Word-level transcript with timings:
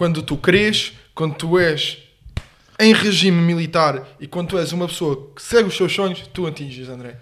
quando 0.00 0.22
tu 0.22 0.38
cresces, 0.38 0.94
quando 1.14 1.34
tu 1.34 1.58
és 1.58 1.98
em 2.78 2.94
regime 2.94 3.36
militar 3.36 4.08
e 4.18 4.26
quando 4.26 4.48
tu 4.48 4.58
és 4.58 4.72
uma 4.72 4.88
pessoa 4.88 5.30
que 5.36 5.42
segue 5.42 5.68
os 5.68 5.76
seus 5.76 5.92
sonhos, 5.92 6.26
tu 6.32 6.46
atinges, 6.46 6.88
André. 6.88 7.18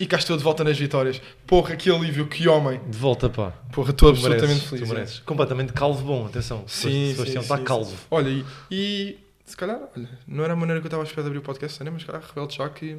E 0.00 0.04
cá 0.04 0.16
estou 0.16 0.36
de 0.36 0.42
volta 0.42 0.64
nas 0.64 0.76
vitórias. 0.76 1.22
Porra, 1.46 1.76
que 1.76 1.88
alívio, 1.88 2.26
que 2.26 2.48
homem. 2.48 2.80
De 2.88 2.98
volta, 2.98 3.30
pá. 3.30 3.52
Porra, 3.72 3.92
estou 3.92 4.08
absolutamente 4.08 4.48
mereces, 4.48 4.68
feliz. 4.68 4.88
Tu 4.88 4.90
é. 4.90 4.94
mereces. 4.96 5.18
Completamente 5.20 5.72
calvo 5.72 6.04
bom, 6.04 6.26
atenção. 6.26 6.64
Sim, 6.66 7.12
Sebastião 7.12 7.40
sim, 7.40 7.52
está 7.52 7.58
calvo. 7.58 7.88
sim. 7.92 7.96
Olha, 8.10 8.28
e, 8.28 8.44
e 8.68 9.18
se 9.44 9.56
calhar, 9.56 9.78
olha, 9.96 10.08
não 10.26 10.42
era 10.42 10.54
a 10.54 10.56
maneira 10.56 10.80
que 10.80 10.86
eu 10.86 10.88
estava 10.88 11.04
a 11.04 11.06
esperar 11.06 11.22
de 11.22 11.28
abrir 11.28 11.38
o 11.38 11.42
podcast, 11.42 11.84
né? 11.84 11.90
mas 11.92 12.02
se 12.02 12.06
calhar 12.08 12.20
revelo 12.20 12.50
já 12.50 12.68
que 12.68 12.98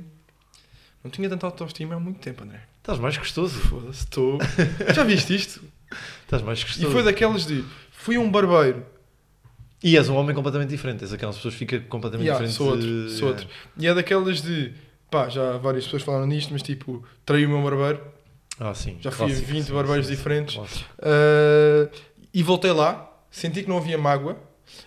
não 1.04 1.12
tinha 1.12 1.28
tanta 1.28 1.46
autoestima 1.46 1.96
há 1.96 2.00
muito 2.00 2.22
tempo, 2.22 2.46
André. 2.46 2.62
Estás 2.78 2.98
mais 2.98 3.18
gostoso. 3.18 3.60
Foda-se, 3.60 4.00
estou. 4.00 4.38
Já 4.96 5.04
viste 5.04 5.36
isto? 5.36 5.62
Estás 6.22 6.42
mais 6.42 6.62
E 6.62 6.64
gostoso. 6.64 6.92
foi 6.92 7.04
daquelas 7.04 7.46
de. 7.46 7.66
Fui 7.92 8.18
um 8.18 8.32
barbeiro. 8.32 8.86
E 9.84 9.96
és 9.98 10.10
um 10.10 10.16
homem 10.16 10.36
completamente 10.36 10.70
diferente. 10.70 11.04
És 11.04 11.14
aquelas 11.14 11.36
pessoas 11.38 11.54
que 11.56 11.60
ficam 11.60 11.80
completamente 11.88 12.28
Yeah, 12.28 12.46
diferentes. 12.46 12.56
sou 12.58 12.68
outro, 12.72 13.08
de- 13.08 13.18
sou 13.18 13.28
outro. 13.30 13.48
E 13.78 13.88
é 13.88 13.94
daquelas 13.94 14.42
de. 14.42 14.74
Pá, 15.10 15.28
já 15.30 15.58
várias 15.58 15.86
pessoas 15.86 16.04
falaram 16.04 16.28
nisto, 16.28 16.52
mas 16.54 16.62
tipo, 16.62 17.04
traí 17.26 17.46
o 17.46 17.50
meu 17.50 17.62
barbeiro. 17.64 18.02
Ah, 18.60 18.74
sim. 18.74 18.98
Já 19.00 19.10
fui 19.10 19.26
a 19.26 19.30
clássico, 19.30 19.52
20 19.52 19.64
sim, 19.66 19.74
barbeiros 19.74 20.08
sim, 20.08 20.16
diferentes. 20.16 20.56
Uh, 20.58 21.90
e 22.34 22.44
voltei 22.44 22.72
lá, 22.72 23.10
senti 23.32 23.64
que 23.64 23.70
não 23.70 23.78
havia 23.78 23.98
mágoa. 23.98 24.38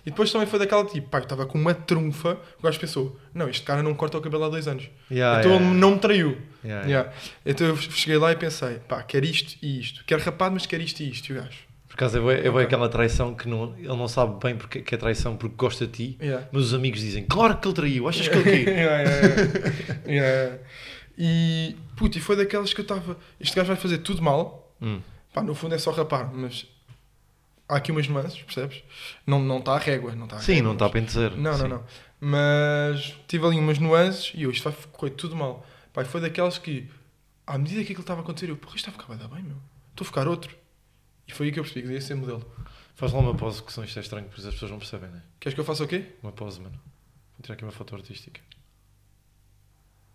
E 0.05 0.11
depois 0.11 0.31
também 0.31 0.47
foi 0.47 0.59
daquela 0.59 0.85
tipo, 0.85 1.09
pá, 1.09 1.17
eu 1.17 1.23
estava 1.23 1.45
com 1.45 1.57
uma 1.57 1.73
trunfa. 1.73 2.37
O 2.59 2.63
gajo 2.63 2.79
pensou: 2.79 3.19
não, 3.33 3.49
este 3.49 3.65
cara 3.65 3.83
não 3.83 3.93
corta 3.93 4.17
o 4.17 4.21
cabelo 4.21 4.45
há 4.45 4.49
dois 4.49 4.65
anos. 4.67 4.89
Yeah, 5.11 5.39
então 5.39 5.51
yeah, 5.51 5.69
ele 5.71 5.77
não 5.79 5.91
me 5.91 5.99
traiu. 5.99 6.37
yeah. 6.63 7.11
Então 7.45 7.67
eu 7.67 7.75
cheguei 7.75 8.17
lá 8.17 8.31
e 8.31 8.35
pensei: 8.37 8.75
pá, 8.87 9.01
quero 9.03 9.25
isto 9.25 9.57
e 9.61 9.79
isto. 9.81 10.03
Quero 10.05 10.21
rapado, 10.23 10.53
mas 10.53 10.65
quero 10.65 10.81
isto 10.83 11.01
e 11.01 11.09
isto. 11.09 11.29
E 11.29 11.33
o 11.33 11.41
gajo: 11.41 11.57
Por 11.93 11.97
acaso 11.97 12.17
é 12.17 12.21
bué- 12.21 12.43
é 12.43 12.49
Ok. 12.49 12.63
aquela 12.63 12.89
traição 12.89 13.35
que 13.35 13.47
não, 13.47 13.75
ele 13.77 13.87
não 13.87 14.07
sabe 14.07 14.39
bem 14.43 14.57
porque, 14.57 14.81
que 14.81 14.95
é 14.95 14.97
traição 14.97 15.37
porque 15.37 15.55
gosta 15.55 15.85
de 15.85 15.91
ti, 15.91 16.17
yeah. 16.19 16.47
mas 16.51 16.63
os 16.63 16.73
amigos 16.73 16.99
dizem: 16.99 17.23
Claro 17.27 17.55
que 17.57 17.67
ele 17.67 17.75
traiu, 17.75 18.07
achas 18.09 18.27
que 18.27 18.35
ele 18.35 18.43
quê? 18.65 18.71
Yeah, 18.71 19.93
yeah. 20.07 20.57
E, 21.17 21.75
puto, 21.95 22.17
e 22.17 22.21
foi 22.21 22.35
daquelas 22.35 22.73
que 22.73 22.79
eu 22.81 22.83
estava. 22.83 23.15
Este 23.39 23.55
gajo 23.55 23.67
vai 23.67 23.75
fazer 23.75 23.99
tudo 23.99 24.23
mal. 24.23 24.73
Hum. 24.81 25.01
Pá, 25.31 25.43
no 25.43 25.53
fundo 25.53 25.75
é 25.75 25.77
só 25.77 25.91
rapar, 25.91 26.33
mas 26.33 26.65
há 27.69 27.75
aqui 27.75 27.91
umas 27.91 28.07
nuances, 28.07 28.41
percebes? 28.41 28.81
Não 29.27 29.37
está 29.41 29.47
não 29.53 29.61
tá 29.61 29.73
a 29.75 29.77
régua, 29.77 30.15
não 30.15 30.23
está 30.25 30.37
a 30.37 30.39
Sim, 30.39 30.53
régua, 30.53 30.65
não 30.65 30.73
está 30.73 30.85
a 30.85 30.87
mas- 30.87 30.93
pentecer. 30.93 31.37
Não, 31.37 31.53
sim. 31.53 31.61
não, 31.61 31.69
não. 31.69 31.83
Mas 32.19 33.15
tive 33.27 33.45
ali 33.45 33.57
umas 33.59 33.77
nuances 33.77 34.31
e 34.33 34.43
eu, 34.43 34.49
isto 34.51 34.63
vai 34.63 34.73
correr 34.91 35.11
tudo 35.11 35.35
mal. 35.35 35.63
Pá, 35.93 36.01
e 36.01 36.05
foi 36.05 36.19
daquelas 36.21 36.57
que, 36.57 36.89
à 37.45 37.57
medida 37.57 37.77
que 37.83 37.91
aquilo 37.91 38.01
estava 38.01 38.21
a 38.21 38.23
acontecer, 38.23 38.49
eu, 38.49 38.57
porra, 38.57 38.75
isto 38.75 38.89
está 38.89 38.99
a 39.03 39.05
ficar 39.15 39.27
bem, 39.27 39.43
meu. 39.43 39.57
Estou 39.91 40.03
a 40.03 40.07
ficar 40.07 40.27
outro. 40.27 40.55
E 41.27 41.31
foi 41.33 41.47
aí 41.47 41.51
que 41.51 41.59
eu 41.59 41.63
percebi 41.63 41.81
que 41.81 41.87
devia 41.87 42.01
ser 42.01 42.15
modelo. 42.15 42.45
Faz 42.95 43.11
lá 43.11 43.19
uma 43.19 43.33
pose, 43.35 43.61
que 43.63 43.71
senão 43.73 43.85
isto 43.85 43.97
é 43.97 44.01
estranho, 44.01 44.25
porque 44.27 44.41
as 44.47 44.53
pessoas 44.53 44.71
não 44.71 44.77
percebem, 44.79 45.09
né? 45.09 45.21
Queres 45.39 45.53
que 45.55 45.59
eu 45.59 45.65
faça 45.65 45.83
o 45.83 45.87
quê? 45.87 46.05
Uma 46.21 46.31
pose, 46.31 46.59
mano. 46.59 46.75
Vou 46.75 47.41
tirar 47.41 47.55
aqui 47.55 47.63
uma 47.63 47.71
foto 47.71 47.95
artística. 47.95 48.39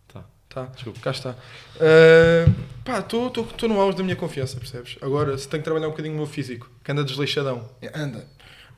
Tá, 0.07 0.25
Tá, 0.49 0.65
desculpa. 0.67 1.01
cá 1.01 1.11
está. 1.11 1.31
Uh, 1.77 2.53
pá, 2.85 3.01
estou 3.01 3.69
no 3.69 3.81
auge 3.81 3.99
da 3.99 4.05
minha 4.05 4.17
confiança, 4.17 4.57
percebes? 4.59 4.97
Agora, 5.03 5.37
se 5.37 5.49
tenho 5.49 5.61
que 5.61 5.65
trabalhar 5.65 5.89
um 5.89 5.91
bocadinho 5.91 6.15
o 6.15 6.19
meu 6.19 6.27
físico, 6.27 6.71
que 6.83 6.91
anda 6.93 7.05
desleixadão. 7.05 7.69
É, 7.83 7.91
Anda. 7.99 8.27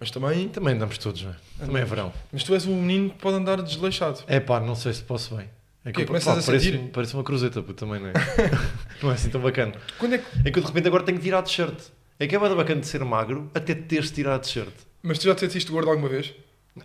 Mas 0.01 0.11
também. 0.11 0.49
Também 0.49 0.75
andamos 0.75 0.97
todos, 0.97 1.23
não 1.23 1.31
é? 1.33 1.37
Também 1.59 1.83
é 1.83 1.85
verão. 1.85 2.11
Mas 2.33 2.43
tu 2.43 2.55
és 2.55 2.65
um 2.67 2.75
menino 2.75 3.11
que 3.11 3.19
pode 3.19 3.37
andar 3.37 3.61
desleixado. 3.63 4.25
É 4.27 4.41
pá, 4.41 4.59
não 4.59 4.75
sei 4.75 4.95
se 4.95 5.03
posso 5.03 5.37
bem. 5.37 5.49
É 5.85 5.93
quê? 5.93 6.03
eu- 6.03 6.07
Começas 6.07 6.27
a 6.29 6.43
parece, 6.43 6.79
parece 6.93 7.15
uma 7.15 7.23
cruzeta, 7.23 7.61
puto, 7.63 7.75
também, 7.75 8.01
não 8.01 8.09
é? 8.09 8.13
não 9.03 9.11
é 9.11 9.15
assim 9.15 9.29
tão 9.29 9.41
bacana. 9.43 9.75
Quando 9.99 10.15
é 10.15 10.19
que... 10.19 10.27
É 10.49 10.51
que 10.51 10.59
eu 10.59 10.63
de 10.63 10.69
repente 10.69 10.89
agora 10.89 11.03
tenho 11.05 11.19
que 11.19 11.25
tirar 11.25 11.41
a 11.41 11.43
t-shirt. 11.43 11.79
É 12.21 12.27
que 12.27 12.37
é 12.37 12.39
bem 12.39 12.55
bacana 12.55 12.81
de 12.83 12.87
ser 12.87 13.03
magro 13.05 13.51
até 13.55 13.75
teres 13.75 14.13
a 14.27 14.39
t-shirt. 14.39 14.75
Mas 15.03 15.19
tu 15.19 15.25
já 15.25 15.35
te 15.35 15.41
sentiste 15.41 15.73
gordo 15.73 15.89
alguma 15.91 16.09
vez? 16.09 16.35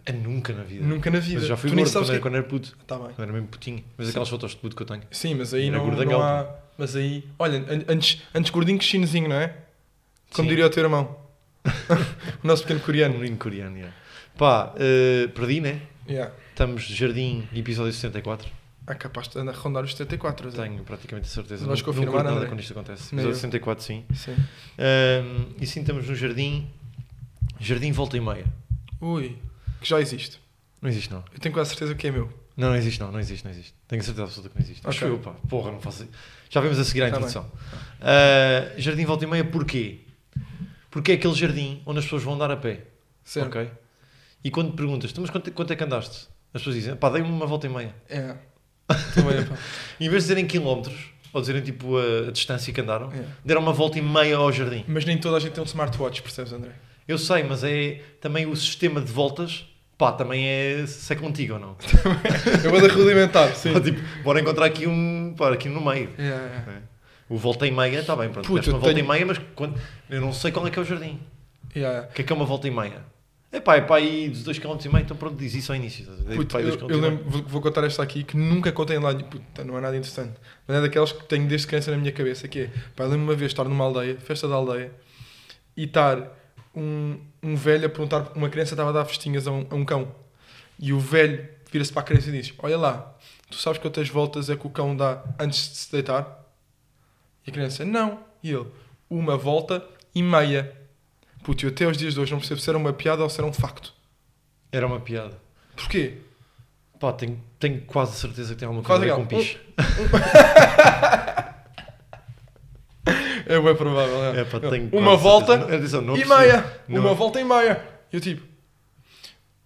É 0.05 0.13
nunca 0.13 0.53
na 0.53 0.63
vida. 0.63 0.85
Nunca 0.85 1.11
na 1.11 1.19
vida. 1.19 1.39
Mas 1.39 1.47
já 1.49 1.57
fui 1.57 1.69
tu 1.69 1.75
gordo 1.75 1.91
quando, 1.91 2.05
era, 2.05 2.15
que... 2.15 2.21
quando 2.21 2.35
era 2.35 2.43
puto. 2.43 2.77
Tá 2.87 2.97
bem. 2.97 3.07
Quando 3.07 3.23
era 3.23 3.33
mesmo 3.33 3.47
putinho. 3.49 3.83
Mas 3.97 4.09
aquelas 4.09 4.29
fotos 4.29 4.51
de 4.51 4.57
puto 4.57 4.75
que 4.75 4.81
eu 4.81 4.87
tenho. 4.87 5.03
Sim, 5.11 5.35
mas 5.35 5.53
aí 5.53 5.69
não, 5.69 5.85
não 5.91 6.21
há... 6.23 6.47
Mas 6.77 6.95
aí... 6.95 7.25
Olha, 7.37 7.59
an- 7.59 7.83
antes, 7.89 8.21
antes 8.33 8.49
gordinho 8.49 8.79
que 8.79 8.85
chinesinho, 8.85 9.27
não 9.27 9.35
é? 9.35 9.53
Como 10.33 10.45
Sim. 10.45 10.49
diria 10.49 10.65
o 10.65 10.69
teu 10.69 10.83
irmão. 10.83 11.17
o 12.43 12.47
nosso 12.47 12.63
pequeno 12.63 12.79
Um 12.79 12.83
coreano. 12.83 13.19
menino 13.19 13.37
coreano, 13.37 13.75
yeah. 13.75 13.95
Pá, 14.37 14.73
eh, 14.77 15.27
perdi, 15.35 15.59
né? 15.59 15.81
Yeah. 16.07 16.33
Estamos 16.49 16.83
Jardim, 16.83 17.47
episódio 17.53 17.91
64. 17.91 18.49
Ah, 18.87 18.93
capaz 18.95 19.27
de 19.27 19.39
andar 19.39 19.53
a 19.53 19.55
rondar 19.57 19.83
os 19.83 19.91
74. 19.91 20.51
Zé. 20.51 20.63
Tenho 20.63 20.83
praticamente 20.83 21.27
a 21.27 21.29
certeza. 21.31 21.65
Não- 21.65 21.75
confirmar, 21.81 22.23
nada 22.23 22.35
André? 22.37 22.47
quando 22.49 22.59
isto 22.59 22.71
acontece. 22.71 23.15
Eu. 23.15 23.33
64, 23.33 23.83
sim. 23.83 24.05
Sim. 24.13 24.35
E 25.59 25.65
sim, 25.65 25.81
estamos 25.81 26.07
no 26.07 26.15
Jardim. 26.15 26.69
Jardim 27.59 27.91
volta 27.91 28.15
e 28.17 28.21
meia. 28.21 28.45
Ui, 29.01 29.37
que 29.81 29.89
já 29.89 29.99
existe. 29.99 30.39
Não 30.81 30.89
existe, 30.89 31.11
não. 31.11 31.23
Eu 31.33 31.39
tenho 31.39 31.53
quase 31.53 31.69
certeza 31.71 31.95
que 31.95 32.07
é 32.07 32.11
meu. 32.11 32.31
Não, 32.55 32.69
não 32.69 32.75
existe, 32.75 32.99
não. 32.99 33.11
Não 33.11 33.19
existe, 33.19 33.43
não 33.43 33.51
existe. 33.51 33.73
Tenho 33.87 34.03
certeza 34.03 34.23
absoluta 34.23 34.49
que 34.49 34.59
não 34.59 34.65
existe. 34.65 34.87
Acho 34.87 35.05
Ok. 35.05 35.17
eu, 35.17 35.19
pá. 35.19 35.31
Porra, 35.49 35.71
não 35.71 35.81
faço. 35.81 36.07
Já 36.49 36.61
vemos 36.61 36.77
a 36.79 36.83
seguir 36.83 37.01
a 37.01 37.05
Tá 37.05 37.09
introdução. 37.09 37.49
Ah, 38.01 38.71
jardim 38.77 39.03
volta 39.05 39.23
e 39.25 39.27
meia, 39.27 39.43
porquê? 39.43 39.99
Porque 40.91 41.11
é 41.13 41.15
aquele 41.15 41.33
jardim 41.33 41.81
onde 41.85 41.99
as 41.99 42.05
pessoas 42.05 42.23
vão 42.23 42.35
andar 42.35 42.51
a 42.51 42.57
pé. 42.57 42.83
Certo. 43.23 43.47
Ok? 43.47 43.69
E 44.43 44.51
quando 44.51 44.73
perguntas, 44.73 45.11
"Tu, 45.11 45.19
mas 45.21 45.29
quanto, 45.29 45.51
quanto 45.51 45.73
é 45.73 45.75
que 45.75 45.83
andaste? 45.83 46.27
As 46.53 46.61
pessoas 46.61 46.75
dizem, 46.75 46.95
pá, 46.95 47.09
dei-me 47.09 47.27
uma 47.27 47.45
volta 47.47 47.65
e 47.67 47.69
meia. 47.69 47.93
É. 48.07 48.35
Também, 49.13 49.43
pá. 49.45 49.55
Em 49.99 50.09
vez 50.09 50.23
de 50.23 50.27
dizerem 50.29 50.45
quilómetros, 50.45 50.95
ou 51.33 51.41
dizerem 51.41 51.61
tipo 51.61 51.97
a, 51.97 52.29
a 52.29 52.31
distância 52.31 52.71
que 52.71 52.79
andaram, 52.81 53.11
É. 53.11 53.23
deram 53.43 53.61
uma 53.61 53.73
volta 53.73 53.97
e 53.97 54.01
meia 54.01 54.37
ao 54.37 54.51
jardim. 54.51 54.83
Mas 54.87 55.05
nem 55.05 55.17
toda 55.17 55.37
a 55.37 55.39
gente 55.39 55.53
tem 55.53 55.61
um 55.63 55.65
smartwatch, 55.67 56.21
percebes, 56.21 56.53
André? 56.53 56.71
Eu 57.07 57.17
sei, 57.17 57.43
mas 57.43 57.63
é 57.63 58.01
também 58.21 58.45
o 58.45 58.55
sistema 58.55 58.99
de 59.01 59.11
voltas, 59.11 59.65
pá, 59.97 60.11
também 60.11 60.45
é 60.47 60.85
se 60.87 61.11
é 61.13 61.15
contigo 61.15 61.53
ou 61.55 61.59
não. 61.59 61.75
Eu 62.63 62.71
vou 62.71 62.81
dar 62.81 62.91
rudimentar, 62.93 63.55
sim. 63.55 63.73
Pá, 63.73 63.79
tipo, 63.81 63.99
bora 64.23 64.39
encontrar 64.39 64.65
aqui 64.65 64.87
um, 64.87 65.33
pá, 65.37 65.51
aqui 65.53 65.69
no 65.69 65.83
meio. 65.85 66.09
É, 66.17 66.23
é. 66.23 66.63
né? 66.67 66.81
O 67.27 67.37
volta 67.37 67.65
e 67.65 67.71
meia, 67.71 67.99
está 67.99 68.15
bem, 68.15 68.29
pronto. 68.29 68.45
Puta, 68.47 68.59
deste 68.59 68.69
uma 68.69 68.79
volta 68.79 68.93
tenho- 68.93 69.03
e 69.05 69.07
meia, 69.07 69.25
mas 69.25 69.39
quando, 69.55 69.79
eu 70.09 70.21
não 70.21 70.31
sei 70.31 70.51
qual 70.51 70.65
é 70.67 70.69
que 70.71 70.77
é 70.77 70.81
o 70.81 70.85
jardim. 70.85 71.19
É, 71.75 71.79
é. 71.81 71.99
O 72.01 72.13
que 72.13 72.21
é 72.21 72.25
que 72.25 72.31
é 72.31 72.35
uma 72.35 72.45
volta 72.45 72.67
e 72.67 72.71
meia? 72.71 73.01
É 73.55 73.61
pá, 73.61 73.77
é 73.77 73.81
pá, 73.81 73.95
aí 73.95 74.27
dos 74.27 74.43
2 74.43 74.59
km 74.59 74.77
e 74.83 74.89
meio, 74.89 75.03
então 75.05 75.15
pronto, 75.15 75.37
diz 75.37 75.53
isso 75.55 75.71
ao 75.71 75.77
início. 75.77 76.01
estás 76.01 76.19
a 76.19 76.23
ver? 76.23 76.35
Puto, 76.35 76.51
Pá, 76.51 76.59
aí 76.59 76.65
dois 76.65 76.75
eu, 76.81 76.89
eu 76.89 76.99
lembro, 76.99 77.23
vou, 77.25 77.41
vou 77.43 77.61
contar 77.61 77.85
esta 77.85 78.03
aqui 78.03 78.21
que 78.21 78.35
nunca 78.35 78.69
contei 78.73 78.99
lá. 78.99 79.15
Puta, 79.15 79.63
não 79.63 79.77
é 79.77 79.81
nada 79.81 79.95
interessante. 79.95 80.33
Mas 80.67 80.75
é 80.75 80.81
daquelas 80.81 81.13
que 81.13 81.23
tenho 81.23 81.47
desde 81.47 81.65
criança 81.65 81.89
na 81.89 81.95
minha 81.95 82.11
cabeça. 82.11 82.49
Que 82.49 82.63
é, 82.63 82.71
pá, 82.93 83.05
eu 83.05 83.11
lembro 83.11 83.23
uma 83.23 83.33
vez 83.33 83.53
estar 83.53 83.63
numa 83.63 83.85
aldeia, 83.85 84.17
festa 84.17 84.45
da 84.45 84.55
aldeia, 84.55 84.91
e 85.77 85.85
estar 85.85 86.37
um, 86.75 87.17
um 87.41 87.55
velho 87.55 87.85
a 87.85 87.89
perguntar. 87.89 88.29
Uma 88.35 88.49
criança 88.49 88.73
estava 88.73 88.89
a 88.89 88.93
dar 88.93 89.05
festinhas 89.05 89.47
a 89.47 89.51
um, 89.53 89.65
a 89.69 89.75
um 89.75 89.85
cão. 89.85 90.13
E 90.77 90.91
o 90.91 90.99
velho 90.99 91.47
vira-se 91.71 91.93
para 91.93 92.01
a 92.01 92.05
criança 92.05 92.27
e 92.27 92.33
diz: 92.33 92.53
Olha 92.59 92.77
lá, 92.77 93.15
tu 93.49 93.55
sabes 93.55 93.79
quantas 93.79 94.09
voltas 94.09 94.49
é 94.49 94.57
que 94.57 94.67
o 94.67 94.69
cão 94.69 94.97
dá 94.97 95.23
antes 95.39 95.69
de 95.69 95.77
se 95.77 95.91
deitar? 95.93 96.45
E 97.47 97.51
a 97.51 97.53
criança: 97.53 97.85
Não. 97.85 98.19
E 98.43 98.51
ele: 98.51 98.67
Uma 99.09 99.37
volta 99.37 99.81
e 100.13 100.21
meia. 100.21 100.84
Puto, 101.45 101.63
eu 101.65 101.69
até 101.69 101.85
aos 101.85 101.95
dias 101.95 102.15
de 102.15 102.19
hoje 102.19 102.31
não 102.31 102.39
percebo 102.39 102.59
se 102.59 102.67
era 102.69 102.77
uma 102.77 102.91
piada 102.91 103.21
ou 103.21 103.29
se 103.29 103.39
era 103.39 103.47
um 103.47 103.53
facto. 103.53 103.93
Era 104.71 104.87
uma 104.87 104.99
piada. 104.99 105.37
Porquê? 105.75 106.17
Pá, 106.99 107.13
tenho, 107.13 107.39
tenho 107.59 107.81
quase 107.81 108.15
certeza 108.17 108.53
que 108.55 108.59
tem 108.59 108.65
alguma 108.67 108.83
coisa 108.83 109.03
a 109.03 109.05
ver 109.05 109.13
com 109.15 109.25
piche. 109.27 109.59
É 113.47 113.59
bem 113.61 113.75
provável, 113.75 114.23
é. 114.33 114.39
É, 114.41 114.43
pá, 114.45 114.59
tenho 114.59 114.89
uma 114.91 115.11
quase 115.11 115.21
volta 115.23 115.57
certeza. 115.57 115.75
Atenção, 115.77 116.01
não 116.01 116.17
e 116.17 116.25
meia. 116.25 116.81
Não. 116.87 117.01
Uma 117.01 117.13
volta 117.13 117.39
e 117.39 117.43
meia. 117.43 117.79
Eu 118.11 118.19
tipo, 118.19 118.41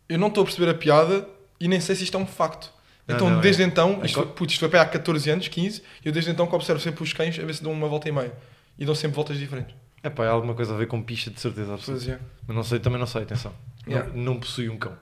eu 0.10 0.20
não 0.20 0.28
estou 0.28 0.42
a 0.42 0.46
perceber 0.46 0.70
a 0.70 0.74
piada 0.74 1.26
e 1.60 1.68
nem 1.70 1.80
sei 1.80 1.96
se 1.96 2.04
isto 2.04 2.18
é 2.18 2.20
um 2.20 2.26
facto. 2.26 2.70
Não, 3.08 3.16
então, 3.16 3.30
não, 3.30 3.40
desde 3.40 3.64
é. 3.64 3.66
então, 3.66 4.00
É 4.04 4.06
isto, 4.06 4.16
co- 4.20 4.24
foi, 4.26 4.34
putz, 4.34 4.52
isto 4.54 4.60
foi 4.60 4.68
para 4.70 4.82
aí 4.82 4.86
há 4.86 4.90
14 4.90 5.30
anos, 5.32 5.48
15, 5.48 5.82
e 6.04 6.08
eu 6.08 6.12
desde 6.12 6.30
então 6.30 6.46
que 6.46 6.54
observo 6.54 6.82
sempre 6.82 7.02
os 7.04 7.14
cães 7.14 7.40
a 7.40 7.46
ver 7.46 7.56
se 7.56 7.64
dão 7.64 7.72
uma 7.72 7.88
volta 7.88 8.10
e 8.10 8.12
meia. 8.12 8.34
E 8.78 8.86
dão 8.86 8.94
sempre 8.94 9.16
voltas 9.16 9.38
diferentes. 9.38 9.74
É 10.02 10.10
pá, 10.10 10.26
é 10.26 10.30
alguma 10.30 10.54
coisa 10.54 10.74
a 10.74 10.78
ver 10.78 10.88
com 10.88 11.02
picha, 11.02 11.30
de 11.30 11.40
certeza 11.40 11.74
absoluta. 11.74 12.06
Pois 12.06 12.16
é. 12.16 12.20
Mas 12.48 12.56
não 12.56 12.64
sei, 12.64 12.80
também 12.80 13.00
não 13.00 13.08
sei, 13.08 13.24
atenção. 13.24 13.54
Yeah. 13.88 14.10
Não, 14.14 14.34
não 14.34 14.40
possui 14.40 14.70
um 14.70 14.78
cão. 14.78 14.98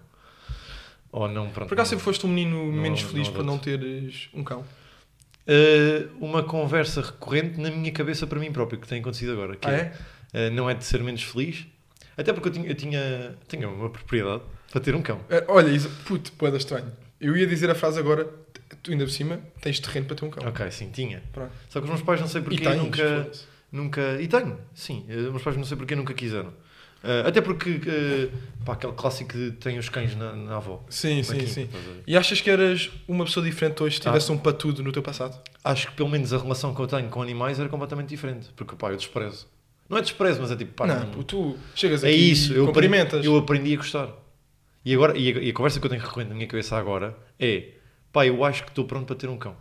Ou 1.12 1.28
não, 1.28 1.50
pronto. 1.50 1.68
Por 1.70 1.76
acaso 1.76 1.92
não. 1.92 2.00
sempre 2.00 2.04
foste 2.06 2.26
um 2.26 2.30
menino 2.30 2.66
não- 2.72 2.82
menos 2.82 3.02
não 3.04 3.10
feliz 3.10 3.28
por 3.30 3.36
adoto. 3.42 3.48
não 3.48 3.58
teres 3.58 4.30
um 4.34 4.44
cão. 4.44 4.64
Uh, 5.48 6.10
uma 6.20 6.44
conversa 6.44 7.02
recorrente 7.02 7.60
na 7.60 7.72
minha 7.72 7.92
cabeça 7.92 8.28
para 8.28 8.38
mim 8.40 8.52
próprio, 8.52 8.80
que 8.80 8.88
tem 8.88 9.00
acontecido 9.00 9.32
agora. 9.32 9.56
Que 9.56 9.68
Ah, 9.68 9.72
é? 10.34 10.48
uh, 10.50 10.52
não 10.54 10.70
é 10.70 10.74
de 10.74 10.84
ser 10.84 11.02
menos 11.02 11.24
feliz, 11.24 11.66
até 12.18 12.34
porque 12.34 12.50
eu 12.50 12.54
tinha, 12.54 12.68
eu 12.68 12.76
tinha, 12.76 13.36
tinha 13.48 13.70
uma 13.70 13.90
propriedade 13.90 14.42
para 14.72 14.82
ter 14.82 14.94
um 14.94 15.02
cão. 15.02 15.22
É, 15.30 15.46
Olha, 15.48 15.70
isso, 15.70 15.90
puto, 16.06 16.32
poeda 16.34 16.58
estranho. 16.58 16.92
Eu 17.22 17.38
ia 17.38 17.48
dizer 17.48 17.70
a 17.70 17.76
frase 17.76 17.98
agora, 17.98 18.26
tu 18.84 18.92
ainda 18.92 19.06
por 19.06 19.12
cima 19.12 19.40
tens 19.62 19.80
terreno 19.80 20.06
para 20.08 20.16
ter 20.18 20.26
um 20.26 20.30
cão. 20.30 20.46
Ok, 20.50 20.70
sim, 20.72 20.90
tinha. 20.92 21.24
Pronto. 21.32 21.52
Só 21.70 21.80
que 21.80 21.86
os 21.86 21.90
meus 21.92 22.02
pais 22.02 22.20
não 22.20 22.28
sei 22.28 22.42
E 22.42 22.44
porquê 22.44 22.64
tens, 22.64 22.76
nunca, 22.78 22.98
foda-se. 23.24 23.44
Nunca. 23.72 24.20
E 24.22 24.28
tenho, 24.28 24.58
sim. 24.74 25.06
uh, 25.10 25.32
meus 25.32 25.42
pais 25.44 25.56
não 25.58 25.64
sei 25.64 25.78
porquê 25.78 25.96
nunca 25.96 26.14
quiseram. 26.14 26.50
Uh, 27.04 27.28
até 27.28 27.42
porque, 27.42 27.70
uh, 27.70 28.64
pá, 28.66 28.74
aquele 28.74 28.94
clássico 28.94 29.34
de 29.34 29.52
tem 29.52 29.78
os 29.78 29.88
cães 29.88 30.16
na, 30.16 30.34
na 30.34 30.58
avó. 30.58 30.84
Sim, 30.90 31.22
sim, 31.24 31.46
sim. 31.46 31.70
E 32.08 32.18
achas 32.18 32.42
que 32.42 32.50
eras 32.50 32.90
uma 33.08 33.24
pessoa 33.26 33.46
diferente 33.46 33.82
hoje 33.84 33.96
se 33.98 34.02
Ah. 34.02 34.12
tivesse 34.12 34.32
um 34.32 34.38
patudo 34.38 34.82
no 34.84 34.92
teu 34.92 35.04
passado? 35.04 35.40
Acho 35.64 35.88
que 35.88 35.94
pelo 35.94 36.10
menos 36.10 36.34
a 36.34 36.38
relação 36.38 36.74
que 36.74 36.82
eu 36.82 36.88
tenho 36.88 37.08
com 37.10 37.22
animais 37.22 37.60
era 37.60 37.70
completamente 37.70 38.10
diferente. 38.10 38.50
Porque, 38.56 38.76
pá, 38.76 38.90
eu 38.92 38.98
desprezo. 38.98 39.48
Não 39.88 39.98
é 39.98 40.02
desprezo, 40.02 40.42
mas 40.42 40.52
é 40.52 40.56
tipo, 40.56 40.74
pá, 40.74 40.86
não, 40.88 41.00
não- 41.06 41.24
tu 41.24 41.56
chegas 41.76 42.04
é 42.04 42.08
aqui 42.10 42.18
isso, 42.32 42.52
e 42.52 42.56
eu 42.58 42.64
aprendi, 42.68 42.88
cumprimentas. 42.90 43.26
eu 43.26 43.38
aprendi 43.38 43.74
a 43.74 43.78
gostar. 43.78 44.10
E, 44.84 44.94
agora, 44.94 45.18
e, 45.18 45.32
a, 45.32 45.42
e 45.44 45.50
a 45.50 45.54
conversa 45.54 45.80
que 45.80 45.86
eu 45.86 45.90
tenho 45.90 46.02
recorrente 46.02 46.30
na 46.30 46.36
minha 46.36 46.48
cabeça 46.48 46.76
agora 46.78 47.16
é, 47.40 47.70
pá, 48.12 48.26
eu 48.26 48.44
acho 48.44 48.64
que 48.64 48.70
estou 48.70 48.86
pronto 48.86 49.06
para 49.06 49.16
ter 49.16 49.30
um 49.30 49.38
cão. 49.38 49.56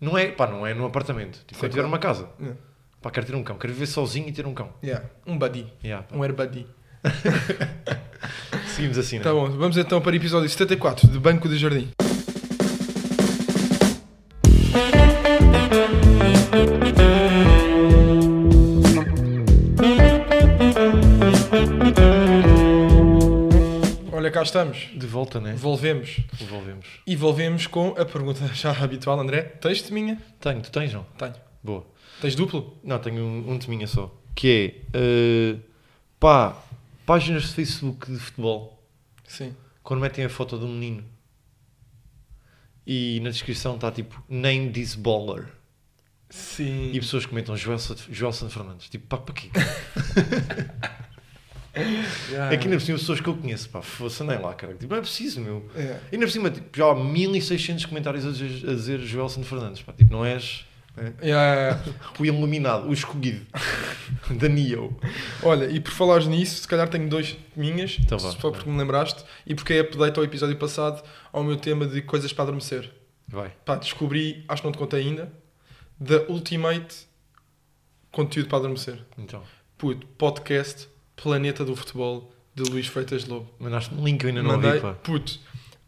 Não 0.00 0.16
é, 0.16 0.28
pá, 0.30 0.46
não 0.46 0.64
é 0.66 0.72
num 0.74 0.84
apartamento. 0.84 1.38
Tipo, 1.46 1.58
quando 1.58 1.72
tiver 1.72 1.84
uma 1.84 1.98
casa. 1.98 2.28
Yeah. 2.38 2.56
Pá, 3.00 3.10
quero 3.10 3.26
ter 3.26 3.34
um 3.34 3.42
cão. 3.44 3.56
Quero 3.56 3.72
viver 3.72 3.86
sozinho 3.86 4.28
e 4.28 4.32
ter 4.32 4.46
um 4.46 4.54
cão. 4.54 4.70
Yeah, 4.82 5.04
Um 5.26 5.38
buddy. 5.38 5.66
Yeah. 5.84 6.06
Um 6.12 6.22
air 6.22 6.32
buddy. 6.34 6.66
Seguimos 8.74 8.98
assim, 8.98 9.20
Tá 9.20 9.32
não 9.32 9.46
é? 9.46 9.48
bom, 9.50 9.56
vamos 9.56 9.76
então 9.76 10.00
para 10.00 10.12
o 10.12 10.16
episódio 10.16 10.48
74 10.48 11.06
de 11.08 11.18
Banco 11.18 11.48
de 11.48 11.56
Jardim. 11.56 11.90
Olha, 24.12 24.30
cá 24.30 24.42
estamos. 24.42 24.88
De 24.94 25.06
volta, 25.06 25.40
né? 25.40 25.54
Volvemos. 25.56 26.20
Devolvemos. 26.38 26.86
E 27.06 27.14
volvemos 27.14 27.66
com 27.66 27.88
a 27.98 28.04
pergunta 28.04 28.46
já 28.54 28.72
habitual, 28.72 29.20
André. 29.20 29.42
Tens 29.42 29.82
de 29.82 29.92
minha? 29.92 30.18
Tenho, 30.40 30.60
tu 30.60 30.70
tens, 30.70 30.92
não? 30.92 31.04
Tenho. 31.16 31.34
Boa. 31.62 31.86
Tens 32.20 32.34
duplo? 32.34 32.76
Não, 32.82 32.98
tenho 32.98 33.22
um, 33.22 33.52
um 33.52 33.58
de 33.58 33.68
minha 33.70 33.86
só. 33.86 34.14
Que 34.34 34.74
é, 34.92 34.98
eh, 34.98 35.56
pá, 36.18 36.56
páginas 37.06 37.44
de 37.44 37.48
Facebook 37.54 38.10
de 38.10 38.18
futebol. 38.18 38.82
Sim. 39.26 39.54
Quando 39.82 40.00
metem 40.00 40.24
a 40.24 40.28
foto 40.28 40.58
de 40.58 40.64
um 40.64 40.72
menino 40.72 41.04
e 42.86 43.20
na 43.20 43.28
descrição 43.28 43.74
está 43.74 43.92
tipo, 43.92 44.22
name 44.28 44.70
this 44.70 44.94
baller. 44.94 45.46
Sim. 46.30 46.90
E 46.92 46.98
pessoas 46.98 47.26
comentam 47.26 47.56
Joelson, 47.56 47.94
Joelson 48.10 48.48
Fernandes. 48.48 48.88
Tipo, 48.88 49.06
pá, 49.06 49.18
para 49.18 49.34
quê? 49.34 49.50
Yeah. 51.76 52.50
É 52.52 52.56
que 52.56 52.64
ainda 52.64 52.76
por 52.76 52.80
cima 52.80 52.98
pessoas 52.98 53.20
que 53.20 53.28
eu 53.28 53.36
conheço, 53.36 53.68
pá, 53.68 53.80
fosse 53.80 54.24
nem 54.24 54.36
lá, 54.36 54.52
cara. 54.52 54.74
Tipo, 54.74 54.90
não 54.90 54.98
é 54.98 55.00
preciso, 55.00 55.40
meu. 55.40 55.70
É. 55.76 56.00
Ainda 56.10 56.26
por 56.26 56.32
cima, 56.32 56.50
tipo, 56.50 56.76
já 56.76 56.90
há 56.90 56.94
1600 56.94 57.84
comentários 57.84 58.26
a 58.26 58.32
dizer, 58.32 58.68
a 58.68 58.74
dizer 58.74 58.98
Joelson 59.00 59.44
Fernandes, 59.44 59.82
pá. 59.82 59.92
Tipo, 59.92 60.12
não 60.12 60.24
és 60.24 60.66
Yeah, 60.98 61.16
yeah. 61.22 61.84
o 62.18 62.24
iluminado, 62.24 62.88
o 62.88 62.92
escolhido 62.92 63.46
da 64.38 64.48
Neo. 64.48 64.98
Olha, 65.42 65.66
e 65.66 65.80
por 65.80 65.92
falares 65.92 66.26
nisso, 66.26 66.62
se 66.62 66.68
calhar 66.68 66.88
tenho 66.88 67.08
dois 67.08 67.36
minhas, 67.56 67.96
Então 68.00 68.18
se 68.18 68.36
for 68.36 68.52
porque 68.52 68.68
me 68.68 68.76
lembraste, 68.78 69.24
e 69.46 69.54
porque 69.54 69.74
é 69.74 69.80
update 69.80 70.18
ao 70.18 70.24
episódio 70.24 70.56
passado 70.56 71.02
ao 71.32 71.42
meu 71.44 71.56
tema 71.56 71.86
de 71.86 72.02
coisas 72.02 72.32
para 72.32 72.44
adormecer. 72.44 72.90
Vai. 73.26 73.52
Pá, 73.64 73.76
descobri, 73.76 74.44
acho 74.48 74.62
que 74.62 74.66
não 74.68 74.72
te 74.72 74.78
contei 74.78 75.00
ainda, 75.02 75.32
The 76.04 76.26
Ultimate 76.28 77.06
Conteúdo 78.10 78.48
para 78.48 78.58
Adormecer. 78.58 78.98
Então, 79.18 79.42
Puto, 79.76 80.06
podcast 80.16 80.88
Planeta 81.14 81.64
do 81.64 81.76
Futebol 81.76 82.32
de 82.54 82.62
Luís 82.70 82.86
Freitas 82.86 83.26
Lobo. 83.26 83.48
mandaste-me 83.58 84.00
um 84.00 84.04
link, 84.04 84.22
eu 84.22 84.28
ainda 84.30 84.42
não 84.42 84.52
Mandei, 84.52 84.70
ouvi, 84.70 84.80
pá. 84.82 84.94
puto. 84.94 85.38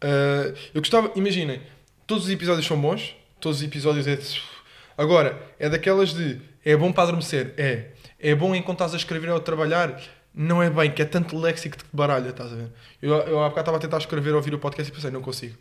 uh, 0.03 0.55
eu 0.73 0.81
gostava, 0.81 1.11
imaginem, 1.15 1.61
todos 2.07 2.25
os 2.25 2.29
episódios 2.29 2.65
são 2.65 2.79
bons, 2.79 3.15
todos 3.39 3.57
os 3.59 3.63
episódios 3.63 4.07
é. 4.07 4.17
Agora, 5.01 5.41
é 5.57 5.67
daquelas 5.67 6.13
de 6.13 6.39
é 6.63 6.77
bom 6.77 6.91
para 6.91 7.05
adormecer, 7.05 7.55
é. 7.57 7.87
É 8.19 8.35
bom 8.35 8.53
enquanto 8.53 8.77
estás 8.77 8.93
a 8.93 8.97
escrever 8.97 9.31
ou 9.31 9.37
a 9.37 9.39
trabalhar, 9.39 9.99
não 10.31 10.61
é 10.61 10.69
bem, 10.69 10.91
que 10.91 11.01
é 11.01 11.05
tanto 11.05 11.35
léxico 11.39 11.75
que 11.75 11.83
te 11.83 11.89
baralha, 11.91 12.29
estás 12.29 12.53
a 12.53 12.55
ver? 12.55 12.69
Eu, 13.01 13.11
eu 13.11 13.39
há 13.39 13.49
bocado 13.49 13.61
estava 13.61 13.77
a 13.77 13.79
tentar 13.79 13.97
escrever 13.97 14.29
ou 14.29 14.35
ouvir 14.35 14.53
o 14.53 14.59
podcast 14.59 14.91
e 14.91 14.95
pensei, 14.95 15.09
não 15.09 15.23
consigo. 15.23 15.57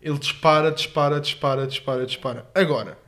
Ele 0.00 0.18
dispara, 0.18 0.72
dispara, 0.72 1.20
dispara, 1.20 1.64
dispara, 1.64 2.04
dispara. 2.04 2.50
Agora, 2.52 2.98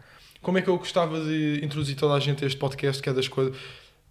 como 0.40 0.58
é 0.58 0.62
que 0.62 0.68
eu 0.68 0.78
gostava 0.78 1.20
de 1.20 1.58
introduzir 1.60 1.96
toda 1.96 2.14
a 2.14 2.20
gente 2.20 2.44
a 2.44 2.46
este 2.46 2.56
podcast, 2.56 3.02
que 3.02 3.08
é 3.08 3.12
das 3.12 3.26
coisas. 3.26 3.56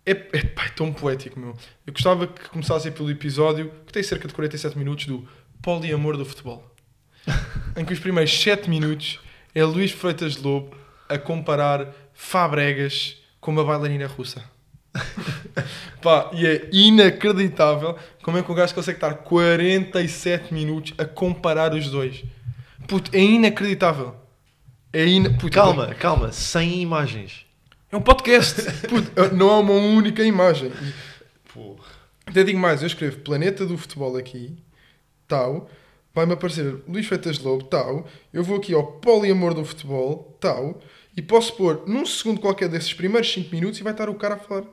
É, 0.06 0.12
é, 0.12 0.40
é 0.40 0.70
tão 0.76 0.92
poético, 0.92 1.40
meu. 1.40 1.56
Eu 1.88 1.94
gostava 1.94 2.28
que 2.28 2.50
começasse 2.50 2.92
pelo 2.92 3.10
episódio, 3.10 3.72
que 3.88 3.94
tem 3.94 4.04
cerca 4.04 4.28
de 4.28 4.34
47 4.34 4.78
minutos, 4.78 5.06
do 5.06 5.26
poliamor 5.62 6.18
do 6.18 6.26
futebol. 6.26 6.76
em 7.78 7.86
que 7.86 7.94
os 7.94 8.00
primeiros 8.00 8.38
7 8.38 8.70
minutos 8.70 9.22
é 9.56 9.64
Luís 9.64 9.92
Freitas 9.92 10.36
Lobo 10.36 10.83
a 11.14 11.18
comparar 11.18 11.94
Fabregas 12.14 13.18
com 13.40 13.52
uma 13.52 13.64
bailarina 13.64 14.08
russa. 14.08 14.44
Pá, 16.02 16.30
e 16.34 16.46
é 16.46 16.70
inacreditável 16.72 17.98
como 18.22 18.38
é 18.38 18.44
que 18.44 18.52
o 18.52 18.56
gajo 18.56 18.76
consegue 18.76 18.98
estar 18.98 19.14
47 19.16 20.54
minutos 20.54 20.94
a 20.98 21.06
comparar 21.06 21.74
os 21.74 21.90
dois. 21.90 22.24
Puto, 22.88 23.10
é 23.16 23.20
inacreditável. 23.20 24.16
É 24.92 25.06
ina... 25.06 25.30
Puto, 25.32 25.50
Calma, 25.50 25.94
calma, 25.96 26.32
sem 26.32 26.82
imagens. 26.82 27.46
É 27.92 27.98
um 27.98 28.02
podcast. 28.02 28.62
Puto, 28.88 29.36
não 29.36 29.50
há 29.50 29.60
uma 29.60 29.74
única 29.74 30.24
imagem. 30.24 30.72
Porra. 31.54 31.94
Até 32.26 32.44
digo 32.44 32.60
mais, 32.60 32.82
eu 32.82 32.88
escrevo 32.88 33.20
Planeta 33.20 33.66
do 33.66 33.78
Futebol 33.78 34.16
aqui, 34.18 34.56
tal, 35.28 35.70
vai-me 36.14 36.34
aparecer 36.34 36.82
Luís 36.88 37.06
Feitas 37.06 37.40
Lobo, 37.40 37.66
tal, 37.66 38.08
eu 38.32 38.44
vou 38.44 38.58
aqui 38.58 38.74
ao 38.74 38.84
Poliamor 38.84 39.54
do 39.54 39.66
Futebol, 39.66 40.38
tal, 40.40 40.80
e 41.16 41.22
posso 41.22 41.56
pôr 41.56 41.88
num 41.88 42.06
segundo 42.06 42.42
qualquer 42.42 42.70
desses 42.70 42.94
primeiros 42.94 43.32
5 43.32 43.54
minutos 43.54 43.80
e 43.80 43.84
vai 43.84 43.94
estar 43.94 44.10
o 44.10 44.16
cara 44.16 44.36
a 44.36 44.40
falar. 44.40 44.66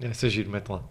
É, 0.00 0.08
isso 0.08 0.26
é 0.26 0.28
giro, 0.28 0.50
mete 0.50 0.68
lá. 0.68 0.82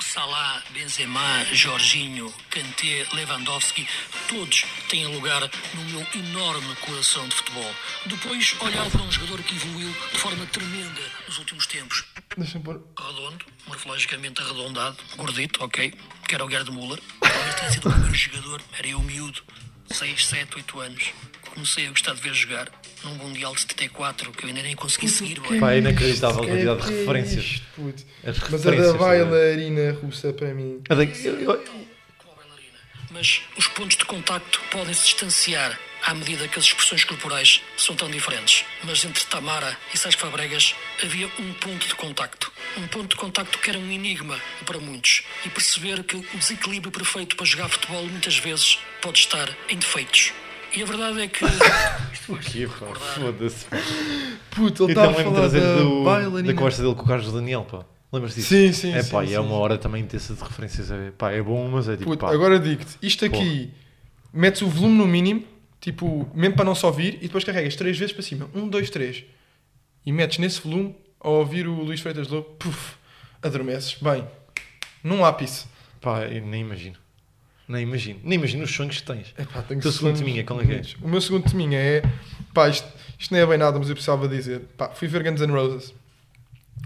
Salah, 0.00 0.62
Benzema, 0.74 1.46
Jorginho, 1.52 2.30
Kanté, 2.50 3.06
Lewandowski, 3.14 3.88
todos 4.28 4.66
têm 4.90 5.06
lugar 5.06 5.40
no 5.72 5.84
meu 5.84 6.06
enorme 6.14 6.76
coração 6.76 7.26
de 7.26 7.34
futebol. 7.34 7.74
Depois, 8.04 8.54
olhar 8.60 8.90
para 8.90 9.00
um 9.00 9.10
jogador 9.10 9.42
que 9.42 9.54
evoluiu 9.54 9.90
de 10.12 10.18
forma 10.18 10.44
tremenda 10.46 11.00
nos 11.26 11.38
últimos 11.38 11.66
tempos. 11.66 12.04
Deixa-me 12.36 12.62
pôr. 12.62 12.86
Redondo, 12.98 13.46
morfologicamente 13.66 14.42
arredondado, 14.42 14.98
gordito, 15.16 15.64
ok, 15.64 15.94
que 16.28 16.34
era 16.34 16.44
o 16.44 16.50
Gerd 16.50 16.70
Müller. 16.70 17.00
Talvez 17.20 17.54
tenha 17.54 17.70
sido 17.70 17.88
o 17.88 17.92
primeiro 17.92 18.14
jogador, 18.14 18.62
era 18.78 18.88
eu 18.88 19.00
miúdo, 19.00 19.42
6, 19.86 20.26
7, 20.26 20.56
8 20.56 20.80
anos. 20.80 21.12
Comecei 21.54 21.86
a 21.86 21.90
gostar 21.90 22.14
de 22.14 22.20
ver 22.20 22.34
jogar 22.34 22.70
num 23.04 23.14
Mundial 23.14 23.54
de 23.54 23.60
74, 23.62 24.32
que 24.32 24.44
eu 24.44 24.48
ainda 24.48 24.62
nem 24.62 24.74
consegui 24.74 25.08
seguir. 25.08 25.40
Pá, 25.60 25.72
é 25.72 25.78
inacreditável 25.78 26.42
a 26.42 26.46
quantidade 26.46 26.82
de 26.82 26.92
é 26.92 26.98
referências. 26.98 27.44
isto? 27.44 28.06
As 28.24 28.38
Mas 28.38 28.66
a 28.66 28.70
referências, 28.70 28.92
da 28.92 28.98
bailarina 28.98 29.92
russa 29.92 30.32
para 30.32 30.54
mim. 30.54 30.80
A 30.88 30.94
da-. 30.94 31.06
Mas 33.10 33.42
os 33.56 33.68
pontos 33.68 33.96
de 33.96 34.04
contacto 34.04 34.60
podem 34.70 34.94
se 34.94 35.04
distanciar 35.04 35.78
à 36.04 36.14
medida 36.14 36.48
que 36.48 36.58
as 36.58 36.64
expressões 36.64 37.04
corporais 37.04 37.62
são 37.76 37.94
tão 37.94 38.10
diferentes. 38.10 38.64
Mas 38.82 39.04
entre 39.04 39.24
Tamara 39.24 39.76
e 39.94 39.98
Sérgio 39.98 40.18
Fabregas 40.18 40.74
havia 41.02 41.26
um 41.38 41.52
ponto 41.54 41.86
de 41.86 41.94
contacto. 41.94 42.50
Um 42.76 42.86
ponto 42.88 43.10
de 43.10 43.16
contacto 43.16 43.58
que 43.58 43.70
era 43.70 43.78
um 43.78 43.90
enigma 43.90 44.40
para 44.66 44.78
muitos. 44.78 45.22
E 45.44 45.48
perceber 45.48 46.02
que 46.02 46.16
o 46.16 46.38
desequilíbrio 46.38 46.90
perfeito 46.90 47.36
para 47.36 47.46
jogar 47.46 47.68
futebol 47.68 48.04
muitas 48.06 48.38
vezes 48.38 48.78
pode 49.00 49.18
estar 49.18 49.48
em 49.68 49.76
defeitos. 49.76 50.32
E 50.76 50.82
a 50.82 50.86
verdade 50.86 51.20
é 51.22 51.28
que 51.28 51.44
O 52.28 52.36
quê, 52.38 52.66
pá? 52.68 52.94
Foda-se. 52.94 53.66
Puto, 54.50 54.84
ele 54.84 54.92
Eu 54.92 55.04
está 55.04 55.10
a 55.10 55.14
falar 55.24 55.48
da 55.48 55.76
do, 55.76 56.04
bailarina. 56.04 56.52
da 56.52 56.54
conversa 56.54 56.82
dele 56.82 56.94
com 56.94 57.02
o 57.02 57.06
Carlos 57.06 57.32
Daniel, 57.32 57.64
pá. 57.64 57.84
Lembras 58.12 58.34
disso? 58.34 58.48
Sim, 58.48 58.72
sim, 58.72 58.92
É 58.92 59.02
sim, 59.02 59.10
pá, 59.10 59.24
e 59.24 59.28
sim, 59.28 59.34
é 59.34 59.40
uma 59.40 59.56
hora 59.56 59.76
também 59.76 60.02
intensa 60.02 60.34
de 60.34 60.42
referências. 60.42 60.90
É, 60.90 61.10
pá, 61.10 61.32
é 61.32 61.42
bom, 61.42 61.68
mas 61.68 61.88
é 61.88 61.96
tipo, 61.96 62.10
Puto, 62.10 62.24
pá. 62.26 62.32
agora 62.32 62.58
digo-te, 62.60 62.96
isto 63.02 63.24
aqui, 63.24 63.70
metes 64.32 64.62
o 64.62 64.68
volume 64.68 64.96
no 64.98 65.06
mínimo, 65.06 65.44
tipo, 65.80 66.28
mesmo 66.34 66.54
para 66.54 66.64
não 66.64 66.74
só 66.74 66.88
ouvir, 66.88 67.14
e 67.16 67.26
depois 67.26 67.42
carregas 67.42 67.74
três 67.74 67.98
vezes 67.98 68.12
para 68.12 68.22
cima. 68.22 68.48
Um, 68.54 68.68
dois, 68.68 68.88
três. 68.90 69.24
E 70.06 70.12
metes 70.12 70.38
nesse 70.38 70.60
volume, 70.60 70.94
ao 71.18 71.34
ouvir 71.34 71.66
o 71.66 71.74
Luís 71.82 72.00
Freitas 72.00 72.28
Lobo, 72.28 72.48
puf, 72.58 72.94
adormeces. 73.42 73.94
Bem, 74.00 74.26
num 75.02 75.24
ápice. 75.24 75.66
Pá, 76.00 76.22
eu 76.24 76.42
nem 76.46 76.60
imagino. 76.60 76.96
Nem 77.68 77.82
imagino. 77.82 78.20
Nem 78.22 78.38
imagino 78.38 78.64
os 78.64 78.74
sonhos 78.74 79.00
que 79.00 79.06
tens. 79.06 79.34
Epá, 79.38 79.62
tenho 79.62 79.80
O 79.80 79.82
teu 79.82 79.92
segundo 79.92 80.18
teminha, 80.18 80.44
qual 80.44 80.60
é 80.60 80.66
que 80.66 80.72
é? 80.72 80.82
O 81.00 81.08
meu 81.08 81.20
segundo 81.20 81.48
teminha 81.48 81.78
é, 81.78 82.02
pá, 82.52 82.68
isto, 82.68 82.86
isto 83.18 83.32
não 83.32 83.40
é 83.40 83.46
bem 83.46 83.58
nada, 83.58 83.78
mas 83.78 83.88
eu 83.88 83.94
precisava 83.94 84.28
dizer. 84.28 84.60
Pá, 84.76 84.90
fui 84.90 85.08
ver 85.08 85.22
Guns 85.22 85.40
N' 85.40 85.52
Roses 85.52 85.94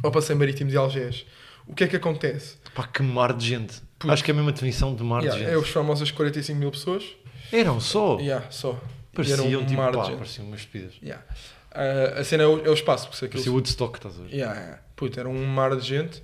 ao 0.02 0.10
Passeio 0.10 0.38
Marítimo 0.38 0.70
de 0.70 0.76
Algés. 0.76 1.24
O 1.66 1.74
que 1.74 1.84
é 1.84 1.88
que 1.88 1.96
acontece? 1.96 2.56
Pá, 2.74 2.86
que 2.86 3.02
mar 3.02 3.32
de 3.32 3.46
gente. 3.46 3.82
Puto. 3.98 4.12
Acho 4.12 4.22
que 4.22 4.30
é 4.30 4.34
a 4.34 4.36
mesma 4.36 4.52
definição 4.52 4.94
de 4.94 5.02
mar 5.02 5.22
Yeah, 5.22 5.38
de 5.38 5.50
é 5.50 5.54
gente. 5.54 5.62
os 5.64 5.70
famosos 5.70 6.10
45 6.10 6.58
mil 6.58 6.70
pessoas. 6.70 7.04
Eram 7.50 7.80
só. 7.80 8.18
Yeah, 8.20 8.46
só. 8.50 8.78
Pareciam 9.14 9.60
um 9.62 9.64
tipo, 9.64 9.80
mar 9.80 9.90
de 9.92 9.96
pá, 9.96 10.04
gente. 10.04 10.16
pareciam 10.18 10.46
umas 10.46 10.60
espidas. 10.60 10.92
Yeah. 11.02 11.24
Ah, 11.72 12.20
a 12.20 12.24
cena 12.24 12.42
é 12.42 12.46
o, 12.46 12.64
é 12.66 12.68
o 12.68 12.74
espaço, 12.74 13.04
porque 13.06 13.18
se 13.18 13.24
aquilo 13.24 13.38
Parecia 13.38 13.52
Woodstock, 13.52 13.98
estás 13.98 14.18
a 14.18 14.22
ver? 14.22 14.34
Yeah, 14.34 14.60
yeah. 14.60 14.82
Puta, 14.94 15.20
era 15.20 15.28
um 15.28 15.46
mar 15.46 15.74
de 15.74 15.86
gente. 15.86 16.22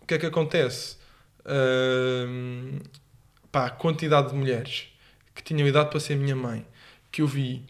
O 0.00 0.06
que 0.06 0.14
é 0.14 0.18
que 0.18 0.26
acontece? 0.26 0.96
Pá, 3.50 3.66
a 3.66 3.70
quantidade 3.70 4.28
de 4.30 4.34
mulheres 4.34 4.88
que 5.34 5.42
tinham 5.42 5.66
idade 5.66 5.90
para 5.90 6.00
ser 6.00 6.16
minha 6.16 6.36
mãe 6.36 6.66
que 7.10 7.22
eu 7.22 7.26
vi 7.26 7.62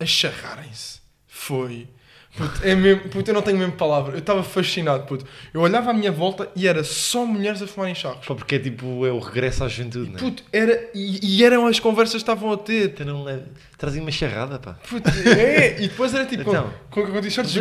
a 0.00 0.06
charrarem-se 0.06 1.00
foi. 1.26 1.88
Puto, 2.36 2.60
é 2.62 2.74
mesmo, 2.74 3.08
puto, 3.08 3.30
eu 3.30 3.34
não 3.34 3.40
tenho 3.40 3.56
mesmo 3.56 3.72
palavra. 3.72 4.12
Eu 4.14 4.18
estava 4.18 4.42
fascinado, 4.42 5.04
puto. 5.06 5.24
Eu 5.54 5.62
olhava 5.62 5.90
à 5.90 5.94
minha 5.94 6.12
volta 6.12 6.50
e 6.54 6.68
era 6.68 6.84
só 6.84 7.24
mulheres 7.24 7.62
a 7.62 7.66
fumarem 7.66 7.94
charros. 7.94 8.26
Pá, 8.26 8.34
porque 8.34 8.56
é 8.56 8.58
tipo, 8.58 9.06
é 9.06 9.10
o 9.10 9.18
regresso 9.18 9.64
à 9.64 9.68
juventude, 9.68 10.10
né? 10.10 10.18
Puto, 10.18 10.42
era, 10.52 10.90
e, 10.94 11.18
e 11.38 11.42
eram 11.44 11.66
as 11.66 11.80
conversas 11.80 12.14
que 12.16 12.18
estavam 12.30 12.52
a 12.52 12.58
ter. 12.58 12.90
Então 12.90 13.06
não 13.06 13.24
leve- 13.24 13.46
Trazia 13.78 14.02
uma 14.02 14.10
charrada, 14.10 14.58
pá. 14.58 14.74
Puto, 14.88 15.08
é, 15.28 15.76
e 15.82 15.88
depois 15.88 16.12
era 16.14 16.26
tipo 16.26 16.42
Então, 16.50 16.70
com, 16.90 17.06
com, 17.06 17.12
com 17.12 17.20
t-shirts 17.22 17.52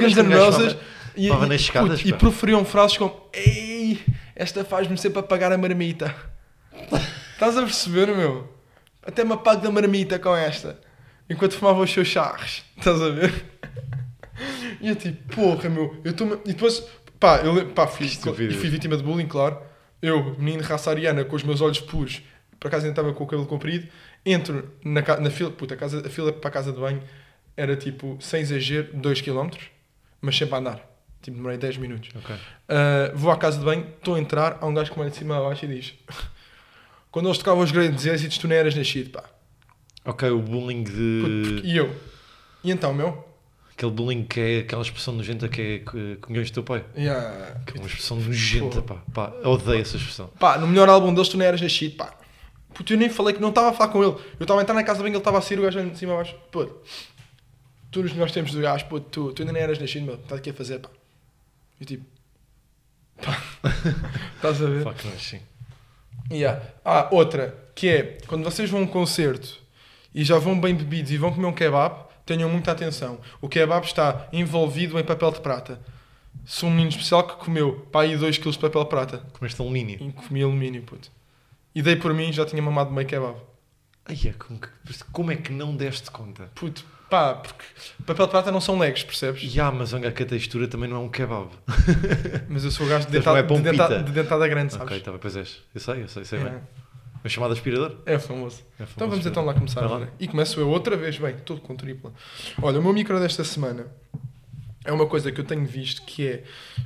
fala- 0.60 0.70
E, 1.16 1.28
e- 1.28 1.30
puto, 1.96 2.08
e 2.08 2.12
proferiam 2.20 2.66
frases 2.66 2.98
como 2.98 3.16
Ei, 3.32 4.02
esta 4.36 4.66
faz-me 4.66 4.98
sempre 4.98 5.20
apagar 5.20 5.52
a 5.52 5.58
marmita. 5.58 6.14
Estás 7.34 7.58
a 7.58 7.62
perceber, 7.62 8.08
meu? 8.08 8.54
Até 9.02 9.24
me 9.24 9.34
apago 9.34 9.62
da 9.62 9.72
marmita 9.72 10.20
com 10.20 10.36
esta. 10.36 10.80
Enquanto 11.30 11.54
fumava 11.54 11.80
os 11.80 11.92
seus 11.92 12.08
charros. 12.08 12.64
Estás 12.78 13.02
a 13.02 13.10
ver? 13.10 13.34
E 14.82 14.90
eu 14.90 14.96
tipo, 14.96 15.36
porra, 15.36 15.70
meu. 15.70 15.96
Eu 16.04 16.12
estou 16.12 16.42
E 16.46 16.50
depois, 16.50 16.84
pá, 17.20 17.38
eu 17.38 17.70
pá, 17.70 17.88
fui, 17.88 18.08
fui 18.08 18.70
vítima 18.70 18.98
de 18.98 19.04
bullying, 19.04 19.28
claro. 19.28 19.58
Eu, 20.02 20.36
menino 20.38 20.62
raça 20.62 20.90
ariana, 20.90 21.24
com 21.24 21.36
os 21.36 21.44
meus 21.44 21.62
olhos 21.62 21.80
puros, 21.80 22.22
por 22.60 22.68
acaso 22.68 22.86
ainda 22.86 23.00
estava 23.00 23.14
com 23.14 23.24
o 23.24 23.28
cabelo 23.28 23.48
comprido, 23.48 23.88
entro 24.26 24.72
na, 24.84 25.02
na 25.02 25.30
fila, 25.32 25.50
puta, 25.50 25.74
a, 25.74 25.78
casa, 25.78 26.06
a 26.06 26.10
fila 26.10 26.34
para 26.34 26.50
a 26.50 26.52
casa 26.52 26.72
de 26.72 26.80
banho 26.80 27.02
era 27.56 27.76
tipo, 27.76 28.18
sem 28.20 28.42
exagero, 28.42 28.90
2 28.94 29.22
km, 29.22 29.50
mas 30.22 30.38
sempre 30.38 30.56
a 30.56 30.58
andar. 30.58 30.95
Tipo, 31.26 31.38
demorei 31.38 31.58
10 31.58 31.78
minutos. 31.78 32.10
Ok. 32.16 32.36
Uh, 32.36 33.18
vou 33.18 33.32
à 33.32 33.38
casa 33.38 33.58
de 33.58 33.66
banho, 33.66 33.84
estou 33.98 34.14
a 34.14 34.20
entrar, 34.20 34.60
há 34.62 34.66
um 34.68 34.74
gajo 34.76 34.92
que 34.92 34.96
me 34.96 35.02
olha 35.02 35.10
de 35.10 35.18
cima 35.18 35.36
a 35.36 35.42
baixo 35.42 35.66
e 35.66 35.68
diz: 35.68 35.96
Quando 37.10 37.28
eles 37.28 37.40
tocavam 37.40 37.64
os 37.64 37.72
grandes 37.72 38.06
êxitos, 38.06 38.38
tu 38.38 38.48
não 38.48 38.56
eras 38.56 38.76
nascido, 38.76 39.10
pá. 39.10 39.24
Ok, 40.06 40.30
o 40.30 40.40
bullying 40.40 40.84
de. 40.84 41.62
E 41.64 41.78
eu? 41.78 41.96
E 42.64 42.70
então, 42.70 42.94
meu? 42.94 43.28
Aquele 43.72 43.92
bullying 43.92 44.24
que 44.24 44.40
é 44.40 44.60
aquela 44.60 44.84
expressão 44.84 45.16
nojenta 45.16 45.50
que 45.50 45.62
é 45.84 46.16
comunhões 46.18 46.52
do 46.52 46.54
teu 46.54 46.64
pai. 46.64 46.86
Yeah. 46.96 47.60
Que 47.66 47.76
é 47.76 47.82
uma 47.82 47.88
expressão 47.88 48.18
nojenta, 48.18 48.84
Pô. 48.84 48.94
pá. 48.94 49.30
pá. 49.30 49.34
Eu 49.44 49.50
odeio 49.50 49.82
essa 49.82 49.98
expressão. 49.98 50.28
Pá, 50.40 50.60
no 50.60 50.68
melhor 50.68 50.88
álbum 50.90 51.12
deles, 51.12 51.28
tu 51.28 51.38
não 51.38 51.46
eras 51.46 51.60
nascido, 51.60 51.96
pá. 51.96 52.14
Puto, 52.72 52.94
eu 52.94 52.98
nem 53.00 53.10
falei 53.10 53.34
que 53.34 53.42
não 53.42 53.50
estava 53.50 53.70
a 53.70 53.74
falar 53.74 53.92
com 53.92 54.04
ele. 54.04 54.16
Eu 54.40 54.44
estava 54.44 54.60
a 54.60 54.62
entrar 54.62 54.76
na 54.76 54.84
casa 54.84 54.98
de 54.98 55.04
banho, 55.04 55.14
ele 55.14 55.18
estava 55.18 55.40
a 55.40 55.42
sair, 55.42 55.58
o 55.58 55.64
gajo 55.64 55.90
de 55.90 55.98
cima 55.98 56.14
a 56.14 56.18
baixo. 56.18 56.36
Puto, 56.52 56.84
tu 57.90 58.04
nos 58.04 58.12
melhores 58.12 58.32
tempos 58.32 58.52
do 58.52 58.62
gajo, 58.62 58.86
puto, 58.86 59.10
tu, 59.10 59.34
tu 59.34 59.42
ainda 59.42 59.54
não 59.54 59.60
eras 59.60 59.80
nascido, 59.80 60.06
meu. 60.06 60.16
Estás 60.16 60.40
aqui 60.40 60.52
a 60.52 60.54
fazer, 60.54 60.78
pá. 60.78 60.90
E 61.80 61.86
tipo, 61.86 62.06
pá. 63.22 63.42
Estás 64.36 64.62
a 64.62 64.66
ver? 64.68 64.84
Fuck, 64.84 65.08
mas 65.08 65.22
sim. 65.22 65.42
Yeah. 66.32 66.62
Ah, 66.84 67.08
outra, 67.12 67.56
que 67.76 67.88
é, 67.88 68.04
quando 68.28 68.44
vocês 68.44 68.70
vão 68.70 68.82
a 68.82 68.84
um 68.84 68.88
concerto 68.88 69.60
e 70.14 70.24
já 70.24 70.38
vão 70.40 70.60
bem 70.60 70.74
bebidos 70.74 71.12
e 71.12 71.18
vão 71.18 71.32
comer 71.34 71.48
um 71.48 71.54
kebab, 71.54 72.06
tenham 72.26 72.50
muita 72.50 72.72
atenção. 72.72 73.20
O 73.42 73.48
kebab 73.50 73.86
está 73.86 74.28
envolvido 74.34 74.98
em 75.00 75.04
papel 75.04 75.32
de 75.32 75.42
prata. 75.42 75.80
Sou 76.46 76.70
um 76.70 76.72
menino 76.72 76.90
especial 76.90 77.26
que 77.28 77.44
comeu, 77.44 77.88
pá, 77.92 78.02
aí 78.02 78.18
2 78.18 78.38
kg 78.38 78.52
de 78.52 78.60
papel 78.60 78.84
de 78.84 78.90
prata. 78.90 79.18
Comeste 79.34 79.62
alumínio. 79.62 79.98
E 80.02 80.12
comi 80.12 80.42
alumínio, 80.44 80.84
puto. 80.84 81.12
E 81.74 81.82
dei 81.82 81.96
por 81.96 82.14
mim, 82.14 82.32
já 82.32 82.46
tinha 82.46 82.62
mamado 82.62 82.92
meio 82.92 83.08
kebab. 83.08 83.38
Ai, 84.06 84.18
é, 84.26 84.34
como, 84.34 84.60
que- 84.60 84.70
como 85.12 85.32
é 85.32 85.36
que 85.36 85.52
não 85.52 85.76
deste 85.76 86.10
conta? 86.12 86.50
Puto, 86.56 86.86
pá, 87.10 87.36
porque 87.36 87.64
papel 88.06 88.26
de 88.26 88.32
prata 88.32 88.52
não 88.52 88.62
são 88.62 88.78
legs, 88.78 89.04
percebes? 89.04 89.54
Ya, 89.56 89.72
mas 89.72 89.94
olha 89.94 90.12
que 90.12 90.24
a 90.24 90.26
textura 90.26 90.68
também 90.68 90.90
não 90.90 90.98
é 90.98 91.00
um 91.00 91.10
kebab. 91.10 91.50
Mas 92.50 92.64
eu 92.64 92.72
sou 92.72 92.86
o 92.86 92.90
gajo 92.90 93.08
de, 93.08 93.14
Mas 93.14 93.16
é 93.16 93.20
dentada, 93.20 93.44
pão 93.44 93.58
de, 93.58 93.64
dentada, 93.64 94.04
de 94.04 94.12
dentada 94.12 94.48
grande, 94.48 94.74
sabes? 94.74 94.88
Ok, 94.88 95.00
tá 95.02 95.12
bem, 95.12 95.20
pois 95.20 95.36
és. 95.36 95.62
Eu 95.74 95.82
sei, 95.82 96.04
eu 96.04 96.08
sei, 96.08 96.24
sei 96.26 96.40
bem. 96.40 96.48
É, 96.54 96.60
É 97.24 97.30
chamado 97.30 97.54
aspirador? 97.54 97.96
é 98.06 98.20
famoso. 98.20 98.62
É 98.80 98.84
Então 98.84 98.88
famoso 98.88 99.10
vamos 99.12 99.26
então 99.26 99.44
aspirador. 99.44 99.46
lá 99.46 99.54
começar. 99.54 99.82
Lá. 99.82 99.92
olha. 99.96 100.10
E 100.20 100.28
começo 100.28 100.60
eu 100.60 100.70
outra 100.70 100.96
vez, 100.96 101.18
bem, 101.18 101.36
tudo 101.46 101.62
com 101.62 101.76
tripla. 101.76 102.14
Olha, 102.62 102.80
o 102.80 102.84
meu 102.84 102.94
micro 102.94 103.20
desta 103.20 103.44
semana 103.44 103.88
é 104.84 104.92
uma 104.92 105.08
coisa 105.08 105.32
que 105.32 105.40
eu 105.42 105.46
tenho 105.46 105.66
visto 105.66 106.04
que 106.04 106.28
é, 106.28 106.44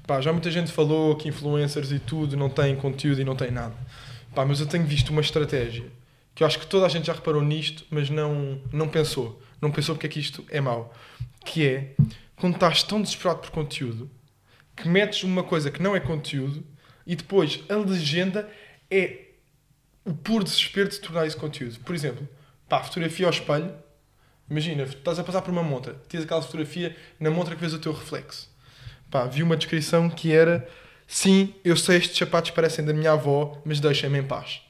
pá, 0.07 0.21
já 0.21 0.31
muita 0.31 0.49
gente 0.49 0.71
falou 0.71 1.15
que 1.15 1.27
influencers 1.27 1.91
e 1.91 1.99
tudo 1.99 2.37
não 2.37 2.49
têm 2.49 2.75
conteúdo 2.75 3.19
e 3.19 3.25
não 3.25 3.35
têm 3.35 3.51
nada. 3.51 3.73
Pá, 4.33 4.45
mas 4.45 4.59
eu 4.61 4.65
tenho 4.67 4.85
visto 4.85 5.09
uma 5.09 5.21
estratégia 5.21 5.85
que 6.35 6.43
eu 6.43 6.47
acho 6.47 6.57
que 6.59 6.67
toda 6.67 6.85
a 6.85 6.89
gente 6.89 7.07
já 7.07 7.13
reparou 7.13 7.41
nisto, 7.41 7.83
mas 7.89 8.09
não, 8.09 8.61
não 8.71 8.87
pensou. 8.87 9.41
Não 9.61 9.71
pensou 9.71 9.95
porque 9.95 10.07
é 10.07 10.09
que 10.09 10.19
isto 10.19 10.45
é 10.49 10.61
mau. 10.61 10.93
Que 11.45 11.67
é, 11.67 11.95
quando 12.35 12.55
estás 12.55 12.83
tão 12.83 13.01
desesperado 13.01 13.39
por 13.39 13.51
conteúdo, 13.51 14.09
que 14.75 14.87
metes 14.87 15.23
uma 15.23 15.43
coisa 15.43 15.69
que 15.69 15.81
não 15.81 15.95
é 15.95 15.99
conteúdo 15.99 16.65
e 17.05 17.15
depois 17.15 17.61
a 17.69 17.75
legenda 17.75 18.49
é 18.89 19.25
o 20.05 20.13
puro 20.13 20.43
desespero 20.43 20.89
de 20.89 20.99
tornar 20.99 21.27
isso 21.27 21.37
conteúdo. 21.37 21.79
Por 21.79 21.93
exemplo, 21.93 22.27
pá, 22.67 22.81
fotografia 22.83 23.25
ao 23.25 23.31
espelho. 23.31 23.73
Imagina, 24.49 24.83
estás 24.83 25.19
a 25.19 25.23
passar 25.23 25.41
por 25.41 25.51
uma 25.51 25.61
montra, 25.61 25.93
tens 26.07 26.23
aquela 26.23 26.41
fotografia 26.41 26.95
na 27.19 27.29
montra 27.29 27.53
que 27.53 27.61
vês 27.61 27.73
o 27.73 27.79
teu 27.79 27.91
reflexo. 27.91 28.49
Pá, 29.11 29.25
vi 29.25 29.43
uma 29.43 29.57
descrição 29.57 30.09
que 30.09 30.31
era: 30.31 30.67
Sim, 31.05 31.53
eu 31.63 31.75
sei, 31.75 31.97
estes 31.97 32.17
sapatos 32.17 32.51
parecem 32.51 32.83
da 32.85 32.93
minha 32.93 33.11
avó, 33.11 33.61
mas 33.65 33.79
deixem-me 33.79 34.19
em 34.19 34.23
paz. 34.23 34.61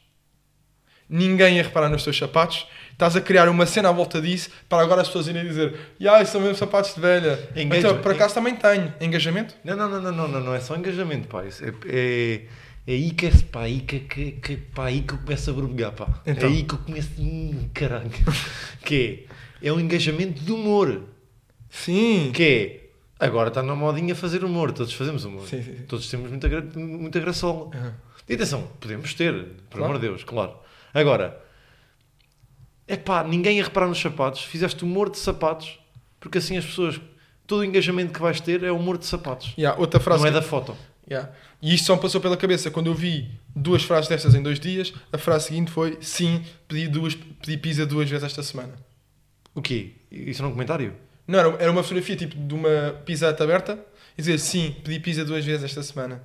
Ninguém 1.08 1.58
ia 1.58 1.63
reparar 1.63 1.89
nos 1.89 2.03
teus 2.03 2.17
sapatos. 2.17 2.67
Estás 3.00 3.15
a 3.15 3.22
criar 3.22 3.48
uma 3.48 3.65
cena 3.65 3.88
à 3.88 3.91
volta 3.94 4.22
disso 4.22 4.50
para 4.68 4.84
agora 4.84 5.00
as 5.00 5.08
pessoas 5.08 5.29
irem 5.29 5.48
dizer: 5.48 5.74
Ya, 6.01 6.25
são 6.25 6.41
mesmo 6.41 6.58
sapatos 6.58 6.94
de 6.94 7.00
velha. 7.00 7.39
Engagement. 7.56 7.77
Então, 7.77 8.01
por 8.01 8.12
acaso 8.12 8.34
também 8.34 8.58
tenho. 8.58 8.94
Engajamento? 9.00 9.56
Não, 9.63 9.77
não, 9.77 9.89
não, 9.89 10.12
não, 10.12 10.27
não, 10.27 10.39
não, 10.41 10.53
é 10.53 10.60
só 10.60 10.75
engajamento, 10.75 11.29
pá. 11.29 11.46
Isso 11.46 11.63
é, 11.63 11.70
é, 11.88 12.41
é 12.86 12.91
aí 12.91 13.12
que, 13.12 13.32
pá, 13.46 13.62
aí 13.62 13.79
que, 13.79 14.01
que, 14.01 14.32
que, 14.34 14.58
pá, 14.58 14.88
aí 14.88 15.00
que 15.00 15.13
eu 15.13 15.18
começo 15.18 15.50
a 15.50 15.53
borbulhar, 15.53 15.94
pá. 15.94 16.22
Então. 16.25 16.50
É 16.50 16.51
aí 16.51 16.63
que 16.63 16.74
eu 16.74 16.77
começo. 16.79 17.10
Hum, 17.18 17.70
caralho. 17.74 18.12
que 18.84 19.25
é, 19.62 19.70
é 19.70 19.72
um 19.72 19.79
engajamento 19.79 20.44
de 20.44 20.51
humor. 20.51 21.03
Sim. 21.70 22.32
Que 22.34 22.44
é, 23.18 23.25
agora 23.25 23.48
está 23.48 23.63
na 23.63 23.75
modinha 23.75 24.13
fazer 24.13 24.44
humor. 24.44 24.74
Todos 24.74 24.91
fazemos 24.91 25.24
humor. 25.24 25.48
Sim, 25.48 25.63
sim. 25.63 25.86
Todos 25.88 26.10
temos 26.10 26.29
muita, 26.29 26.50
muita 26.75 27.18
graçola. 27.22 27.70
Aham. 27.74 27.94
E 28.27 28.34
atenção, 28.34 28.68
podemos 28.77 29.13
ter, 29.13 29.34
por 29.70 29.77
Claro. 29.77 29.86
amor 29.86 30.01
de 30.01 30.08
Deus, 30.08 30.25
claro. 30.25 30.53
Agora, 30.94 31.48
é 32.89 32.98
pá, 32.98 33.24
ninguém 33.24 33.58
ia 33.58 33.63
reparar 33.63 33.88
nos 33.88 34.00
sapatos. 34.01 34.43
Fizeste 34.43 34.84
humor 34.84 35.10
de 35.10 35.17
sapatos, 35.17 35.79
porque 36.19 36.39
assim 36.39 36.58
as 36.58 36.65
pessoas, 36.65 37.00
todo 37.48 37.60
o 37.60 37.63
engajamento 37.63 38.12
que 38.12 38.19
vais 38.19 38.41
ter 38.41 38.63
é 38.63 38.72
humor 38.72 38.98
de 38.98 39.05
sapatos. 39.05 39.53
Ya, 39.58 39.75
outra 39.75 40.00
frase 40.00 40.22
não 40.22 40.27
é 40.27 40.31
que- 40.31 40.36
da 40.36 40.41
foto. 40.41 40.75
Yeah. 41.10 41.31
E 41.62 41.74
isto 41.74 41.86
só 41.88 41.96
me 41.96 42.01
passou 42.01 42.22
pela 42.22 42.38
cabeça 42.38 42.69
quando 42.69 42.86
eu 42.88 42.93
vi 42.93 43.31
duas 43.55 43.81
frases 43.84 44.08
destas 44.08 44.36
em 44.36 44.43
dois 44.43 44.60
dias. 44.60 44.93
A 45.12 45.17
frase 45.17 45.48
seguinte 45.48 45.72
foi: 45.72 45.98
Sim, 46.01 46.43
pedi, 46.67 46.88
duas, 46.88 47.15
pedi 47.15 47.58
pizza 47.58 47.84
duas 47.86 48.08
vezes 48.08 48.25
esta 48.25 48.43
semana. 48.43 48.74
O 49.55 49.62
quê? 49.62 49.93
Isso 50.12 50.41
não 50.43 50.50
é 50.50 50.51
um 50.51 50.53
comentário? 50.53 50.93
Não, 51.27 51.39
era, 51.39 51.50
era 51.63 51.72
uma 51.72 51.81
fotografia 51.81 52.15
tipo 52.15 52.36
de 52.36 52.53
uma 52.53 52.91
pizza 53.05 53.27
aberta 53.27 53.79
e 54.15 54.22
dizer: 54.22 54.38
Sim, 54.38 54.75
pedi 54.84 55.00
pizza 55.00 55.25
duas 55.25 55.43
vezes 55.43 55.63
esta 55.63 55.81
semana. 55.81 56.22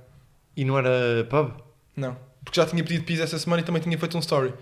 E 0.55 0.63
não 0.63 0.77
era 0.77 1.23
pub? 1.31 1.51
Não, 1.95 2.15
porque 2.45 2.61
já 2.61 2.65
tinha 2.65 2.81
pedido 2.83 3.03
pizza 3.03 3.23
esta 3.23 3.37
semana 3.37 3.61
e 3.61 3.65
também 3.65 3.81
tinha 3.81 3.97
feito 3.97 4.15
um 4.15 4.21
story. 4.21 4.53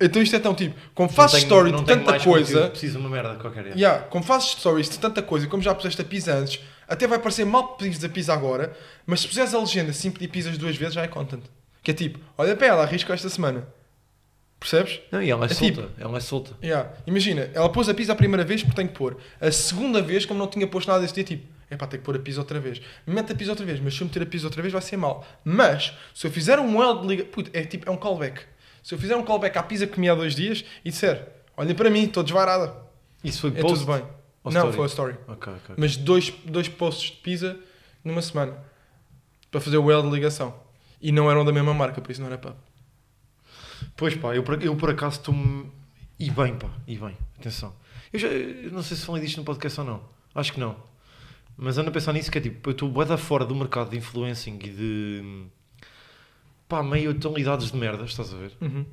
Então 0.00 0.20
isto 0.20 0.34
é 0.34 0.40
tão 0.40 0.54
tipo: 0.54 0.74
como 0.94 1.08
fazes 1.08 1.44
não 1.44 1.70
de 1.70 1.84
tanta 1.84 2.18
coisa. 2.20 2.68
Preciso 2.70 2.98
de 2.98 2.98
uma 3.06 3.08
merda 3.10 3.36
qualquer. 3.36 3.66
é. 3.68 3.70
Yeah, 3.74 4.04
como 4.06 4.24
fazes 4.24 4.48
stories 4.52 4.88
de 4.90 4.98
tanta 4.98 5.22
coisa, 5.22 5.46
e 5.46 5.48
como 5.48 5.62
já 5.62 5.72
puseste 5.74 6.00
a 6.00 6.04
pizza 6.04 6.34
antes, 6.34 6.60
até 6.88 7.06
vai 7.06 7.18
parecer 7.20 7.44
mal 7.44 7.76
pedires 7.76 8.02
a 8.02 8.08
pizza 8.08 8.32
agora, 8.32 8.76
mas 9.06 9.20
se 9.20 9.28
puseres 9.28 9.54
a 9.54 9.58
legenda 9.60 9.92
sim 9.92 10.10
pedir 10.10 10.28
pizzas 10.28 10.58
duas 10.58 10.74
vezes, 10.76 10.94
já 10.94 11.02
é 11.02 11.08
content. 11.08 11.42
Que 11.82 11.92
é 11.92 11.94
tipo, 11.94 12.18
olha 12.36 12.56
para 12.56 12.66
ela, 12.66 12.82
arrisco 12.82 13.12
esta 13.12 13.28
semana. 13.28 13.66
Percebes? 14.58 15.00
Não, 15.10 15.22
e 15.22 15.30
ela 15.30 15.46
é, 15.46 15.50
É 15.50 15.54
solta. 15.54 15.64
tipo- 15.82 15.88
Ela 15.98 16.16
é 16.18 16.20
solta. 16.20 16.50
Yeah. 16.62 16.90
Imagina, 17.06 17.48
ela 17.54 17.70
pôs 17.70 17.88
a 17.88 17.94
pizza 17.94 18.12
a 18.12 18.16
primeira 18.16 18.44
vez 18.44 18.62
porque 18.62 18.76
tem 18.76 18.86
que 18.86 18.92
pôr. 18.94 19.16
A 19.40 19.50
segunda 19.50 20.02
vez, 20.02 20.26
como 20.26 20.38
não 20.38 20.46
tinha 20.46 20.66
posto 20.66 20.88
nada 20.88 21.00
desse 21.00 21.14
dia, 21.14 21.24
tipo, 21.24 21.46
é 21.70 21.76
pá, 21.76 21.86
tem 21.86 21.98
que 22.00 22.04
pôr 22.04 22.16
a 22.16 22.18
pizza 22.18 22.40
outra 22.40 22.58
vez. 22.60 22.82
Mete 23.06 23.32
a 23.32 23.34
pizza 23.34 23.52
outra 23.52 23.64
vez, 23.64 23.80
mas 23.80 23.94
se 23.94 24.00
eu 24.02 24.06
meter 24.06 24.22
a 24.22 24.26
pizza 24.26 24.46
outra 24.46 24.60
vez 24.60 24.72
vai 24.72 24.82
ser 24.82 24.96
mal. 24.96 25.24
Mas, 25.44 25.96
se 26.14 26.26
eu 26.26 26.30
fizer 26.30 26.58
um 26.58 26.76
well 26.76 27.00
de 27.00 27.06
liga. 27.06 27.24
Puto, 27.24 27.50
é 27.54 27.62
tipo, 27.64 27.88
é 27.88 27.92
um 27.92 27.96
callback. 27.96 28.42
Se 28.82 28.94
eu 28.94 28.98
fizer 28.98 29.16
um 29.16 29.22
callback 29.24 29.56
à 29.56 29.62
pizza 29.62 29.86
que 29.86 29.94
comi 29.94 30.08
há 30.08 30.14
dois 30.14 30.34
dias 30.34 30.64
e 30.84 30.90
disser, 30.90 31.26
olhem 31.56 31.74
para 31.74 31.88
mim, 31.88 32.04
estou 32.04 32.22
desvarada. 32.22 32.74
Isso 33.22 33.42
foi 33.42 33.50
É 33.50 33.60
post? 33.62 33.80
tudo 33.80 33.92
bem. 33.92 34.04
Ou 34.42 34.50
não, 34.52 34.70
story? 34.70 34.76
foi 34.76 34.84
a 34.84 34.86
story. 34.86 35.16
Ok, 35.28 35.52
ok. 35.52 35.74
Mas 35.78 35.96
dois, 35.96 36.30
dois 36.44 36.68
posts 36.68 37.10
de 37.10 37.16
pizza 37.18 37.56
numa 38.02 38.22
semana. 38.22 38.56
Para 39.50 39.60
fazer 39.60 39.76
o 39.76 39.84
well 39.84 40.02
de 40.02 40.08
ligação. 40.10 40.54
E 41.00 41.12
não 41.12 41.30
eram 41.30 41.44
da 41.44 41.52
mesma 41.52 41.74
marca, 41.74 42.00
por 42.00 42.10
isso 42.10 42.20
não 42.20 42.28
era 42.28 42.38
pub. 42.38 42.54
Pois 43.96 44.14
pá, 44.16 44.34
eu 44.34 44.42
por, 44.42 44.62
eu 44.62 44.74
por 44.76 44.90
acaso 44.90 45.18
estou-me. 45.18 45.70
E 46.18 46.30
bem, 46.30 46.54
pá, 46.56 46.68
e 46.86 46.96
bem, 46.96 47.16
atenção. 47.38 47.74
Eu 48.12 48.18
já 48.18 48.28
eu 48.28 48.70
não 48.72 48.82
sei 48.82 48.96
se 48.96 49.04
falei 49.06 49.22
disto 49.22 49.38
no 49.38 49.44
podcast 49.44 49.80
ou 49.80 49.86
não. 49.86 50.02
Acho 50.34 50.52
que 50.52 50.60
não. 50.60 50.76
Mas 51.62 51.76
ando 51.76 51.90
a 51.90 51.92
pensar 51.92 52.12
nisso 52.14 52.30
que 52.30 52.38
é 52.38 52.40
tipo, 52.40 52.70
eu 52.70 52.72
estou 52.72 52.88
bué 52.88 53.04
da 53.04 53.18
fora 53.18 53.44
do 53.44 53.54
mercado 53.54 53.90
de 53.90 53.96
influencing 53.98 54.58
e 54.64 54.70
de. 54.70 55.44
pá, 56.68 56.82
meio 56.82 57.12
tonalidades 57.14 57.70
de 57.70 57.76
merda, 57.76 58.04
estás 58.04 58.32
a 58.32 58.36
ver? 58.36 58.52
Uhum. 58.60 58.86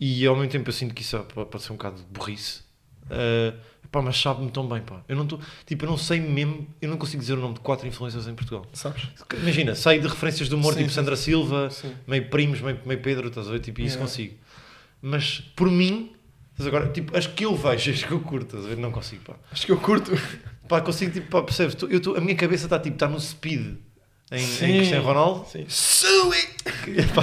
E 0.00 0.26
ao 0.26 0.34
mesmo 0.36 0.50
tempo 0.50 0.68
eu 0.68 0.72
sinto 0.72 0.94
que 0.94 1.02
isso 1.02 1.16
é- 1.16 1.20
pode 1.22 1.50
pode 1.50 1.62
ser 1.64 1.72
um 1.72 1.76
bocado 1.76 1.96
de 1.98 2.04
burrice. 2.04 2.62
Ah, 3.10 3.54
pá, 3.92 4.00
mas 4.02 4.16
sabe-me 4.18 4.50
tão 4.50 4.66
bem, 4.68 4.80
pá. 4.80 5.02
Eu 5.08 5.16
não 5.16 5.24
estou. 5.24 5.38
Tipo, 5.66 5.84
eu 5.84 5.90
não 5.90 5.98
sei 5.98 6.18
mesmo. 6.18 6.66
Eu 6.80 6.88
não 6.88 6.96
consigo 6.96 7.20
dizer 7.20 7.34
o 7.34 7.40
nome 7.40 7.54
de 7.54 7.60
quatro 7.60 7.86
influencers 7.86 8.26
em 8.26 8.34
Portugal. 8.34 8.66
Sabes? 8.72 9.08
Imagina, 9.40 9.74
saio 9.74 10.00
de 10.00 10.08
referências 10.08 10.48
de 10.48 10.54
humor 10.54 10.72
Sim, 10.72 10.78
tipo 10.80 10.90
sim, 10.90 10.94
Sandra 10.96 11.16
Silva, 11.16 11.70
Sim. 11.70 11.94
meio 12.06 12.28
primos, 12.30 12.60
meio, 12.62 12.80
meio 12.86 13.00
Pedro, 13.02 13.28
estás 13.28 13.48
a 13.48 13.52
ver? 13.52 13.60
Tipo, 13.60 13.80
isso 13.82 13.96
Yeah. 13.96 14.00
consigo. 14.00 14.34
Mas 15.02 15.40
por 15.54 15.70
mim, 15.70 16.15
estás 16.56 16.66
agora, 16.66 16.88
tipo, 16.88 17.16
as 17.16 17.26
que 17.26 17.44
eu 17.44 17.54
vejo, 17.54 17.90
as 17.92 18.02
que 18.02 18.10
eu 18.12 18.20
curto? 18.20 18.56
Não 18.76 18.90
consigo, 18.90 19.22
pá. 19.24 19.34
Acho 19.52 19.66
que 19.66 19.72
eu 19.72 19.78
curto. 19.78 20.10
Pá, 20.68 20.80
consigo, 20.80 21.12
tipo, 21.12 21.28
pá, 21.30 21.42
percebes? 21.42 21.74
Tu- 21.74 21.88
Eu 21.90 22.16
a 22.16 22.20
minha 22.20 22.34
cabeça 22.34 22.64
está 22.66 22.78
tipo, 22.78 22.96
está 22.96 23.06
no 23.08 23.20
speed 23.20 23.76
em, 24.32 24.36
em 24.36 24.46
Sim. 24.46 24.76
Cristiano 24.78 25.04
Ronaldo, 25.04 25.46
Sim. 25.48 25.64
Sui! 25.68 26.38
pá, 27.14 27.22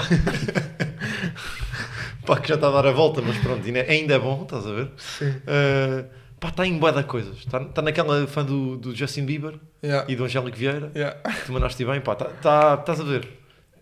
pá, 2.25 2.39
que 2.39 2.47
já 2.49 2.55
está 2.55 2.67
a 2.67 2.71
dar 2.71 2.85
a 2.87 2.91
volta, 2.91 3.21
mas 3.21 3.37
pronto, 3.39 3.61
ainda, 3.67 4.13
é 4.13 4.19
bom, 4.19 4.43
estás 4.43 4.65
a 4.65 4.71
ver? 4.71 4.91
Sim. 4.97 5.29
Uh, 5.29 6.23
Pá, 6.39 6.49
está 6.49 6.67
em 6.67 6.77
boa 6.77 6.91
da 6.91 7.03
coisas. 7.03 7.37
Está, 7.37 7.61
está 7.61 7.81
naquela 7.81 8.27
fã 8.27 8.43
do, 8.43 8.75
do 8.75 8.93
Justin 8.93 9.23
Bieber 9.25 9.55
Yeah. 9.81 10.05
e 10.11 10.15
do 10.15 10.25
Angélico 10.25 10.57
Vieira. 10.57 10.91
Yeah. 10.93 11.17
Tu 11.45 11.53
mandaste 11.53 11.85
bem, 11.85 12.01
pá. 12.01 12.15
Tá, 12.15 12.25
tá, 12.25 12.77
estás 12.81 12.99
a 12.99 13.03
ver? 13.05 13.25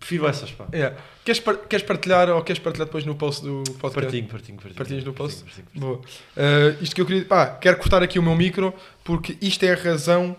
Prefiro 0.02 0.28
essas, 0.28 0.52
pá. 0.52 0.68
Yeah. 0.74 0.98
Queres, 1.24 1.40
par- 1.40 1.58
queres 1.58 1.86
partilhar 1.86 2.28
ou 2.30 2.42
queres 2.42 2.60
partilhar 2.60 2.88
depois 2.88 3.06
no 3.06 3.14
post 3.14 3.44
do 3.44 3.62
podcast? 3.80 3.94
Partinho, 4.02 4.28
partinho, 4.28 4.58
partinho. 4.58 4.76
Partilhas 4.76 5.04
no 5.04 5.14
post? 5.14 5.44
Partinho, 5.44 5.66
partinho. 5.68 5.86
Boa. 5.86 5.98
Uh, 6.00 6.84
isto 6.84 6.96
que 6.96 7.02
eu 7.02 7.06
queria. 7.06 7.24
Pá, 7.24 7.46
quero 7.46 7.78
cortar 7.78 8.02
aqui 8.02 8.18
o 8.18 8.24
meu 8.24 8.36
micro 8.36 8.74
porque 9.04 9.38
isto 9.40 9.64
é 9.64 9.74
a 9.74 9.76
razão 9.76 10.36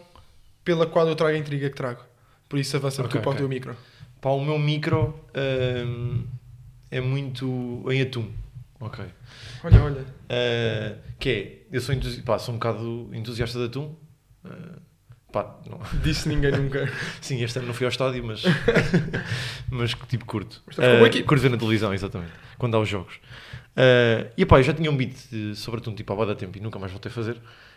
pela 0.64 0.84
qual 0.84 1.06
eu 1.08 1.14
trago 1.14 1.36
a 1.36 1.38
intriga 1.38 1.70
que 1.70 1.76
trago. 1.76 2.02
Por 2.48 2.58
isso 2.58 2.76
avança 2.76 3.02
Ok, 3.02 3.20
tu 3.20 3.22
para 3.22 3.32
o 3.32 3.36
teu 3.36 3.48
micro. 3.48 3.76
Pá, 4.20 4.30
o 4.30 4.44
meu 4.44 4.58
micro 4.58 5.14
hum, 5.86 6.24
é 6.90 7.00
muito 7.00 7.84
em 7.88 8.02
atum. 8.02 8.28
Ok. 8.80 9.04
Olha, 9.62 9.80
olha. 9.80 10.00
Uh, 10.00 10.98
que 11.20 11.28
é, 11.30 11.74
eu 11.76 11.80
sou, 11.80 11.94
entusi 11.94 12.20
pá, 12.22 12.36
sou 12.36 12.52
um 12.52 12.58
bocado 12.58 13.10
entusiasta 13.12 13.58
de 13.60 13.66
atum. 13.66 13.94
Uh, 14.44 14.82
pá, 15.32 15.56
não- 15.68 15.80
Disse 16.02 16.28
ninguém 16.28 16.52
nunca. 16.52 16.90
Sim, 17.20 17.42
este 17.42 17.58
ano 17.58 17.68
não 17.68 17.74
fui 17.74 17.86
ao 17.86 17.90
estádio, 17.90 18.22
mas, 18.24 18.42
mas 19.70 19.94
tipo 20.08 20.24
curto. 20.26 20.62
Mas 20.66 20.76
Uh, 20.78 21.24
curto 21.24 21.40
ver 21.42 21.50
na 21.50 21.56
televisão, 21.56 21.92
exatamente, 21.94 22.32
quando 22.58 22.76
há 22.76 22.80
os 22.80 22.88
jogos. 22.88 23.14
Uh, 23.76 24.30
e 24.36 24.44
pá, 24.44 24.58
eu 24.58 24.62
já 24.62 24.72
tinha 24.74 24.90
um 24.90 24.96
beat 24.96 25.14
de- 25.30 25.56
sobre 25.56 25.80
atum 25.80 25.94
tipo 25.94 26.12
há 26.12 26.24
da 26.26 26.34
tempo 26.34 26.56
e 26.58 26.60
nunca 26.60 26.78
mais 26.78 26.92
voltei 26.92 27.10
a 27.10 27.14
fazer. 27.14 27.36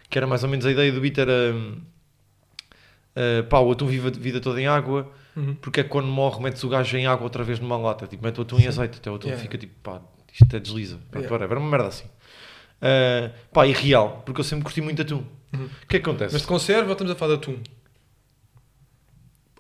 Que 0.10 0.18
era 0.20 0.28
mais 0.28 0.44
ou 0.44 0.50
menos 0.50 0.66
a 0.66 0.72
ideia 0.72 0.92
do 0.92 1.00
beat 1.02 1.18
era 1.18 1.56
uh, 1.56 3.44
pá, 3.50 3.60
o 3.60 3.72
atum 3.72 3.88
vive 3.88 4.08
a 4.08 4.12
vida 4.12 4.40
toda 4.40 4.60
em 4.62 4.68
água, 4.68 5.12
Uhum. 5.36 5.54
porque 5.56 5.82
é 5.82 5.84
que 5.84 5.90
quando 5.90 6.08
morre 6.08 6.42
metes 6.42 6.64
o 6.64 6.70
gajo 6.70 6.96
em 6.98 7.08
água 7.08 7.24
outra 7.26 7.44
vez 7.44 7.60
numa 7.60 7.76
lata, 7.78 8.08
tipo, 8.08 8.24
mete 8.24 8.38
o 8.40 8.44
atum 8.44 8.58
em 8.60 8.68
azeite, 8.68 9.00
até 9.00 9.12
o 9.12 9.16
atum 9.16 9.28
Yeah. 9.28 9.44
fica 9.44 9.58
tipo, 9.58 9.74
pá, 9.84 10.00
isto 10.32 10.46
até 10.46 10.60
desliza. 10.62 10.98
Pronto, 11.12 11.26
Yeah. 11.26 11.46
era 11.46 11.60
uma 11.60 11.70
merda 11.70 11.88
assim. 11.90 12.06
Uh, 12.06 13.32
pá, 13.52 13.66
e 13.68 13.74
real, 13.74 14.22
porque 14.26 14.40
eu 14.40 14.46
sempre 14.46 14.64
curti 14.64 14.80
muito 14.82 15.02
atum. 15.02 15.24
Uhum. 15.54 15.66
O 15.66 15.88
que 15.88 15.98
é 15.98 16.00
que 16.00 16.10
acontece? 16.10 16.34
Mas 16.34 16.42
de 16.42 16.48
conserva 16.48 16.86
ou 16.88 16.92
estamos 16.94 17.12
a 17.12 17.16
falar 17.16 17.36
de 17.36 17.40
atum? 17.40 17.58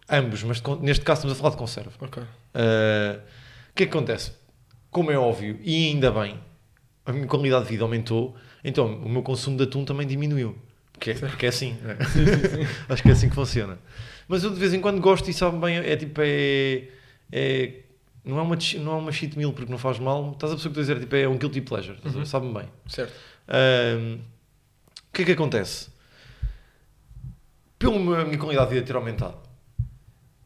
Ambos, 0.10 0.44
mas 0.44 0.62
de 0.62 0.76
neste 0.82 1.04
caso 1.04 1.20
estamos 1.20 1.34
a 1.38 1.40
falar 1.40 1.52
de 1.52 1.58
conserva. 1.58 1.92
Ok. 2.00 2.22
Uh, 2.22 2.26
O 3.72 3.74
que 3.76 3.84
é 3.84 3.86
que 3.88 3.92
acontece? 3.98 4.32
Como 4.92 5.12
é 5.12 5.18
óbvio, 5.18 5.60
e 5.64 5.88
ainda 5.90 6.12
bem, 6.12 6.40
a 7.06 7.12
minha 7.12 7.28
qualidade 7.28 7.66
de 7.66 7.72
vida 7.72 7.84
aumentou, 7.84 8.36
então 8.64 8.86
o 9.04 9.10
meu 9.10 9.22
consumo 9.24 9.58
de 9.58 9.64
atum 9.64 9.84
também 9.84 10.06
diminuiu. 10.08 10.58
Porque, 10.94 11.12
é- 11.12 11.14
porque 11.16 11.46
é 11.46 11.50
assim. 11.50 11.74
né? 11.84 11.98
Acho 12.88 13.02
que 13.04 13.10
é 13.10 13.12
assim 13.12 13.28
que 13.30 13.36
funciona. 13.36 13.78
Mas 14.28 14.44
eu 14.44 14.52
de 14.52 14.60
vez 14.60 14.74
em 14.74 14.80
quando 14.80 15.02
gosto 15.02 15.30
e 15.30 15.34
sabe 15.34 15.58
bem, 15.60 15.78
é 15.78 15.96
tipo, 15.98 16.22
é. 16.24 16.88
é- 17.32 17.74
não, 18.24 18.40
é 18.40 18.42
uma, 18.42 18.58
não 18.80 18.92
é 18.94 18.96
uma 18.96 19.12
cheat 19.12 19.38
meal 19.38 19.52
porque 19.54 19.70
não 19.72 19.78
faz 19.78 20.00
mal, 20.00 20.32
estás 20.32 20.52
a 20.52 20.56
o 20.56 20.58
que 20.60 20.66
estou 20.68 20.80
a 20.80 20.84
dizer? 20.84 21.00
Tipo, 21.00 21.16
é 21.16 21.28
um 21.28 21.38
guilty 21.38 21.62
pleasure? 21.62 21.98
Uhum. 22.06 22.26
sabe-me 22.26 22.54
bem. 22.54 22.70
Certo. 22.88 23.14
Que 25.16 25.22
é 25.24 25.26
que 25.26 25.32
acontece? 25.32 25.90
Pela 27.78 27.98
minha 28.26 28.38
qualidade 28.38 28.70
de 28.70 28.76
vida 28.76 28.88
ter 28.88 28.96
aumentado, 28.96 29.36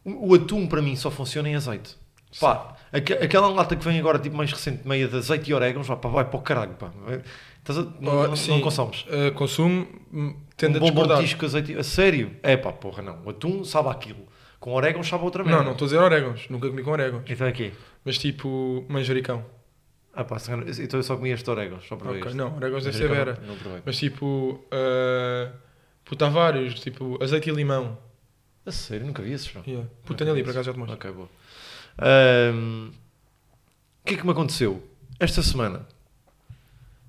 o 0.04 0.34
atum 0.34 0.68
para 0.68 0.82
mim 0.82 0.96
só 0.96 1.12
funciona 1.12 1.48
em 1.50 1.56
azeite. 1.56 1.96
Pá, 2.40 2.76
aque- 2.92 3.14
aquela 3.14 3.48
lata 3.50 3.76
que 3.76 3.84
vem 3.86 4.00
agora, 4.00 4.20
tipo 4.20 4.36
mais 4.36 4.52
recente, 4.52 4.88
meia 4.88 5.08
de 5.08 5.16
azeite 5.18 5.50
e 5.50 5.54
orégãos, 5.54 5.88
vá, 5.88 5.96
pá, 5.96 6.10
vai 6.10 6.26
para 6.26 6.38
o 6.40 6.42
caralho. 6.42 6.74
Pá. 6.74 6.92
Estás 7.60 7.80
a- 7.80 7.88
não, 8.00 8.20
Oh, 8.22 8.28
não- 8.28 8.36
sim. 8.36 8.52
não 8.52 8.62
consomes. 8.62 9.06
Uh, 9.08 9.34
consumo, 9.36 9.88
hum, 10.14 10.36
tendo 10.58 10.84
um 10.84 10.88
a 10.88 10.92
bom 10.92 11.20
tisco, 11.20 11.46
azeite. 11.46 11.76
A 11.78 11.84
sério? 11.84 12.32
É 12.44 12.56
pá, 12.58 12.72
porra, 12.72 13.02
não. 13.04 13.20
O 13.26 13.30
atum 13.30 13.64
sabe 13.64 13.90
aquilo. 13.90 14.28
Com 14.60 14.74
orégãos 14.74 15.08
sabe 15.08 15.24
outra 15.24 15.44
merda. 15.44 15.60
Não, 15.60 15.66
não 15.66 15.72
estou 15.74 15.86
a 15.86 15.90
dizer 15.90 16.00
orégãos. 16.02 16.48
Nunca 16.50 16.68
comi 16.70 16.84
com 16.84 16.92
orégãos. 16.92 17.24
Então 17.28 17.48
é 17.48 17.52
quê? 17.52 17.72
Mas 18.04 18.18
tipo 18.18 18.86
manjericão. 18.90 19.44
Ah 20.20 20.26
pá, 20.26 20.36
então 20.84 21.00
eu 21.00 21.04
só 21.04 21.16
comi 21.16 21.30
este 21.30 21.50
orégãos, 21.50 21.88
só 21.88 21.96
provei 21.96 22.20
Ok, 22.20 22.28
este. 22.32 22.38
Não, 22.38 22.54
orégãos 22.58 22.84
deve 22.84 22.98
ser 22.98 23.08
Manjericão 23.08 23.36
vera. 23.36 23.48
Não, 23.48 23.72
não. 23.72 23.82
Mas 23.86 23.98
tipo. 23.98 24.66
Uh, 24.66 25.54
puta, 26.04 26.28
há 26.28 26.30
vários. 26.30 26.78
Tipo 26.82 27.18
azeite 27.24 27.50
e 27.50 27.54
limão. 27.54 27.98
A 28.66 28.72
sério? 28.72 29.06
Nunca 29.08 29.22
vi 29.24 29.32
esses, 29.32 29.54
não. 29.54 29.64
Yeah. 29.66 29.90
Puta, 30.06 30.30
ali, 30.30 30.44
por 30.44 30.50
acaso 30.50 30.66
já 30.66 30.74
te 30.74 30.78
mostro. 30.80 30.96
Ok, 30.98 31.10
boa. 31.12 31.30
O 34.02 34.06
que 34.06 34.16
é 34.16 34.18
que 34.18 34.26
me 34.26 34.32
aconteceu? 34.32 34.84
Esta 35.20 35.42
semana 35.42 35.88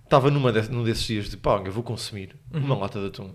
estava 0.05 0.31
numa 0.31 0.53
de- 0.53 0.71
num 0.71 0.85
desses 0.85 1.05
dias 1.05 1.29
de 1.31 1.37
pá, 1.37 1.61
eu 1.65 1.73
vou 1.73 1.83
consumir 1.83 2.37
uma 2.53 2.75
Uhum. 2.75 2.81
lata 2.81 3.01
de 3.01 3.07
atum 3.07 3.35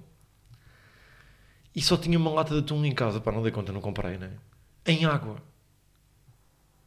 e 1.76 1.82
só 1.82 1.98
tinha 1.98 2.18
uma 2.18 2.32
lata 2.32 2.54
de 2.54 2.60
atum 2.62 2.84
em 2.86 2.94
casa, 2.94 3.20
pá, 3.20 3.32
não 3.32 3.42
dei 3.42 3.52
conta, 3.52 3.72
não 3.74 3.82
comprei, 3.82 4.18
né? 4.18 4.32
Em 4.86 5.06
água, 5.06 5.38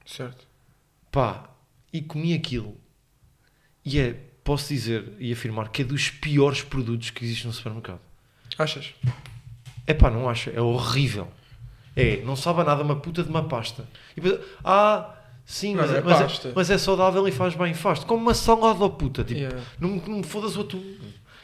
Certo. 0.07 0.47
pá, 1.11 1.51
e 1.93 2.01
comi 2.03 2.35
aquilo 2.35 2.77
e 3.85 3.99
é, 3.99 4.13
posso 4.45 4.69
dizer 4.69 5.13
e 5.19 5.33
afirmar 5.33 5.69
que 5.71 5.83
é 5.83 5.85
dos 5.85 6.11
piores 6.11 6.63
produtos 6.63 7.11
que 7.11 7.25
existe 7.25 7.47
no 7.47 7.53
supermercado. 7.53 8.01
Achas? 8.59 8.95
É 9.87 9.95
pá, 9.95 10.11
não 10.11 10.29
acha? 10.29 10.51
É 10.51 10.61
horrível. 10.61 11.29
É, 11.97 12.23
não 12.23 12.37
sabe 12.37 12.61
a 12.61 12.65
nada 12.65 12.83
uma 12.83 12.97
puta 12.97 13.23
de 13.23 13.29
uma 13.29 13.49
pasta. 13.49 13.89
E 14.17 14.21
depois, 14.21 14.45
ah, 14.65 15.15
sim, 15.45 15.75
mas, 15.75 15.89
não 15.91 15.97
é, 15.97 15.99
é 15.99 16.03
mas, 16.03 16.45
é, 16.45 16.53
mas 16.55 16.71
é 16.71 16.79
saudável 16.79 17.27
e 17.27 17.33
faz 17.33 17.55
bem. 17.55 17.73
Faz 17.75 18.05
como 18.05 18.23
uma 18.23 18.35
salada 18.35 18.85
ao 18.85 18.91
puta. 18.91 19.25
Tipo, 19.25 19.41
Yeah. 19.41 19.61
não, 19.81 19.89
me- 19.91 20.03
não 20.07 20.17
me 20.19 20.23
fodas 20.25 20.57
o 20.57 20.61
atum. 20.61 20.81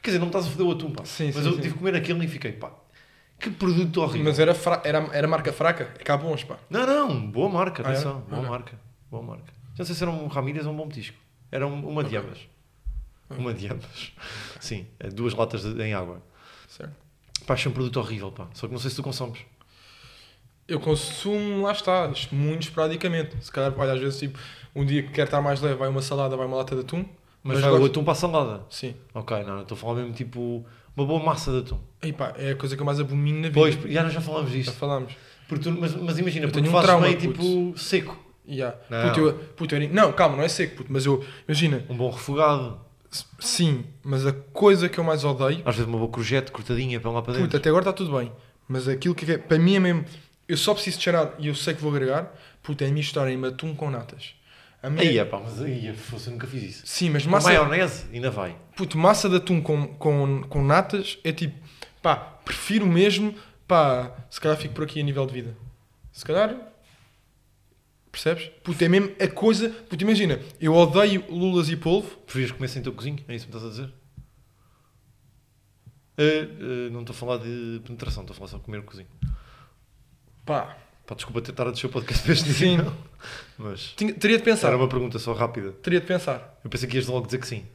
Quer 0.02 0.11
dizer, 0.11 0.18
não 0.18 0.26
me 0.26 0.30
estás 0.30 0.46
a 0.46 0.50
foder 0.50 0.66
o 0.66 0.70
atum, 0.72 0.90
pá. 0.92 1.04
Sim, 1.04 1.33
mas 1.35 1.37
sim, 1.42 1.48
eu 1.48 1.54
sim. 1.57 1.61
tive 1.62 1.72
que 1.74 1.78
comer 1.78 1.94
aquilo 1.96 2.22
e 2.22 2.28
fiquei, 2.28 2.52
pá, 2.52 2.70
que 3.40 3.50
produto 3.50 4.02
horrível. 4.02 4.24
Mas 4.24 4.38
era, 4.38 4.54
fra- 4.54 4.83
era, 4.85 4.98
era 5.12 5.26
marca 5.26 5.52
fraca. 5.52 5.92
Bons, 6.18 6.44
pá. 6.44 6.59
Não, 6.68 6.87
não, 6.87 7.30
boa 7.30 7.48
marca, 7.48 7.83
Ah, 7.85 7.88
é? 7.88 7.92
atenção, 7.94 8.20
boa 8.20 8.40
Ok. 8.40 8.50
marca. 8.50 8.78
Boa 9.11 9.22
marca. 9.22 9.53
Já 9.74 9.78
não 9.78 9.84
sei 9.87 9.94
se 9.94 10.02
era 10.02 10.10
um 10.10 10.26
Ramírez 10.26 10.66
ou 10.66 10.72
um 10.72 10.76
bom 10.76 10.88
petisco. 10.88 11.16
Era 11.50 11.66
um- 11.66 11.88
uma 11.88 12.02
de 12.04 12.16
Ok. 12.16 12.28
ambas. 12.28 12.38
Uma 13.30 13.52
de 13.54 13.66
ambas. 13.68 14.12
Sim, 14.60 14.87
é 15.00 15.08
duas 15.08 15.34
latas 15.34 15.62
de- 15.62 15.82
em 15.82 15.92
água. 15.94 16.22
Certo. 16.68 16.92
Pá, 17.46 17.54
achei 17.54 17.70
um 17.70 17.74
produto 17.74 17.98
horrível, 17.98 18.30
pá. 18.32 18.48
Só 18.54 18.66
que 18.66 18.72
não 18.72 18.80
sei 18.80 18.90
se 18.90 18.96
tu 18.96 19.02
consomes. 19.02 19.40
Eu 20.66 20.80
consumo, 20.80 21.62
lá 21.62 21.72
está, 21.72 22.10
muito 22.32 22.62
esporadicamente. 22.62 23.37
Se 23.44 23.52
calhar, 23.52 23.72
olha, 23.76 23.92
às 23.92 24.00
vezes, 24.00 24.18
tipo, 24.18 24.38
um 24.74 24.84
dia 24.84 25.02
que 25.02 25.10
quer 25.10 25.24
estar 25.26 25.42
mais 25.42 25.60
leve, 25.60 25.74
vai 25.74 25.88
uma 25.88 26.00
salada, 26.00 26.37
vai 26.37 26.46
uma 26.46 26.56
lata 26.56 26.74
de 26.74 26.80
atum. 26.80 27.04
Mas, 27.42 27.56
Mas 27.56 27.60
vai 27.60 27.70
o 27.70 27.78
gosto- 27.78 27.90
atum 27.90 28.04
para 28.04 28.12
a 28.12 28.16
salada. 28.16 28.62
Sim. 28.70 28.94
Ok, 29.12 29.44
não, 29.44 29.60
estou 29.60 29.76
a 29.76 29.78
falar 29.78 29.96
mesmo 29.96 30.14
tipo 30.14 30.64
uma 30.96 31.06
boa 31.06 31.22
massa 31.22 31.50
de 31.52 31.58
atum. 31.58 31.78
E 32.02 32.12
pá, 32.14 32.32
é 32.38 32.52
a 32.52 32.56
coisa 32.56 32.74
que 32.74 32.80
eu 32.80 32.87
mais 32.87 32.98
abomino 32.98 33.37
na 33.40 33.48
vida. 33.48 33.60
Pois, 33.60 33.74
já, 33.74 34.02
nós 34.02 34.12
já 34.14 34.20
falámos 34.22 34.50
Já 34.50 34.56
disto. 34.56 34.72
falámos. 34.72 35.12
Porque 35.46 35.64
tu- 35.64 35.78
mas, 35.78 35.94
mas 35.94 36.18
imagina, 36.18 36.46
Eu 36.46 36.50
porque 36.50 36.62
tenho 36.62 36.70
um 36.70 36.72
fazes 36.72 36.87
trauma, 36.88 37.06
meio 37.06 37.18
puto. 37.20 37.32
tipo 37.42 37.78
seco. 37.78 38.23
Yeah. 38.46 38.76
Não. 38.90 39.09
Puto, 39.09 39.20
eu, 39.20 39.33
puto, 39.57 39.74
eu 39.74 39.88
não, 39.90 40.12
calma, 40.12 40.37
não 40.37 40.44
é 40.44 40.48
seco, 40.48 40.76
puto, 40.76 40.92
mas 40.92 41.07
eu, 41.07 41.24
imagina, 41.48 41.85
Um 41.88 41.96
bom 41.96 42.11
refogado. 42.11 42.78
sim, 43.40 43.85
mas 44.02 44.26
a 44.26 44.33
coisa 44.33 44.88
que 44.88 44.98
eu 44.98 45.04
mais 45.04 45.24
odeio, 45.24 45.62
Às 45.64 45.76
vezes 45.76 45.88
uma 45.88 45.98
boa 45.98 46.11
crojete 46.11 46.52
cortadinha 46.52 47.00
para 47.00 47.11
lá 47.11 47.22
para 47.22 47.33
dentro. 47.35 47.46
puto, 47.48 47.57
até 47.57 47.68
agora 47.68 47.83
está 47.83 47.92
tudo 47.92 48.16
bem, 48.18 48.30
mas 48.68 48.87
aquilo 48.88 49.14
que 49.14 49.30
é, 49.30 49.38
para 49.38 49.59
mim 49.59 49.76
é 49.76 49.80
mesmo, 49.80 50.04
eu 50.46 50.57
só 50.57 50.74
preciso 50.74 50.98
de 50.98 51.04
cheirar 51.04 51.33
e 51.38 51.46
eu 51.48 51.54
sei 51.54 51.74
que 51.74 51.80
vou 51.80 51.90
agregar, 51.90 52.33
puto, 52.62 52.85
é 52.85 52.88
misturarem 52.88 53.42
atum 53.44 53.74
com 53.74 53.90
natas. 53.90 54.35
A 54.83 54.90
minha, 54.90 55.02
Aí 55.09 55.16
é 55.18 55.24
pá, 55.24 55.40
mas 55.42 55.62
aí 55.62 55.87
eu 55.87 55.94
nunca 56.30 56.46
fiz 56.46 56.62
isso. 56.62 56.83
sim, 56.85 57.09
mas 57.09 57.24
Massa... 57.24 57.48
massa, 57.48 57.64
Maionese, 57.66 58.04
ainda 58.12 58.30
vai. 58.30 58.54
puto, 58.76 58.98
massa 58.98 59.30
de 59.30 59.37
atum 59.37 59.62
com, 59.62 59.87
com, 59.94 60.42
com 60.42 60.62
natas 60.62 61.18
é 61.24 61.33
tipo, 61.33 61.57
pá, 62.02 62.14
prefiro 62.16 62.87
mesmo, 62.87 63.35
pá, 63.66 64.12
se 64.28 64.38
calhar 64.38 64.59
fico 64.59 64.74
por 64.74 64.85
aqui 64.85 65.00
a 65.00 65.02
nível 65.02 65.24
de 65.24 65.33
vida. 65.33 65.57
Se 66.12 66.22
calhar, 66.22 66.54
percebes? 68.14 68.48
Puto, 68.62 68.83
é 68.83 68.88
mesmo 68.88 69.12
a 69.20 69.29
coisa, 69.29 69.68
puto, 69.68 70.03
imagina, 70.03 70.40
eu 70.61 70.74
odeio 70.74 71.24
lulas 71.31 71.68
e 71.68 71.77
polvo, 71.77 72.16
Preferias 72.18 72.53
comer 72.53 72.68
sem 72.68 72.83
teu 72.83 72.92
cozinho? 72.92 73.18
É 73.29 73.35
isso 73.35 73.46
que 73.46 73.53
me 73.53 73.59
estás 73.59 73.64
a 73.64 73.68
dizer? 73.83 73.94
Eh, 76.16 76.48
eh, 76.61 76.90
não 76.90 77.00
estou 77.00 77.12
a 77.14 77.16
falar 77.18 77.38
de 77.38 77.81
penetração, 77.85 78.22
estou 78.22 78.35
a 78.35 78.37
falar 78.37 78.48
só 78.48 78.57
de 78.59 78.62
comer 78.64 78.79
o 78.79 78.83
cozinho. 78.85 79.09
pá, 80.46 80.77
Pá, 81.07 81.14
desculpa 81.14 81.42
ter 81.42 81.50
estado 81.50 81.68
a 81.68 81.72
descer 81.72 81.87
o 81.87 81.90
podcast 81.90 82.22
para 82.22 82.33
este 82.33 82.50
Sim. 82.55 82.77
nível. 82.79 82.92
Mas 83.59 83.92
tinha- 83.94 84.14
teria 84.14 84.38
de 84.38 84.42
pensar, 84.42 84.68
era 84.68 84.77
uma 84.79 84.88
pergunta 84.88 85.18
só 85.18 85.35
rápida. 85.35 85.72
teria 85.72 86.00
de 86.00 86.07
pensar, 86.07 86.59
Eu 86.64 86.70
pensei 86.70 86.88
que 86.88 86.96
ias 86.96 87.07
logo 87.07 87.27
dizer 87.27 87.38
que 87.38 87.46
sim. 87.46 87.66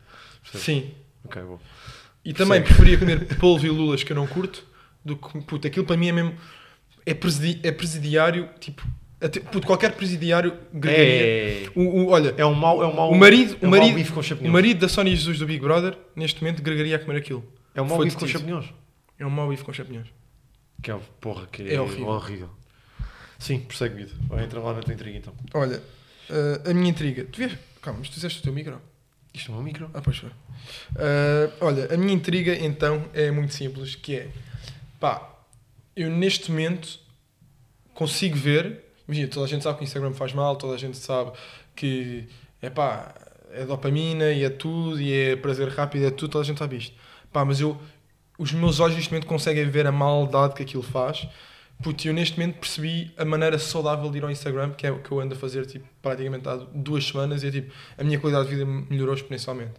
Percebes? 0.41 0.65
sim. 0.65 0.95
Ok, 1.23 1.39
bom. 1.43 1.59
E 2.25 2.33
também 2.33 2.63
preferia 2.63 2.97
comer 2.97 3.27
polvo 3.37 3.65
e 3.65 3.69
lulas 3.69 4.03
que 4.03 4.11
eu 4.11 4.15
não 4.15 4.25
curto 4.25 4.65
do 5.05 5.15
que, 5.15 5.41
puto, 5.41 5.67
aquilo 5.67 5.85
para 5.85 5.95
mim 5.97 6.07
é 6.07 6.11
mesmo, 6.11 6.35
é, 7.05 7.13
presidi, 7.13 7.59
é 7.67 7.71
presidiário, 7.71 8.49
tipo, 8.59 8.83
até, 9.21 9.39
puto, 9.39 9.67
qualquer 9.67 9.93
presidiário 9.95 10.57
gregaria. 10.73 11.65
É, 11.65 11.69
O, 11.75 11.81
o- 11.81 12.07
olha, 12.09 12.33
é 12.37 12.45
um 12.45 12.53
mau, 12.53 12.81
é 12.83 12.87
um 12.87 12.93
mau, 12.93 13.11
o 13.11 13.15
marido, 13.17 13.57
é 13.61 13.65
o 13.65 13.67
um 13.67 13.71
mau 13.71 13.79
marido, 13.79 13.95
bife 13.95 14.11
com 14.13 14.19
o 14.19 14.23
champignons. 14.23 14.53
marido 14.53 14.79
da 14.79 14.87
Sónia 14.87 15.15
Jesus 15.15 15.39
do 15.39 15.45
Big 15.45 15.59
Brother, 15.59 15.97
neste 16.15 16.41
momento, 16.41 16.61
gregaria 16.61 16.95
a 16.95 16.99
comer 16.99 17.17
aquilo. 17.17 17.43
É 17.75 17.81
um 17.81 17.85
mau 17.85 17.97
foi 17.97 18.05
bife 18.05 18.17
com 18.17 18.27
champignons. 18.27 18.73
É 19.17 19.25
um 19.25 19.29
mau 19.29 19.49
bife 19.49 19.63
com 19.63 19.73
champignons. 19.73 20.07
Que 20.81 20.91
é, 20.91 20.99
porra, 21.19 21.47
que 21.51 21.63
é, 21.63 21.73
É 21.75 21.81
horrível. 21.81 22.07
horrível. 22.07 22.49
Sim, 23.37 23.59
persegue, 23.59 23.95
Guido. 23.95 24.11
Vai 24.27 24.43
entrar 24.45 24.61
lá 24.61 24.73
na 24.73 24.81
tua 24.81 24.93
intriga 24.93 25.17
então. 25.17 25.33
Olha, 25.53 25.81
eh, 26.29 26.61
a 26.71 26.73
minha 26.73 26.89
intriga, 26.89 27.25
tu 27.29 27.37
vês, 27.39 27.53
calma, 27.81 27.99
mas 27.99 28.09
tu 28.09 28.15
fizeste 28.15 28.39
o 28.39 28.43
teu 28.43 28.53
micro? 28.53 28.81
Isto 29.33 29.51
é 29.51 29.55
um 29.55 29.61
micro? 29.61 29.89
Ah, 29.93 30.01
pois 30.01 30.17
foi. 30.17 30.29
Ah, 30.97 31.49
olha, 31.61 31.93
a 31.93 31.97
minha 31.97 32.13
intriga 32.13 32.53
então 32.55 33.05
é 33.13 33.29
muito 33.31 33.53
simples, 33.53 33.95
que 33.95 34.15
é 34.15 34.27
pá, 34.99 35.29
eu 35.95 36.09
neste 36.09 36.49
momento 36.51 36.99
consigo 37.93 38.35
ver, 38.37 38.83
imagina, 39.09 39.27
toda 39.27 39.45
a 39.45 39.49
gente 39.49 39.63
sabe 39.63 39.77
que 39.79 39.83
o 39.83 39.85
Instagram 39.85 40.13
faz 40.13 40.33
mal, 40.33 40.55
toda 40.55 40.75
a 40.75 40.77
gente 40.77 40.95
sabe 40.95 41.31
que 41.75 42.27
é 42.61 42.69
pá, 42.69 43.13
é 43.51 43.65
dopamina 43.65 44.31
e 44.31 44.43
é 44.43 44.49
tudo, 44.49 45.01
e 45.01 45.11
é 45.11 45.35
prazer 45.35 45.67
rápido, 45.69 46.05
é 46.05 46.11
tudo, 46.11 46.29
toda 46.29 46.43
a 46.43 46.45
gente 46.45 46.59
sabe 46.59 46.77
isto. 46.77 46.95
Pá, 47.33 47.43
mas 47.43 47.59
eu, 47.59 47.75
os 48.37 48.53
meus 48.53 48.79
olhos 48.79 48.95
neste 48.95 49.11
momento 49.11 49.25
conseguem 49.25 49.67
ver 49.67 49.87
a 49.87 49.91
maldade 49.91 50.53
que 50.53 50.61
aquilo 50.61 50.83
faz. 50.83 51.27
Puto, 51.81 52.07
eu 52.07 52.13
neste 52.13 52.37
momento 52.37 52.59
percebi 52.59 53.11
a 53.17 53.25
maneira 53.25 53.57
saudável 53.57 54.11
de 54.11 54.17
ir 54.19 54.23
ao 54.23 54.29
Instagram, 54.29 54.71
que 54.71 54.85
é 54.85 54.91
o 54.91 54.99
que 54.99 55.11
eu 55.11 55.19
ando 55.19 55.33
a 55.33 55.37
fazer 55.37 55.65
tipo, 55.65 55.87
praticamente 56.01 56.47
há 56.47 56.57
duas 56.73 57.05
semanas, 57.05 57.41
e 57.41 57.47
é 57.47 57.51
tipo, 57.51 57.73
a 57.97 58.03
minha 58.03 58.19
qualidade 58.19 58.49
de 58.49 58.55
vida 58.55 58.65
melhorou 58.89 59.15
exponencialmente. 59.15 59.73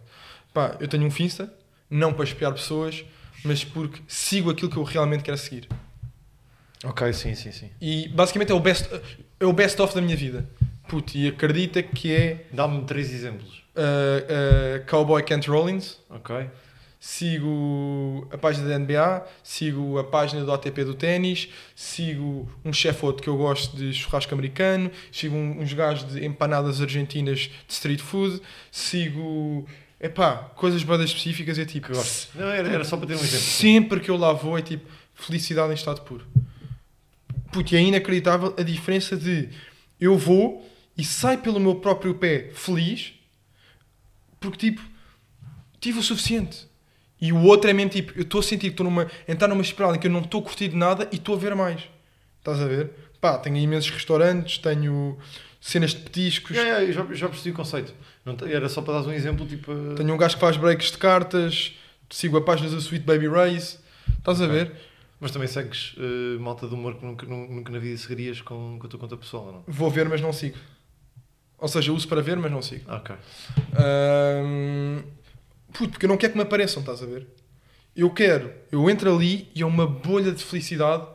Pá, 0.53 0.75
eu 0.79 0.87
tenho 0.87 1.05
um 1.05 1.11
Finsta, 1.11 1.53
não 1.89 2.11
para 2.11 2.25
espiar 2.25 2.51
pessoas, 2.51 3.05
mas 3.45 3.63
porque 3.63 4.01
sigo 4.07 4.49
aquilo 4.49 4.69
que 4.69 4.77
eu 4.77 4.83
realmente 4.83 5.23
quero 5.23 5.37
seguir. 5.37 5.69
Ok, 6.83 7.13
sim, 7.13 7.35
sim, 7.35 7.51
sim. 7.51 7.69
E 7.79 8.07
basicamente 8.09 8.51
é 8.51 8.55
o 8.55 8.59
best, 8.59 8.89
é 9.39 9.45
o 9.45 9.53
best 9.53 9.79
of 9.81 9.93
da 9.93 10.01
minha 10.01 10.15
vida. 10.17 10.47
Puto, 10.87 11.15
e 11.17 11.27
acredita 11.27 11.81
que 11.83 12.11
é 12.13 12.45
Dá-me 12.51 12.83
três 12.85 13.13
exemplos. 13.13 13.63
uh, 13.75 14.81
uh, 14.81 14.85
Cowboy 14.89 15.23
Kent 15.23 15.47
Rollins, 15.47 15.97
Ok. 16.09 16.49
sigo 16.99 18.27
a 18.31 18.37
página 18.37 18.67
da 18.67 18.77
NBA, 18.79 19.25
sigo 19.43 19.97
a 19.99 20.03
página 20.03 20.43
do 20.43 20.51
ATP 20.51 20.83
do 20.83 20.93
ténis, 20.93 21.49
sigo 21.75 22.49
um 22.65 22.73
chefe 22.73 23.05
outro 23.05 23.21
que 23.23 23.29
eu 23.29 23.37
gosto 23.37 23.77
de 23.77 23.93
churrasco 23.93 24.33
americano, 24.33 24.91
sigo 25.11 25.35
uns 25.35 25.71
gajos 25.73 26.11
de 26.11 26.25
empanadas 26.25 26.81
argentinas 26.81 27.39
de 27.41 27.51
street 27.73 27.99
food, 28.01 28.41
sigo, 28.71 29.65
epá, 29.99 30.35
coisas 30.55 30.83
bem 30.83 31.01
específicas 31.03 31.57
é 31.59 31.65
tipo. 31.65 31.89
Não, 32.35 32.47
era, 32.49 32.67
era 32.67 32.83
só 32.83 32.97
para 32.97 33.07
ter 33.07 33.13
um 33.13 33.17
exemplo. 33.19 33.45
sempre 33.45 33.99
que 33.99 34.09
eu 34.09 34.17
lá 34.17 34.33
vou 34.33 34.57
é 34.57 34.61
tipo, 34.61 34.89
felicidade 35.15 35.71
em 35.71 35.75
estado 35.75 36.01
puro. 36.01 36.25
Puto, 37.51 37.73
e 37.73 37.77
é 37.77 37.81
inacreditável 37.81 38.53
a 38.57 38.63
diferença 38.63 39.17
de 39.17 39.49
eu 39.99 40.17
vou 40.17 40.65
e 40.97 41.03
saio 41.03 41.39
pelo 41.39 41.59
meu 41.59 41.75
próprio 41.75 42.15
pé 42.15 42.49
feliz 42.53 43.13
porque 44.39 44.57
tipo 44.57 44.81
tive 45.79 45.99
o 45.99 46.03
suficiente. 46.03 46.67
E 47.19 47.31
o 47.31 47.37
outro 47.43 47.69
é 47.69 47.73
mesmo 47.73 47.91
tipo, 47.91 48.13
eu 48.17 48.23
estou 48.23 48.39
a 48.39 48.43
sentir 48.43 48.67
que 48.67 48.73
estou 48.73 48.83
numa, 48.83 49.03
a 49.27 49.31
entrar 49.31 49.47
numa 49.47 49.61
espiral 49.61 49.93
em 49.95 49.99
que 49.99 50.07
eu 50.07 50.11
não 50.11 50.21
estou 50.21 50.41
a 50.41 50.43
curtir 50.43 50.69
de 50.69 50.75
nada 50.75 51.07
e 51.11 51.17
estou 51.17 51.35
a 51.35 51.37
ver 51.37 51.53
mais. 51.55 51.81
Estás 52.39 52.59
a 52.59 52.65
ver? 52.65 52.89
Pá, 53.19 53.37
tenho 53.37 53.57
imensos 53.57 53.91
restaurantes, 53.91 54.57
tenho 54.57 55.17
cenas 55.59 55.91
de 55.91 55.97
petiscos, 55.97 56.55
Já, 56.55 56.63
já, 56.63 56.81
eu 56.81 56.91
já, 56.91 57.05
já 57.13 57.29
percebi 57.29 57.51
o 57.51 57.53
conceito. 57.53 57.93
Não 58.25 58.35
era 58.47 58.67
só 58.67 58.81
para 58.81 58.99
dar 59.01 59.07
um 59.07 59.13
exemplo, 59.13 59.45
tipo. 59.45 59.71
tenho 59.95 60.11
um 60.13 60.17
gajo 60.17 60.33
que 60.35 60.41
faz 60.41 60.57
breaks 60.57 60.91
de 60.91 60.97
cartas, 60.97 61.73
sigo 62.09 62.37
a 62.37 62.41
página 62.41 62.69
da 62.69 62.77
Sweet 62.77 63.05
Baby 63.05 63.27
Race. 63.27 63.77
Estás 64.17 64.41
a 64.41 64.45
Ok. 64.45 64.55
ver? 64.55 64.75
Mas 65.21 65.31
também 65.31 65.47
segues 65.47 65.93
uh, 65.97 66.39
malta 66.41 66.67
de 66.67 66.73
humor 66.73 66.95
que 66.95 67.05
nunca, 67.05 67.25
nu- 67.27 67.47
nunca 67.47 67.71
na 67.71 67.77
vida 67.79 67.95
seguirias 67.97 68.41
com, 68.41 68.77
com 68.79 68.87
a 68.87 68.89
tua 68.89 68.99
conta 68.99 69.15
pessoal, 69.15 69.51
não? 69.53 69.63
Vou 69.67 69.89
ver, 69.89 70.09
mas 70.09 70.19
não 70.19 70.33
sigo. 70.33 70.57
Ou 71.59 71.67
seja, 71.67 71.93
uso 71.93 72.07
para 72.07 72.21
ver, 72.23 72.37
mas 72.37 72.51
não 72.51 72.61
sigo. 72.61 72.85
Ah, 72.87 72.95
Ok. 72.97 73.15
Ahm, 73.75 75.03
puto, 75.73 75.91
porque 75.91 76.05
eu 76.05 76.09
não 76.09 76.17
quero 76.17 76.33
que 76.33 76.37
me 76.39 76.43
apareçam, 76.43 76.81
estás 76.81 77.03
a 77.03 77.05
ver? 77.05 77.27
Eu 77.95 78.09
quero, 78.09 78.51
eu 78.71 78.89
entro 78.89 79.13
ali 79.13 79.49
e 79.53 79.61
é 79.61 79.65
uma 79.65 79.85
bolha 79.85 80.31
de 80.31 80.43
felicidade. 80.43 81.05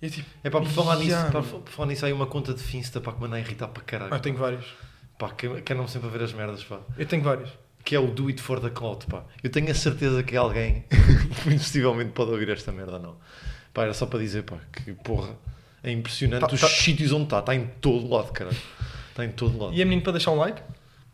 E 0.00 0.06
é 0.06 0.10
tipo, 0.10 0.28
É 0.44 0.50
pá, 0.50 0.60
por 0.60 0.68
falar 0.68 0.96
nisso, 0.96 1.16
mano. 1.16 1.42
por 1.62 1.68
falar 1.72 1.88
nisso, 1.88 2.04
há 2.04 2.08
aí 2.08 2.12
uma 2.12 2.26
conta 2.26 2.54
de 2.54 2.62
Finsta 2.62 3.00
pá, 3.00 3.12
que 3.12 3.18
me 3.20 3.26
anda 3.26 3.36
a 3.36 3.40
irritar 3.40 3.66
para 3.68 3.82
caralho. 3.82 4.12
ah, 4.14 4.16
eu 4.16 4.20
tenho 4.20 4.36
vários. 4.36 4.66
Pá, 5.18 5.30
que, 5.30 5.46
andam 5.48 5.88
sempre 5.88 6.08
a 6.08 6.12
ver 6.12 6.22
as 6.22 6.32
merdas, 6.32 6.62
pá. 6.62 6.78
Eu 6.96 7.06
tenho 7.06 7.22
vários. 7.24 7.50
Que 7.88 7.96
é 7.96 7.98
o 7.98 8.06
Do 8.08 8.26
It 8.26 8.42
for 8.42 8.60
the 8.60 8.68
Clout, 8.68 9.06
pá. 9.06 9.24
Eu 9.42 9.48
tenho 9.48 9.70
a 9.70 9.74
certeza 9.74 10.22
que 10.22 10.36
alguém, 10.36 10.84
possivelmente, 11.42 12.10
pode 12.10 12.30
ouvir 12.30 12.50
esta 12.50 12.70
merda, 12.70 12.98
não. 12.98 13.16
Pá, 13.72 13.84
era 13.84 13.94
só 13.94 14.04
para 14.04 14.18
dizer, 14.18 14.42
pá, 14.42 14.58
que 14.70 14.92
porra, 14.92 15.30
é 15.82 15.90
impressionante 15.90 16.42
Tá- 16.42 16.52
os 16.52 16.60
tá- 16.60 16.68
sítios 16.68 17.12
onde 17.12 17.24
está. 17.24 17.38
Está 17.38 17.54
em 17.54 17.66
todo 17.80 18.06
lado, 18.06 18.30
caralho. 18.30 18.58
Está 19.08 19.24
em 19.24 19.30
todo 19.30 19.56
lado. 19.58 19.72
E 19.72 19.80
é 19.80 19.86
menino 19.86 20.02
para 20.02 20.12
deixar 20.12 20.32
um 20.32 20.36
like? 20.36 20.60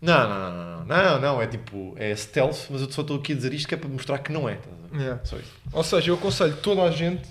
Não, 0.03 0.29
não, 0.29 0.41
não, 0.41 0.85
não, 0.85 0.85
não, 0.85 1.21
não, 1.21 1.43
é 1.43 1.47
tipo, 1.47 1.95
é 1.97 2.13
stealth, 2.17 2.67
mas 2.69 2.81
eu 2.81 2.91
só 2.91 3.03
estou 3.03 3.19
aqui 3.19 3.35
a 3.35 3.37
dizer 3.37 3.55
isto 3.55 3.69
que 3.69 3.75
é 3.77 3.79
para 3.79 3.89
mostrar 3.89 4.19
que 4.19 4.33
não 4.33 4.49
é. 4.49 4.59
ver? 4.91 5.01
Yeah. 5.01 5.25
Só 5.25 5.37
isso. 5.37 5.53
Ou 5.73 5.85
seja, 5.85 6.11
eu 6.11 6.17
aconselho 6.17 6.57
toda 6.57 6.83
a 6.83 6.91
gente 6.91 7.23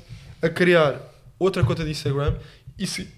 a 0.41 0.47
criar 0.47 1.01
outra 1.38 1.65
conta 1.65 1.84
de 1.84 1.91
Instagram 1.91 2.38
e, 2.79 2.88
se, 2.88 3.13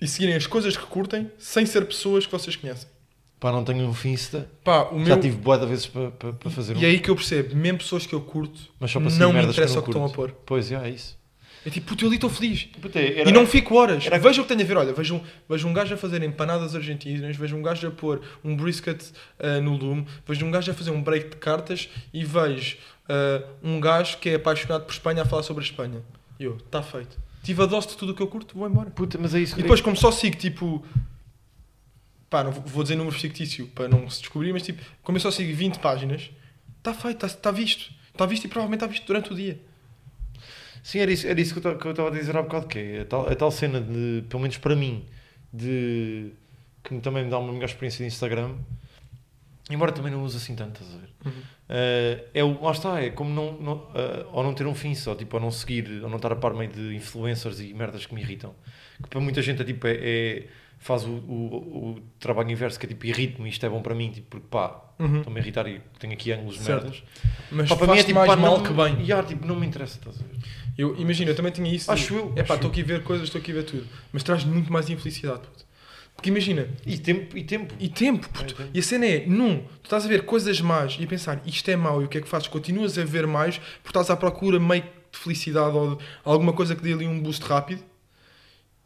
e 0.00 0.08
seguirem 0.08 0.36
as 0.36 0.46
coisas 0.46 0.74
que 0.74 0.86
curtem 0.86 1.30
sem 1.38 1.66
ser 1.66 1.84
pessoas 1.84 2.24
que 2.24 2.32
vocês 2.32 2.56
conhecem. 2.56 2.88
Pá, 3.38 3.52
não 3.52 3.62
tenho 3.64 3.86
um 3.86 3.92
Finsta. 3.92 4.48
Pá, 4.64 4.88
o 4.90 4.98
Já 5.00 5.04
meu... 5.04 5.20
tive 5.20 5.36
boa 5.36 5.58
de 5.58 5.66
vezes 5.66 5.86
para, 5.86 6.10
para, 6.10 6.32
para 6.32 6.50
fazer 6.50 6.76
um. 6.76 6.80
E 6.80 6.84
é 6.84 6.88
aí 6.88 6.98
que 6.98 7.10
eu 7.10 7.14
percebo, 7.14 7.54
mesmo 7.54 7.78
pessoas 7.78 8.06
que 8.06 8.14
eu 8.14 8.20
curto, 8.20 8.58
Mas 8.80 8.90
só 8.90 8.98
para 8.98 9.10
não 9.10 9.32
me 9.32 9.40
que 9.40 9.46
interessa 9.46 9.74
não 9.74 9.80
o 9.80 9.84
que 9.84 9.90
estão 9.90 10.04
a 10.04 10.08
pôr. 10.08 10.32
Pois, 10.46 10.72
é, 10.72 10.74
é 10.76 10.88
isso. 10.90 11.16
É 11.64 11.70
tipo, 11.70 11.88
puto, 11.88 12.04
eu 12.04 12.08
ali 12.08 12.14
estou 12.16 12.30
feliz. 12.30 12.62
Puta, 12.80 12.98
era- 13.00 13.28
E 13.28 13.32
não 13.32 13.44
fico 13.44 13.74
horas. 13.74 14.06
era- 14.06 14.18
Veja 14.20 14.40
o 14.40 14.44
que 14.44 14.48
tenho 14.48 14.60
a 14.62 14.64
ver. 14.64 14.76
Olha, 14.76 14.92
vejo 14.92 15.16
um, 15.16 15.20
vejo 15.50 15.66
um 15.66 15.72
gajo 15.72 15.92
a 15.94 15.96
fazer 15.96 16.22
empanadas 16.22 16.76
argentinas, 16.76 17.36
vejo 17.36 17.56
um 17.56 17.62
gajo 17.62 17.88
a 17.88 17.90
pôr 17.90 18.20
um 18.44 18.56
brisket 18.56 19.02
ah, 19.38 19.60
no 19.60 19.76
lume, 19.76 20.06
vejo 20.26 20.46
um 20.46 20.50
gajo 20.50 20.70
a 20.70 20.74
fazer 20.74 20.92
um 20.92 21.02
break 21.02 21.30
de 21.30 21.36
cartas 21.36 21.88
e 22.14 22.24
vejo 22.24 22.76
ah, 23.08 23.42
um 23.64 23.80
gajo 23.80 24.18
que 24.18 24.28
é 24.30 24.34
apaixonado 24.36 24.84
por 24.84 24.92
Espanha 24.92 25.22
a 25.22 25.24
falar 25.24 25.42
sobre 25.42 25.64
a 25.64 25.66
Espanha. 25.66 26.02
E 26.38 26.44
eu, 26.44 26.56
está 26.56 26.82
feito. 26.82 27.18
Tive 27.42 27.62
a 27.62 27.66
dose 27.66 27.88
de 27.88 27.96
tudo 27.96 28.12
o 28.12 28.14
que 28.14 28.22
eu 28.22 28.28
curto, 28.28 28.56
vou 28.56 28.68
embora. 28.68 28.90
Puta, 28.90 29.18
mas 29.20 29.34
é 29.34 29.40
isso 29.40 29.54
E 29.54 29.56
que 29.56 29.62
depois, 29.62 29.80
como 29.80 29.96
só 29.96 30.10
sigo, 30.12 30.36
tipo. 30.36 30.84
Pá, 32.28 32.42
não 32.42 32.50
vou- 32.52 32.62
vou 32.64 32.82
dizer 32.82 32.96
número 32.96 33.16
fictício 33.16 33.66
para 33.68 33.88
não 33.88 34.08
se 34.10 34.20
descobrir, 34.20 34.52
mas 34.52 34.62
tipo, 34.62 34.82
como 35.02 35.16
eu 35.16 35.20
só 35.20 35.30
sigo 35.30 35.54
20 35.56 35.78
páginas, 35.78 36.30
está 36.78 36.92
feito, 36.92 37.24
está 37.24 37.38
tá 37.38 37.50
visto. 37.50 37.92
Está 38.12 38.26
visto 38.26 38.44
e 38.44 38.48
provavelmente 38.48 38.78
está 38.82 38.86
visto 38.86 39.06
durante 39.06 39.32
o 39.32 39.36
dia. 39.36 39.60
Sim, 40.82 41.00
era 41.00 41.12
isso, 41.12 41.26
era 41.26 41.40
isso 41.40 41.60
que 41.60 41.66
eu 41.66 41.90
estava 41.90 42.08
a 42.08 42.12
dizer 42.12 42.36
há 42.36 42.42
bocado, 42.42 42.66
que 42.66 42.78
é 42.78 43.00
a 43.00 43.04
tal, 43.04 43.28
a 43.28 43.34
tal 43.34 43.50
cena 43.50 43.80
de, 43.80 44.24
pelo 44.28 44.40
menos 44.42 44.56
para 44.56 44.74
mim, 44.76 45.04
de 45.52 46.30
que 46.82 46.98
também 47.00 47.24
me 47.24 47.30
dá 47.30 47.38
uma 47.38 47.52
melhor 47.52 47.66
experiência 47.66 47.98
de 47.98 48.12
Instagram, 48.12 48.54
embora 49.68 49.90
também 49.92 50.12
não 50.12 50.22
use 50.22 50.36
assim 50.36 50.54
tanto, 50.54 50.80
estás 50.82 50.94
a 50.94 50.98
ver? 50.98 51.10
Uhum. 51.26 51.42
Eh, 51.68 52.24
é 52.34 52.44
o, 52.44 52.62
lá 52.62 52.70
está, 52.70 53.00
é 53.02 53.10
como 53.10 53.30
não, 53.30 53.52
não, 53.60 53.90
eh, 53.94 54.26
ou 54.32 54.44
não 54.44 54.54
ter 54.54 54.66
um 54.66 54.74
fim 54.74 54.94
só, 54.94 55.14
tipo, 55.16 55.36
ou 55.36 55.42
não 55.42 55.50
seguir, 55.50 56.00
ou 56.02 56.08
não 56.08 56.16
estar 56.16 56.30
a 56.32 56.36
par 56.36 56.54
meio 56.54 56.70
de 56.70 56.94
influencers 56.94 57.58
e 57.60 57.74
merdas 57.74 58.06
que 58.06 58.14
me 58.14 58.20
irritam. 58.22 58.54
Que 59.02 59.08
para 59.08 59.20
muita 59.20 59.42
gente 59.42 59.60
é 59.62 59.64
tipo, 59.64 59.86
é, 59.88 59.94
é- 60.00 60.46
faz 60.78 61.04
o, 61.04 61.10
o, 61.10 61.90
o 61.96 62.00
trabalho 62.20 62.50
inverso, 62.50 62.78
que 62.78 62.86
é 62.86 62.88
tipo, 62.88 63.06
irrito-me, 63.06 63.48
isto 63.48 63.64
é 63.64 63.68
bom 63.68 63.80
para 63.82 63.94
mim, 63.94 64.10
tipo, 64.10 64.26
porque 64.30 64.46
pá, 64.50 64.82
Uhum. 64.98 65.18
estou-me 65.18 65.38
a 65.38 65.42
irritar 65.42 65.66
e 65.68 65.78
tenho 65.98 66.14
aqui 66.14 66.32
ângulos 66.32 66.56
Certo. 66.58 66.84
merdas. 66.84 67.02
Mas 67.50 67.68
Pá, 67.68 67.76
para 67.76 67.92
mim 67.92 67.98
é 67.98 68.02
tipo, 68.02 68.14
mais 68.18 68.30
pá, 68.30 68.34
mal 68.36 68.56
não, 68.56 68.64
que 68.64 68.72
bem. 68.72 69.04
e, 69.04 69.12
ah, 69.12 69.22
tipo, 69.22 69.46
não 69.46 69.54
me 69.54 69.66
interessa, 69.66 69.98
estás 69.98 70.16
a 70.18 70.22
ver? 70.22 70.36
Eu 70.78 70.96
imagino, 70.96 71.30
eu 71.30 71.34
também 71.36 71.52
tinha 71.52 71.70
isso. 71.70 71.92
Acho 71.92 72.14
eu, 72.14 72.32
É 72.34 72.42
pá, 72.42 72.54
estou 72.54 72.70
aqui 72.70 72.80
a 72.80 72.84
ver 72.84 73.02
coisas, 73.02 73.26
estou 73.26 73.38
aqui 73.38 73.50
a 73.50 73.56
ver 73.56 73.64
tudo. 73.64 73.86
Mas 74.10 74.22
traz 74.22 74.42
muito 74.44 74.72
mais 74.72 74.88
infelicidade. 74.88 75.40
puto. 75.40 75.66
Porque 76.14 76.30
imagina, 76.30 76.66
E 76.86 76.96
tempo, 76.96 77.36
e 77.36 77.44
tempo. 77.44 77.74
e 77.78 77.88
tempo, 77.90 78.26
puto. 78.30 78.54
É, 78.54 78.56
tempo. 78.56 78.70
E 78.72 78.78
a 78.78 78.82
cena 78.82 79.04
é, 79.04 79.26
num, 79.26 79.58
tu 79.58 79.84
estás 79.84 80.06
a 80.06 80.08
ver 80.08 80.24
coisas 80.24 80.58
más 80.62 80.96
e 80.98 81.04
a 81.04 81.06
pensar 81.06 81.42
isto 81.44 81.70
é 81.70 81.76
mau 81.76 82.00
e 82.00 82.06
o 82.06 82.08
que 82.08 82.16
é 82.16 82.20
que 82.22 82.28
fazes? 82.28 82.48
Continuas 82.48 82.96
a 82.96 83.04
ver 83.04 83.26
mais 83.26 83.58
porque 83.58 83.88
estás 83.88 84.08
à 84.08 84.16
procura 84.16 84.58
meio 84.58 84.82
de 84.82 85.18
felicidade 85.18 85.76
ou 85.76 85.96
de 85.96 86.04
alguma 86.24 86.54
coisa 86.54 86.74
que 86.74 86.82
dê 86.82 86.94
ali 86.94 87.06
um 87.06 87.20
boost 87.20 87.44
rápido 87.44 87.82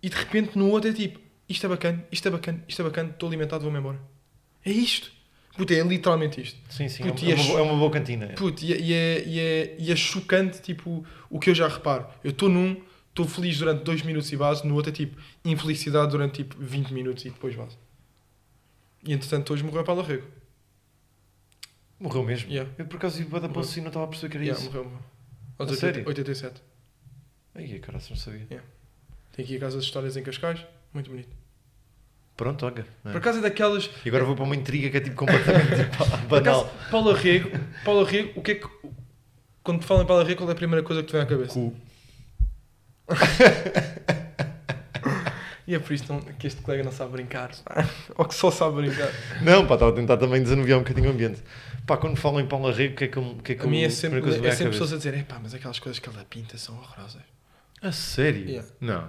e 0.02 0.08
de 0.08 0.16
repente 0.16 0.58
no 0.58 0.68
outro 0.70 0.90
é 0.90 0.92
tipo 0.92 1.20
isto 1.50 1.66
é 1.66 1.68
bacana, 1.68 2.04
isto 2.10 2.26
é 2.28 2.30
bacana, 2.30 2.64
isto 2.68 2.80
é 2.80 2.84
bacana, 2.84 3.10
estou 3.10 3.28
alimentado, 3.28 3.62
vou-me 3.62 3.78
embora. 3.78 4.00
É 4.64 4.70
isto. 4.70 5.10
Puto, 5.56 5.72
é 5.72 5.80
literalmente 5.82 6.40
isto. 6.40 6.58
Sim, 6.72 6.88
sim, 6.88 7.02
é, 7.02 7.06
e 7.06 7.10
uma, 7.10 7.42
é 7.42 7.46
boa- 7.46 7.58
é 7.58 7.62
uma 7.62 7.76
boa 7.76 7.90
cantina. 7.90 8.26
é. 8.26 8.28
Puto, 8.34 8.64
e, 8.64 8.72
é- 8.72 8.80
e 8.80 8.92
é, 8.94 9.24
e, 9.26 9.38
é, 9.40 9.76
e 9.78 9.92
é 9.92 9.96
chocante, 9.96 10.62
tipo, 10.62 11.04
o 11.28 11.38
que 11.40 11.50
eu 11.50 11.54
já 11.54 11.66
reparo. 11.68 12.06
Eu 12.24 12.30
estou 12.30 12.48
num, 12.48 12.80
estou 13.08 13.26
feliz 13.26 13.58
durante 13.58 13.82
2 13.82 14.02
minutos 14.02 14.30
e 14.32 14.36
base, 14.36 14.66
no 14.66 14.74
outro 14.76 14.90
é 14.90 14.94
tipo, 14.94 15.20
infelicidade 15.44 16.10
durante 16.12 16.36
tipo 16.44 16.56
20 16.58 16.92
minutos 16.92 17.24
e 17.24 17.30
depois 17.30 17.54
base. 17.56 17.76
E 19.04 19.12
entretanto 19.12 19.52
hoje 19.52 19.64
morreu 19.64 19.80
a 19.80 19.84
Paula 19.84 20.02
Rego. 20.04 20.26
Morreu 21.98 22.22
mesmo. 22.24 22.50
Yeah. 22.50 22.70
Eu 22.78 22.86
por 22.86 22.96
acaso 22.96 23.22
bué 23.26 23.40
da 23.40 23.48
posse 23.48 23.78
e 23.78 23.82
não 23.82 23.88
estava 23.88 24.06
a 24.06 24.08
perceber 24.08 24.30
que 24.30 24.36
era 24.38 24.44
Yeah, 24.44 24.60
isso. 24.62 24.70
morreu, 24.72 24.84
morreu. 24.90 25.04
Aos 25.58 25.68
A 25.68 25.72
80 25.72 25.80
sério? 25.94 26.08
87. 26.08 26.62
Ai, 27.54 27.78
cara, 27.80 27.98
não 28.08 28.16
sabia. 28.16 28.46
Tem 29.32 29.44
aqui 29.44 29.56
a 29.56 29.60
Casa 29.60 29.76
das 29.76 29.84
Histórias 29.84 30.16
em 30.16 30.22
Cascais, 30.22 30.64
muito 30.92 31.10
bonito. 31.10 31.36
Pronto, 32.36 32.64
olha. 32.66 32.86
é. 33.04 33.10
Por 33.10 33.18
acaso 33.18 33.38
é 33.38 33.42
daquelas. 33.42 33.90
E 34.04 34.08
agora 34.08 34.24
vou 34.24 34.34
para 34.34 34.44
uma 34.44 34.56
intriga 34.56 34.88
que 34.90 34.96
é 34.96 35.00
tipo 35.00 35.16
completamente 35.16 35.76
tipo, 35.90 35.96
Por 36.28 36.38
acaso, 36.38 36.64
banal. 36.64 36.74
Paula 36.90 37.14
Rego, 37.16 37.50
Paula 37.84 38.08
Rego, 38.08 38.32
o 38.38 38.42
que 38.42 38.52
é 38.52 38.54
que. 38.56 38.68
Quando 39.62 39.80
te 39.80 39.86
falam 39.86 40.04
em 40.04 40.06
Paula 40.06 40.24
Rego, 40.24 40.38
qual 40.40 40.48
é 40.48 40.52
a 40.52 40.56
primeira 40.56 40.82
coisa 40.82 41.02
que 41.02 41.08
te 41.08 41.12
vem 41.12 41.20
à 41.20 41.26
cabeça? 41.26 41.52
Cu. 41.52 41.74
E 45.66 45.74
é 45.74 45.78
por 45.78 45.92
isso 45.92 46.04
que 46.36 46.48
este 46.48 46.60
colega 46.62 46.82
não 46.82 46.90
sabe 46.90 47.12
brincar. 47.12 47.52
Ou 48.18 48.24
que 48.24 48.34
só 48.34 48.50
sabe 48.50 48.74
brincar. 48.82 49.08
Não, 49.40 49.64
pá, 49.68 49.74
estava 49.74 49.92
a 49.92 49.94
tentar 49.94 50.16
também 50.16 50.42
desanuviar 50.42 50.76
um 50.80 50.82
bocadinho 50.82 51.08
o 51.10 51.12
ambiente. 51.12 51.40
Pá, 51.86 51.96
quando 51.96 52.16
falam 52.16 52.40
em 52.40 52.46
Paula 52.46 52.72
Rego, 52.72 52.94
o 52.94 52.96
que 52.96 53.04
é 53.04 53.08
que 53.08 53.18
o 53.20 53.34
Que 53.36 53.52
é 53.52 53.54
que 53.54 53.62
A 53.62 53.66
mim 53.68 53.78
eu- 53.78 53.84
é 53.84 53.86
a 53.86 53.90
sempre, 53.90 54.18
é 54.18 54.50
sempre 54.50 54.70
pessoas 54.72 54.92
a 54.92 54.96
dizer: 54.96 55.14
é 55.14 55.22
pá, 55.22 55.38
mas 55.40 55.54
aquelas 55.54 55.78
coisas 55.78 56.00
que 56.00 56.08
ela 56.08 56.24
pinta 56.28 56.58
são 56.58 56.74
horrorosas. 56.76 57.22
A 57.80 57.92
sério? 57.92 58.48
Yeah. 58.48 58.68
Não. 58.80 59.08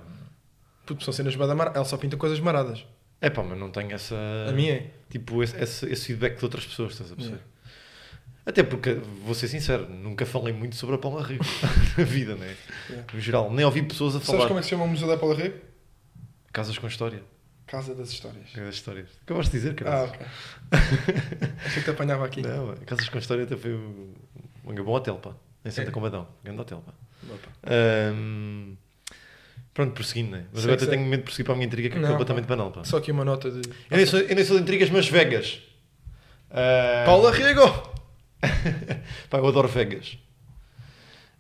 Puto, 0.94 1.04
são 1.04 1.14
cenas 1.14 1.36
bada 1.36 1.56
mar... 1.56 1.72
Ela 1.76 1.86
só 1.86 1.98
pinta 1.98 2.18
coisas 2.18 2.40
maradas. 2.40 2.86
É 3.20 3.30
pá, 3.30 3.44
mas 3.44 3.58
não 3.58 3.70
tenho 3.70 3.92
essa. 3.94 4.16
A 4.50 4.52
minha 4.52 4.74
é. 4.74 4.92
Tipo, 5.10 5.44
esse, 5.44 5.56
esse, 5.58 5.86
esse 5.86 6.06
feedback 6.08 6.38
de 6.38 6.44
outras 6.44 6.66
pessoas, 6.66 6.94
estás 6.94 7.12
a 7.12 7.16
perceber? 7.16 7.38
Yeah. 7.38 7.52
Até 8.46 8.64
porque, 8.64 8.94
vou 9.24 9.36
ser 9.36 9.48
sincero, 9.48 9.88
nunca 9.88 10.26
falei 10.26 10.52
muito 10.52 10.76
sobre 10.76 10.96
a 10.96 10.98
Paula 10.98 11.24
Rego 11.24 11.44
na 11.98 12.04
vida, 12.04 12.36
né? 12.36 12.56
Yeah. 12.90 13.08
No 13.14 13.20
geral, 13.20 13.52
nem 13.54 13.64
ouvi 13.64 13.84
pessoas 13.84 14.16
a 14.16 14.20
Sabes 14.20 14.28
falar. 14.36 14.48
como 14.48 14.58
é 14.60 14.62
que 14.62 14.66
se 14.66 14.70
chama 14.72 14.84
o 14.84 14.88
Museu 14.88 15.08
da 15.08 15.18
Paula 15.18 15.36
Rego? 15.36 15.60
Casas 16.52 16.78
com 16.78 16.88
história. 16.88 17.22
Casa 17.68 17.96
das 17.96 18.10
Histórias. 18.10 18.50
É 18.58 18.60
das 18.66 18.76
histórias. 18.76 19.08
Acabaste 19.22 19.52
de 19.52 19.58
dizer, 19.60 19.76
Ah, 19.82 19.84
cara. 19.84 20.04
ok. 20.08 20.26
Achei 21.66 21.76
que 21.76 21.84
te 21.84 21.90
apanhava 21.92 22.26
aqui. 22.26 22.42
Não, 22.42 22.76
Casas 22.86 23.08
com 23.08 23.18
história 23.18 23.44
até 23.46 23.56
foi 23.56 23.74
um, 23.74 24.14
um 24.66 24.74
bom 24.84 24.94
hotel, 24.94 25.16
pá. 25.18 25.32
Em 25.64 25.70
Santa 25.72 25.90
É. 25.90 25.92
Combadão. 25.92 26.28
Grande 26.44 26.60
hotel, 26.60 26.84
pá. 26.86 26.94
Opa. 27.30 27.48
Ahm, 27.64 28.76
pronto, 29.74 29.94
prosseguindo, 29.94 30.32
né? 30.32 30.46
Mas 30.52 30.62
Sei, 30.64 30.72
agora 30.72 30.86
sei. 30.86 30.96
tenho 30.98 31.08
medo 31.10 31.20
de 31.20 31.24
prosseguir 31.24 31.46
para 31.46 31.54
a 31.54 31.58
minha 31.58 31.68
intriga, 31.68 31.90
que 31.90 31.98
é 31.98 32.00
Não, 32.00 32.10
completamente 32.10 32.46
pá. 32.46 32.56
banal, 32.56 32.72
pá. 32.72 32.84
Só 32.84 32.98
aqui 32.98 33.12
uma 33.12 33.24
nota 33.26 33.50
de. 33.52 33.62
Eu 33.90 33.98
nem, 33.98 34.06
sou, 34.06 34.20
eu 34.20 34.36
nem 34.36 34.44
sou 34.46 34.58
de 34.58 34.64
intrigas, 34.64 34.90
mas 34.90 35.08
Vegas. 35.08 35.60
Ah, 36.50 37.04
Paula 37.06 37.32
Riego! 37.32 37.92
Pá, 39.30 39.38
eu 39.38 39.48
adoro 39.48 39.68
Vegas. 39.68 40.18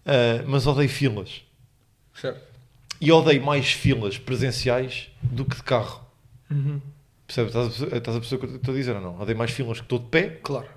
Ah, 0.05 0.43
mas 0.47 0.65
odeio 0.67 0.89
filas. 0.89 1.41
Certo. 2.13 2.41
E 2.99 3.11
odeio 3.11 3.43
mais 3.43 3.71
filas 3.71 4.17
presenciais 4.17 5.09
do 5.21 5.43
que 5.43 5.55
de 5.55 5.63
carro. 5.63 6.05
Uhum. 6.49 6.79
Percebes? 7.25 7.55
Estás 7.55 7.81
estás 7.93 8.15
a 8.15 8.19
perceber 8.19 8.35
o 8.35 8.39
que 8.47 8.53
eu 8.53 8.55
estou 8.57 8.73
a 8.73 8.77
dizer 8.77 8.95
ou 8.95 9.01
não? 9.01 9.19
Odeio 9.19 9.37
mais 9.37 9.51
filas 9.51 9.77
que 9.79 9.85
estou 9.85 9.99
de 9.99 10.05
pé 10.05 10.39
Claro. 10.43 10.67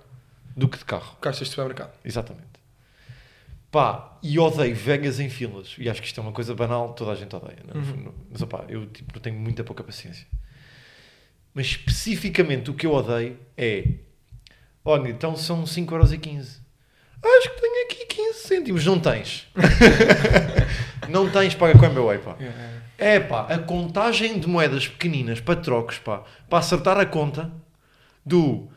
do 0.57 0.69
que 0.69 0.79
de 0.79 0.85
carro. 0.85 1.17
Caixas 1.21 1.49
de 1.49 1.51
supermercado. 1.51 1.93
Exatamente. 2.05 2.47
Pá, 3.75 4.17
e 4.23 4.39
odeio 4.39 4.73
Vegas 4.73 5.19
em 5.19 5.29
filas. 5.29 5.75
E 5.77 5.91
acho 5.91 6.01
que 6.01 6.07
isto 6.07 6.21
é 6.21 6.23
uma 6.23 6.31
coisa 6.31 6.55
banal, 6.55 6.93
toda 6.93 7.11
a 7.11 7.17
gente 7.17 7.35
odeia. 7.35 7.59
não 7.67 7.81
é? 7.81 7.85
No 7.85 7.93
Uhum. 7.93 8.15
Mas 8.31 8.41
opá, 8.41 8.65
eu 8.69 8.87
tipo, 8.87 9.19
tenho 9.19 9.37
muita 9.37 9.65
pouca 9.65 9.83
paciência. 9.83 10.29
Mas 11.53 11.67
especificamente 11.67 12.71
o 12.71 12.75
que 12.75 12.87
eu 12.87 12.93
odeio 12.95 13.37
é. 13.57 13.85
Olha, 14.85 15.09
então 15.09 15.37
são 15.37 15.65
5,15€. 15.65 16.61
Acho 17.21 17.51
que 17.53 17.61
tenho 17.61 17.85
aqui 17.87 18.07
15 18.07 18.39
cêntimos. 18.47 18.87
Não 18.87 19.01
tens. 19.01 19.49
não 21.11 21.29
tens, 21.29 21.57
paga 21.57 21.77
com 21.77 21.85
a 21.85 21.89
MBWay, 21.89 22.19
pá. 22.19 22.37
É 22.97 23.19
pá, 23.19 23.49
a 23.53 23.59
contagem 23.59 24.39
de 24.39 24.47
moedas 24.47 24.87
pequeninas 24.87 25.41
para 25.41 25.59
trocos, 25.59 25.99
pá, 25.99 26.23
para 26.49 26.61
acertar 26.61 26.97
a 26.97 27.07
conta 27.07 27.51
do. 28.25 28.69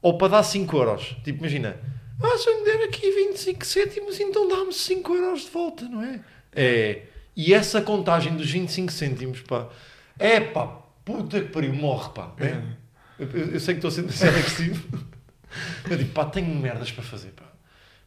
Ou 0.00 0.16
para 0.16 0.28
dar 0.28 0.42
5 0.42 0.74
euros. 0.74 1.14
Tipo, 1.22 1.40
imagina, 1.40 1.76
ah, 2.22 2.38
se 2.38 2.48
eu 2.48 2.58
me 2.60 2.64
der 2.64 2.84
aqui 2.88 3.10
25 3.10 3.64
cêntimos, 3.66 4.18
então 4.20 4.48
dá-me 4.48 4.72
5 4.72 5.14
euros 5.14 5.42
de 5.42 5.50
volta, 5.50 5.84
não 5.88 6.02
é? 6.02 6.20
É. 6.54 7.02
E 7.36 7.52
essa 7.52 7.82
contagem 7.82 8.34
dos 8.36 8.50
25 8.50 8.90
cêntimos, 8.92 9.40
pá, 9.42 9.68
é 10.18 10.40
pá, 10.40 10.66
puta 11.04 11.40
que 11.40 11.48
pariu, 11.48 11.74
morre, 11.74 12.10
pá. 12.14 12.32
é? 12.38 12.62
Eu, 13.18 13.28
eu- 13.30 13.50
eu 13.52 13.60
sei 13.60 13.74
que 13.74 13.86
estou 13.86 13.90
sendo 13.90 14.08
agressivo. 14.26 14.88
Eu 15.90 15.96
digo, 15.98 16.12
pá, 16.12 16.24
tenho 16.24 16.54
merdas 16.54 16.90
para 16.90 17.04
fazer, 17.04 17.30
pá. 17.30 17.44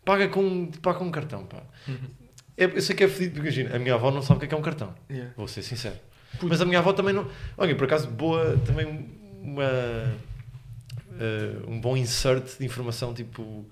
Paga 0.03 0.27
com, 0.29 0.67
paga 0.81 0.97
com 0.99 1.05
um 1.05 1.11
cartão, 1.11 1.45
pá. 1.45 1.61
É- 2.57 2.65
eu 2.65 2.81
sei 2.81 2.95
que 2.95 3.03
é 3.03 3.07
fedido, 3.07 3.35
porque 3.35 3.47
imagina, 3.49 3.75
a 3.75 3.79
minha 3.79 3.93
avó 3.93 4.09
não 4.11 4.21
sabe 4.21 4.37
o 4.37 4.39
que 4.39 4.45
é, 4.45 4.49
que 4.49 4.55
é 4.55 4.57
um 4.57 4.61
cartão. 4.61 4.93
Yeah. 5.09 5.31
Vou 5.37 5.47
ser 5.47 5.61
sincero. 5.61 5.95
Puto. 6.33 6.47
Mas 6.47 6.61
a 6.61 6.65
minha 6.65 6.79
avó 6.79 6.93
também 6.93 7.13
não. 7.13 7.27
Olha, 7.57 7.75
por 7.75 7.85
acaso, 7.85 8.07
boa, 8.07 8.57
também 8.65 8.85
uma. 9.41 9.63
eh, 11.19 11.55
um 11.67 11.79
bom 11.79 11.95
insert 11.97 12.57
de 12.59 12.65
informação 12.65 13.13
tipo 13.13 13.65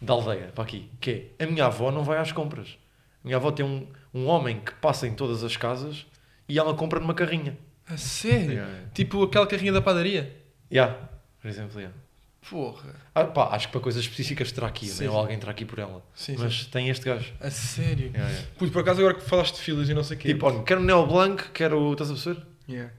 da 0.00 0.12
aldeia 0.12 0.50
para 0.54 0.64
aqui. 0.64 0.90
Que 1.00 1.30
é 1.38 1.44
a 1.44 1.46
minha 1.46 1.66
avó 1.66 1.90
não 1.90 2.04
vai 2.04 2.18
às 2.18 2.32
compras. 2.32 2.78
A 3.24 3.26
minha 3.26 3.36
avó 3.36 3.50
tem 3.50 3.64
um, 3.64 3.86
um 4.14 4.26
homem 4.26 4.60
que 4.60 4.72
passa 4.74 5.06
em 5.06 5.14
todas 5.14 5.42
as 5.42 5.56
casas 5.56 6.06
e 6.48 6.58
ela 6.58 6.74
compra 6.74 7.00
numa 7.00 7.14
carrinha. 7.14 7.56
A 7.86 7.96
sério? 7.96 8.52
Yeah. 8.52 8.72
Tipo 8.94 9.22
aquela 9.22 9.46
carrinha 9.46 9.72
da 9.72 9.80
padaria? 9.80 10.36
Yeah, 10.70 10.96
por 11.40 11.48
exemplo, 11.48 11.80
yeah. 11.80 11.96
Porra. 12.48 12.94
Ah, 13.14 13.24
pá, 13.24 13.48
acho 13.54 13.66
que 13.66 13.72
para 13.72 13.80
coisas 13.80 14.02
específicas 14.02 14.52
terá 14.52 14.68
aqui, 14.68 14.86
Sim, 14.86 15.04
né? 15.04 15.10
ou 15.10 15.14
sim. 15.16 15.20
alguém 15.20 15.38
terá 15.38 15.50
aqui 15.52 15.64
por 15.64 15.78
ela. 15.78 16.02
Sim, 16.14 16.36
Mas 16.38 16.66
tem 16.66 16.88
este 16.88 17.04
gajo. 17.04 17.32
A 17.40 17.50
sério? 17.50 18.06
Yeah, 18.06 18.28
yeah. 18.30 18.48
Puto, 18.56 18.72
por 18.72 18.80
acaso 18.80 19.00
agora 19.00 19.14
que 19.14 19.22
falaste 19.22 19.56
de 19.56 19.60
filas 19.60 19.88
e 19.88 19.94
não 19.94 20.04
sei 20.04 20.16
o 20.16 20.20
quê. 20.20 20.28
Tipo, 20.28 20.46
olha, 20.46 20.62
quero 20.62 20.80
Neo 20.80 21.06
Blanc, 21.06 21.50
quero. 21.52 21.92
Estás 21.92 22.10
a 22.10 22.14
perceber? 22.14 22.42
Yeah. 22.68 22.92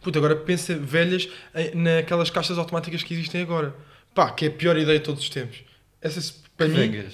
Puta, 0.00 0.18
agora 0.18 0.36
pensa 0.36 0.76
velhas 0.78 1.28
eh, 1.52 1.74
naquelas 1.74 2.30
caixas 2.30 2.58
automáticas 2.58 3.02
que 3.02 3.12
existem 3.12 3.42
agora. 3.42 3.74
Pá, 4.14 4.30
que 4.30 4.46
é 4.46 4.48
a 4.48 4.50
pior 4.52 4.76
ideia 4.78 4.98
de 4.98 5.04
todos 5.04 5.22
os 5.22 5.28
tempos. 5.28 5.62
Essa, 6.06 6.34
para 6.56 6.68
mim... 6.68 7.04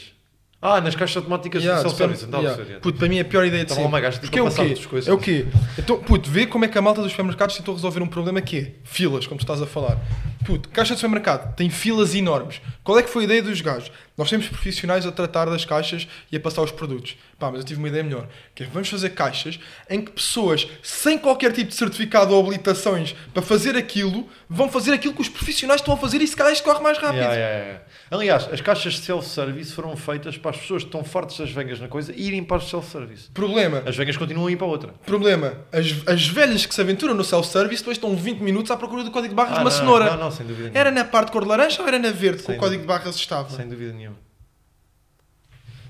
Ah, 0.64 0.80
nas 0.80 0.94
caixas 0.94 1.16
automáticas 1.16 1.60
Yeah, 1.60 1.82
de 1.82 1.88
self-service. 1.88 2.24
yeah. 2.32 2.78
Puto, 2.80 2.96
para 2.96 3.08
mim 3.08 3.18
é 3.18 3.22
a 3.22 3.24
pior 3.24 3.44
ideia 3.44 3.64
de 3.64 3.72
Estava 3.72 3.80
sempre. 3.80 4.20
tipo, 4.20 4.30
Porque 4.30 4.38
é 4.38 4.42
o 4.42 4.48
quê? 4.68 5.10
É 5.10 5.12
o 5.12 5.18
quê? 5.18 5.46
Então, 5.76 5.98
puto, 5.98 6.30
vê 6.30 6.46
como 6.46 6.64
é 6.64 6.68
que 6.68 6.78
a 6.78 6.82
malta 6.82 7.02
dos 7.02 7.10
supermercados 7.10 7.56
tentou 7.56 7.74
resolver 7.74 8.00
um 8.00 8.06
problema 8.06 8.40
que 8.40 8.58
é 8.58 8.72
filas, 8.84 9.26
como 9.26 9.40
tu 9.40 9.42
estás 9.42 9.60
a 9.60 9.66
falar. 9.66 9.98
Puto, 10.46 10.68
caixa 10.68 10.94
de 10.94 11.00
supermercado 11.00 11.52
tem 11.56 11.68
filas 11.68 12.14
enormes. 12.14 12.60
Qual 12.84 12.96
é 12.96 13.02
que 13.02 13.10
foi 13.10 13.22
a 13.22 13.24
ideia 13.24 13.42
dos 13.42 13.60
gajos? 13.60 13.90
Nós 14.16 14.28
temos 14.28 14.46
profissionais 14.48 15.06
a 15.06 15.12
tratar 15.12 15.46
das 15.46 15.64
caixas 15.64 16.06
e 16.30 16.36
a 16.36 16.40
passar 16.40 16.62
os 16.62 16.70
produtos. 16.70 17.16
Pá, 17.38 17.50
mas 17.50 17.60
eu 17.60 17.64
tive 17.66 17.78
uma 17.78 17.88
ideia 17.88 18.04
melhor. 18.04 18.28
Que 18.54 18.64
é, 18.64 18.66
vamos 18.66 18.88
fazer 18.88 19.10
caixas 19.10 19.58
em 19.88 20.00
que 20.02 20.12
pessoas 20.12 20.68
sem 20.82 21.18
qualquer 21.18 21.52
tipo 21.52 21.70
de 21.70 21.74
certificado 21.74 22.34
ou 22.34 22.40
habilitações 22.42 23.14
para 23.32 23.42
fazer 23.42 23.76
aquilo, 23.76 24.28
vão 24.48 24.68
fazer 24.68 24.92
aquilo 24.92 25.14
que 25.14 25.22
os 25.22 25.28
profissionais 25.28 25.80
estão 25.80 25.94
a 25.94 25.96
fazer 25.96 26.20
e 26.20 26.26
se 26.26 26.36
calhar 26.36 26.52
isto 26.52 26.62
corre 26.62 26.80
mais 26.82 26.98
rápido. 26.98 27.16
Yeah, 27.20 27.34
yeah, 27.34 27.64
yeah. 27.64 27.84
Aliás, 28.10 28.48
as 28.52 28.60
caixas 28.60 28.94
de 28.94 29.00
self-service 29.00 29.72
foram 29.72 29.96
feitas 29.96 30.36
para 30.36 30.50
as 30.50 30.58
pessoas 30.58 30.82
que 30.82 30.88
estão 30.88 31.02
fartas 31.02 31.38
das 31.38 31.50
vengas 31.50 31.80
na 31.80 31.88
coisa 31.88 32.12
irem 32.14 32.44
para 32.44 32.58
as 32.58 32.68
self-service. 32.68 33.30
Problema, 33.32 33.82
As 33.86 33.96
vengas 33.96 34.16
continuam 34.18 34.46
a 34.48 34.52
ir 34.52 34.56
para 34.56 34.66
a 34.66 34.70
outra. 34.70 34.94
Problema, 35.06 35.54
as, 35.72 35.86
as 36.06 36.26
velhas 36.28 36.66
que 36.66 36.74
se 36.74 36.80
aventuram 36.80 37.14
no 37.14 37.24
self-service 37.24 37.82
depois 37.82 37.96
estão 37.96 38.14
20 38.14 38.40
minutos 38.40 38.70
à 38.70 38.76
procura 38.76 39.02
do 39.02 39.10
código 39.10 39.30
de 39.30 39.34
barras 39.34 39.54
de 39.54 39.58
Ah, 39.58 39.62
uma 39.62 39.70
não, 39.70 39.76
cenoura. 39.78 40.10
Não, 40.10 40.16
não, 40.18 40.30
sem 40.30 40.46
dúvida 40.46 40.64
nenhuma. 40.64 40.78
Era 40.78 40.90
na 40.90 41.04
parte 41.04 41.32
cor 41.32 41.42
de 41.42 41.48
laranja 41.48 41.80
ou 41.80 41.88
era 41.88 41.98
na 41.98 42.10
verde 42.10 42.38
que 42.40 42.44
Sem 42.44 42.56
o 42.56 42.58
código 42.58 42.82
de 42.82 42.86
barras 42.86 43.16
estava? 43.16 43.48
Sem 43.48 43.66
dúvida 43.68 43.92
nenhuma. 43.92 44.11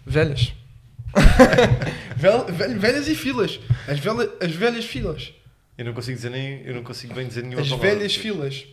Velhas. 0.07 0.53
Vel- 2.17 2.47
vel- 2.47 2.79
velhas 2.79 3.09
e 3.09 3.15
filas. 3.15 3.61
As, 3.89 3.99
vela- 3.99 4.29
as 4.41 4.53
velhas 4.53 4.85
filas. 4.85 5.33
Eu 5.77 5.85
não 5.85 5.93
consigo 5.93 6.17
dizer 6.17 6.31
nem. 6.31 6.63
Eu 6.63 6.75
não 6.75 6.83
consigo 6.83 7.15
bem 7.15 7.27
dizer 7.27 7.43
nenhuma 7.43 7.63
As 7.63 7.69
palavra. 7.69 7.91
velhas 7.95 8.15
filas. 8.15 8.65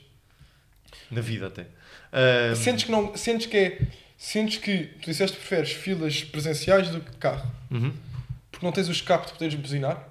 Na 1.12 1.22
vida 1.22 1.48
até. 1.48 1.66
Ahm, 2.14 2.56
Sentes 2.56 2.84
que 2.86 2.92
não. 2.92 3.16
Sentes 3.18 3.48
que 3.48 3.58
é. 3.58 3.82
Sentes 4.18 4.58
que 4.58 4.78
tu 5.02 5.06
disseste 5.10 5.38
que 5.38 5.46
preferes 5.48 5.72
filas 5.72 6.24
presenciais 6.24 6.90
do 6.90 7.00
que 7.02 7.16
carro. 7.18 7.50
uhum. 7.72 7.94
Porque 8.52 8.66
não 8.66 8.72
tens 8.74 8.90
o 8.90 8.92
escape 8.92 9.28
de 9.28 9.34
poderes 9.34 9.56
buzinar? 9.56 10.08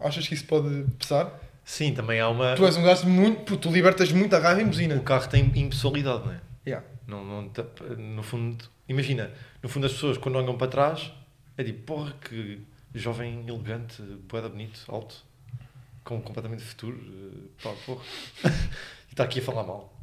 Achas 0.00 0.26
que 0.26 0.34
isso 0.34 0.44
pode 0.46 0.84
pesar? 0.98 1.30
Sim, 1.64 1.92
também 1.94 2.18
há 2.20 2.28
uma. 2.28 2.54
Tu 2.56 2.64
és 2.66 2.76
um 2.76 2.82
gajo 2.82 3.06
muito. 3.08 3.56
Tu 3.56 3.70
libertas 3.70 4.10
muita 4.12 4.38
raiva 4.38 4.60
em 4.62 4.66
buzina. 4.66 4.96
O 4.96 5.02
carro 5.02 5.28
tem 5.28 5.44
impessoalidade, 5.54 6.24
não 6.26 6.32
é? 6.32 6.40
Yeah. 6.66 6.86
Não, 7.06 7.24
não, 7.24 7.52
no 7.98 8.22
fundo, 8.22 8.64
imagina, 8.88 9.30
no 9.62 9.68
fundo 9.68 9.86
as 9.86 9.92
pessoas 9.92 10.16
quando 10.18 10.36
olham 10.36 10.56
para 10.56 10.68
trás 10.68 11.12
é 11.56 11.64
tipo, 11.64 11.82
porra, 11.94 12.12
que 12.20 12.60
jovem 12.94 13.44
elegante, 13.48 14.02
boeda 14.28 14.48
bonito, 14.48 14.80
alto, 14.88 15.24
com 16.04 16.20
completamente 16.20 16.62
futuro, 16.62 16.98
eh, 16.98 17.62
pá, 17.62 17.70
porra. 17.86 18.02
e 19.08 19.12
está 19.12 19.24
aqui 19.24 19.38
a 19.40 19.42
falar 19.42 19.64
mal. 19.64 19.94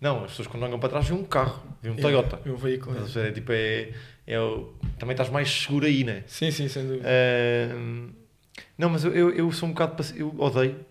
Não, 0.00 0.24
as 0.24 0.32
pessoas 0.32 0.48
quando 0.48 0.64
olham 0.64 0.78
para 0.78 0.90
trás 0.90 1.08
veem 1.08 1.18
um 1.20 1.24
carro, 1.24 1.62
veem 1.82 1.94
um 1.94 1.98
Toyota. 1.98 2.40
É 2.44 2.50
um 2.50 2.56
veículo. 2.56 3.04
Ver? 3.06 3.28
É 3.28 3.32
tipo, 3.32 3.52
é, 3.52 3.92
é 4.26 4.38
o- 4.40 4.74
também 4.98 5.14
estás 5.14 5.30
mais 5.30 5.50
seguro 5.50 5.86
aí, 5.86 6.04
né? 6.04 6.24
Sim, 6.26 6.50
sim, 6.50 6.68
sem 6.68 6.86
dúvida. 6.86 7.08
Não, 8.76 8.90
mas 8.90 9.04
eu, 9.04 9.12
eu, 9.14 9.30
eu 9.32 9.50
sou 9.52 9.68
um 9.68 9.72
bocado, 9.72 10.02
eu 10.14 10.34
odeio, 10.38 10.84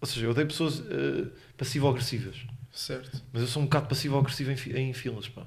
ou 0.00 0.06
seja, 0.06 0.26
eu 0.26 0.30
odeio 0.30 0.46
pessoas 0.46 0.80
eh, 0.80 1.28
passivo-agressivas. 1.56 2.36
Certo. 2.70 3.22
Mas 3.32 3.40
eu 3.42 3.48
sou 3.48 3.62
um 3.62 3.64
bocado 3.64 3.86
passivo-agressivo 3.88 4.50
em, 4.50 4.88
em 4.90 4.92
filas, 4.92 5.28
pá. 5.28 5.46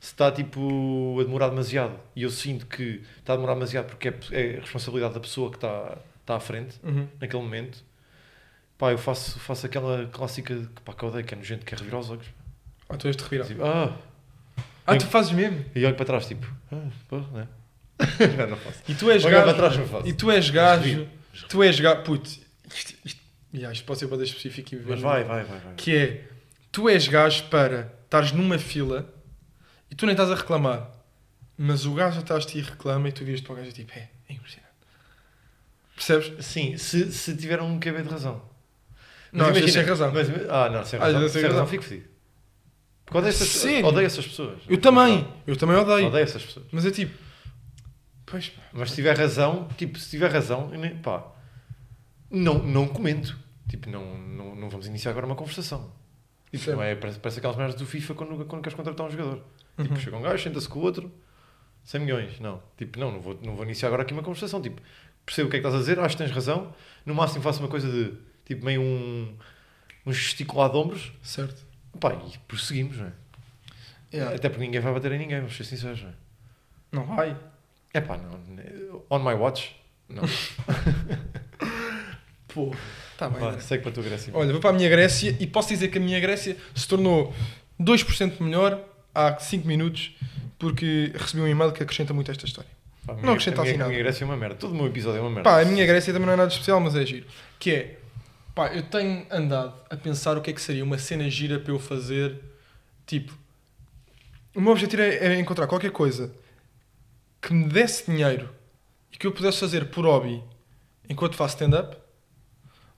Se 0.00 0.12
está, 0.12 0.32
tipo, 0.32 1.18
a 1.20 1.24
demorar 1.24 1.50
demasiado 1.50 1.94
e 2.16 2.22
eu 2.22 2.30
sinto 2.30 2.64
que 2.66 3.02
está 3.18 3.34
a 3.34 3.36
demorar 3.36 3.52
demasiado 3.54 3.86
porque 3.86 4.08
é, 4.08 4.14
é 4.32 4.56
a 4.56 4.60
responsabilidade 4.62 5.12
da 5.14 5.20
pessoa 5.20 5.50
que 5.50 5.56
está, 5.58 5.98
está 6.20 6.36
à 6.36 6.40
frente, 6.40 6.80
Uhum. 6.82 7.06
naquele 7.20 7.42
momento, 7.42 7.84
pá, 8.78 8.92
eu 8.92 8.98
faço, 8.98 9.38
faço 9.38 9.66
aquela 9.66 10.06
clássica 10.10 10.54
que, 10.56 10.80
pá, 10.82 10.94
que 10.94 11.02
eu 11.02 11.10
odeio, 11.10 11.24
que 11.24 11.34
é 11.34 11.36
nojento, 11.36 11.66
que 11.66 11.74
é 11.74 11.76
revirar 11.78 12.00
os 12.00 12.08
olhos. 12.10 12.26
Ah, 12.88 12.96
tu 12.96 13.06
és 13.08 13.14
de 13.16 13.22
revirar. 13.24 13.46
Tipo, 13.46 13.62
ah, 13.64 13.94
Ah, 14.86 14.96
tu 14.96 15.06
fazes 15.06 15.32
mesmo? 15.32 15.64
e 15.74 15.84
olho 15.84 15.94
para 15.94 16.06
trás, 16.06 16.26
tipo, 16.26 16.46
ah, 16.72 16.88
pô, 17.06 17.18
né? 17.18 17.46
não, 18.38 18.46
não 18.48 18.56
faço. 18.56 18.80
E 18.88 18.94
tu 18.94 19.10
és 19.10 19.22
Olho 19.22 19.34
para 19.34 19.44
gajo. 19.44 19.56
trás, 19.58 19.76
não 19.76 19.86
faço. 19.86 20.08
E 20.08 20.12
tu 20.14 20.30
és 20.30 20.48
gajo. 20.48 21.06
Tu 21.50 21.62
és 21.62 21.78
gajo. 21.78 22.02
Putz, 22.04 22.40
isto, 22.74 22.94
isto, 23.04 23.20
yeah, 23.52 23.70
isto 23.70 23.84
pode 23.84 23.98
ser 23.98 24.08
para 24.08 24.22
específico 24.22 24.74
e 24.74 24.78
ver. 24.78 24.90
Mas 24.92 25.00
vai, 25.00 25.24
vai, 25.24 25.44
vai. 25.44 25.58
vai. 25.58 25.74
Que 25.74 25.94
é, 25.96 26.24
tu 26.72 26.88
és 26.88 27.06
gajo 27.06 27.44
para 27.50 27.92
estares 28.04 28.32
numa 28.32 28.58
fila 28.58 29.06
e 29.90 29.94
tu 29.94 30.06
nem 30.06 30.12
estás 30.12 30.30
a 30.30 30.34
reclamar. 30.34 30.90
Mas 31.56 31.84
o 31.84 31.92
gajo 31.94 32.20
atrás 32.20 32.46
de 32.46 32.52
ti 32.52 32.60
reclama 32.62 33.08
e 33.08 33.12
tu 33.12 33.24
viras 33.24 33.40
para 33.40 33.52
o 33.52 33.56
gajo 33.56 33.68
e 33.68 33.72
tipo, 33.72 33.92
é, 33.92 34.08
é 34.28 34.32
impressionante. 34.32 34.70
Percebes? 35.94 36.44
Sim, 36.46 36.76
se, 36.78 37.12
se 37.12 37.36
tiver 37.36 37.60
um 37.60 37.78
QB 37.78 38.02
de 38.02 38.08
razão. 38.08 38.42
Não, 39.32 39.46
Mas 39.46 39.48
às 39.48 39.54
vezes 39.58 39.72
sem 39.74 39.82
razão. 39.84 40.12
Mas, 40.12 40.28
ah, 40.48 40.70
não, 40.70 40.84
sem 40.84 40.98
razão. 40.98 41.20
vezes 41.20 41.32
sem 41.32 41.40
sem 41.42 41.50
razão, 41.50 41.60
razão. 41.60 41.66
fico 41.66 41.84
fedido. 41.84 42.08
Porque 43.04 43.18
odeio 43.18 43.30
essas, 43.30 43.48
Sério? 43.48 43.86
odeio 43.86 44.06
essas 44.06 44.26
pessoas. 44.26 44.62
Eu 44.68 44.80
também. 44.80 45.26
Eu 45.46 45.56
também 45.56 45.76
odeio. 45.76 46.06
Odeio 46.06 46.22
essas 46.22 46.44
pessoas. 46.44 46.66
Mas 46.72 46.86
é 46.86 46.90
tipo, 46.90 47.16
pois 48.24 48.48
pá. 48.48 48.62
Mas 48.72 48.90
se 48.90 48.96
tiver 48.96 49.16
razão, 49.18 49.68
tipo, 49.76 49.98
se 49.98 50.10
tiver 50.10 50.30
razão, 50.30 50.70
pá, 51.02 51.26
não, 52.30 52.58
não 52.62 52.86
comento. 52.88 53.36
Tipo, 53.68 53.90
não, 53.90 54.16
não, 54.16 54.54
não 54.54 54.68
vamos 54.70 54.86
iniciar 54.86 55.10
agora 55.10 55.26
uma 55.26 55.34
conversação. 55.36 55.92
Tipo, 56.50 56.64
Certo. 56.64 56.76
não 56.76 56.82
é, 56.82 56.94
parece, 56.96 57.18
parece 57.20 57.38
aquelas 57.38 57.56
merdas 57.56 57.76
do 57.76 57.86
FIFA 57.86 58.14
quando, 58.14 58.44
quando 58.46 58.62
queres 58.62 58.76
contratar 58.76 59.06
um 59.06 59.10
jogador. 59.10 59.42
Tipo, 59.80 59.94
Uhum. 59.94 60.00
chega 60.00 60.16
um 60.16 60.22
gajo, 60.22 60.42
senta-se 60.42 60.68
com 60.68 60.80
o 60.80 60.82
outro, 60.82 61.10
100 61.84 62.00
milhões. 62.00 62.40
Não, 62.40 62.60
tipo, 62.76 62.98
não, 62.98 63.12
não 63.12 63.20
vou, 63.20 63.38
não 63.42 63.54
vou 63.54 63.64
iniciar 63.64 63.88
agora 63.88 64.02
aqui 64.02 64.12
uma 64.12 64.22
conversação. 64.22 64.60
Tipo, 64.60 64.80
percebo 65.24 65.48
o 65.48 65.50
que 65.50 65.56
é 65.56 65.60
que 65.60 65.66
estás 65.66 65.74
a 65.74 65.78
dizer, 65.78 65.98
acho 66.00 66.16
que 66.16 66.22
tens 66.24 66.32
razão. 66.34 66.74
No 67.06 67.14
máximo 67.14 67.42
faço 67.42 67.60
uma 67.60 67.68
coisa 67.68 67.90
de, 67.90 68.14
tipo, 68.44 68.64
meio 68.64 68.80
um, 68.82 69.36
um 70.06 70.12
gesticulado 70.12 70.72
de 70.72 70.78
ombros. 70.80 71.12
Certo. 71.22 71.64
Pá, 72.00 72.14
e 72.14 72.38
prosseguimos, 72.48 72.96
não 72.98 73.06
é? 73.06 73.12
Yeah. 74.12 74.34
Até 74.36 74.48
porque 74.48 74.64
ninguém 74.64 74.80
vai 74.80 74.92
bater 74.92 75.12
em 75.12 75.18
ninguém, 75.18 75.38
vamos 75.38 75.56
ser 75.56 75.64
sinceros, 75.64 76.02
não 76.02 76.10
é? 76.10 76.14
Não 76.92 77.04
vai. 77.06 77.36
É 77.94 78.00
pá, 78.00 78.16
não. 78.16 78.40
On 79.08 79.18
my 79.20 79.34
watch? 79.34 79.76
Não. 80.08 80.22
Pô, 82.54 82.74
tá 83.16 83.28
bem. 83.28 83.38
Vá, 83.40 83.48
André. 83.50 83.60
segue 83.60 83.82
para 83.82 83.90
a 83.90 83.94
tua 83.94 84.02
Grécia. 84.02 84.32
Olha, 84.34 84.50
vou 84.52 84.60
para 84.60 84.70
a 84.70 84.72
minha 84.72 84.88
Grécia 84.88 85.36
e 85.38 85.46
posso 85.46 85.68
dizer 85.68 85.88
que 85.88 85.98
a 85.98 86.00
minha 86.00 86.18
Grécia 86.20 86.56
se 86.74 86.86
tornou 86.88 87.32
2% 87.80 88.40
melhor 88.40 88.80
há 89.14 89.36
5 89.38 89.66
minutos 89.66 90.14
porque 90.58 91.12
recebi 91.14 91.42
um 91.42 91.48
e-mail 91.48 91.72
que 91.72 91.82
acrescenta 91.82 92.12
muito 92.12 92.30
esta 92.30 92.44
história. 92.46 92.70
Pá, 93.06 93.14
não 93.14 93.20
minha- 93.20 93.32
acrescenta 93.32 93.60
a 93.60 93.64
minha, 93.64 93.74
assim 93.74 93.82
a 93.82 93.86
minha 93.86 93.88
nada. 93.98 94.02
Grécia 94.02 94.24
é 94.24 94.26
uma 94.26 94.36
merda. 94.36 94.54
Todo 94.56 94.72
o 94.72 94.74
meu 94.76 94.86
episódio 94.86 95.18
é 95.18 95.20
uma 95.20 95.30
merda. 95.30 95.48
Pá, 95.50 95.60
a 95.60 95.64
minha 95.64 95.86
Grécia 95.86 96.12
também 96.12 96.26
não 96.26 96.34
é 96.34 96.36
nada 96.36 96.50
especial, 96.52 96.80
mas 96.80 96.94
é 96.96 97.06
giro. 97.06 97.26
Que 97.58 97.70
é, 97.70 97.98
pá, 98.54 98.68
eu 98.74 98.82
tenho 98.82 99.26
andado 99.30 99.72
a 99.88 99.96
pensar 99.96 100.36
o 100.36 100.40
que 100.42 100.50
é 100.50 100.52
que 100.52 100.60
seria 100.60 100.84
uma 100.84 100.98
cena 100.98 101.28
gira 101.30 101.58
para 101.58 101.72
eu 101.72 101.78
fazer. 101.78 102.36
Tipo, 103.06 103.32
o 104.54 104.60
meu 104.60 104.72
objetivo 104.72 105.02
é, 105.02 105.16
é 105.16 105.38
encontrar 105.38 105.66
qualquer 105.66 105.90
coisa 105.92 106.32
que 107.40 107.52
me 107.54 107.68
desse 107.68 108.10
dinheiro 108.10 108.50
e 109.12 109.16
que 109.16 109.26
eu 109.26 109.32
pudesse 109.32 109.58
fazer 109.60 109.86
por 109.86 110.04
hobby 110.04 110.42
enquanto 111.08 111.36
faço 111.36 111.54
stand-up. 111.54 111.96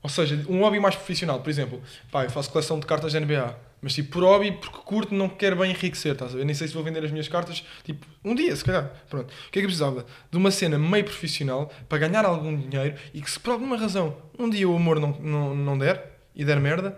Ou 0.03 0.11
seja, 0.11 0.45
um 0.49 0.61
hobby 0.61 0.81
mais 0.81 0.97
profissional. 0.97 1.41
Por 1.41 1.51
exemplo, 1.51 1.81
pá, 2.11 2.25
eu 2.25 2.31
faço 2.31 2.51
coleção 2.51 2.81
de 2.81 2.87
cartas 2.87 3.13
da 3.13 3.21
NBA. 3.21 3.57
Mas 3.81 3.95
tipo, 3.95 4.13
por 4.13 4.23
hobby, 4.23 4.53
porque 4.53 4.79
curto, 4.79 5.13
não 5.13 5.29
quero 5.29 5.57
bem 5.57 5.73
enriquecer, 5.73 6.13
estás 6.13 6.33
a 6.33 6.37
ver? 6.37 6.45
Nem 6.45 6.55
sei 6.55 6.69
se 6.69 6.75
vou 6.75 6.85
vender 6.85 7.05
as 7.05 7.11
minhas 7.11 7.27
cartas, 7.27 7.65
tipo, 7.83 8.07
um 8.25 8.33
dia, 8.33 8.55
se 8.55 8.65
calhar. 8.65 8.91
Pronto. 9.11 9.33
O 9.33 9.51
que 9.51 9.59
é 9.59 9.61
que 9.61 9.61
eu 9.61 9.65
precisava? 9.65 10.07
De 10.31 10.37
uma 10.37 10.53
cena 10.53 10.79
meio 10.79 11.05
profissional 11.05 11.71
para 11.89 11.99
ganhar 11.99 12.25
algum 12.25 12.57
dinheiro 12.57 12.97
e 13.13 13.21
que 13.21 13.29
se 13.29 13.41
por 13.41 13.51
alguma 13.51 13.77
razão 13.77 14.17
um 14.39 14.49
dia 14.49 14.69
o 14.69 14.77
amor 14.77 15.01
não, 15.01 15.11
não, 15.19 15.55
não 15.55 15.77
der 15.77 16.13
e 16.35 16.45
der 16.45 16.61
merda, 16.61 16.97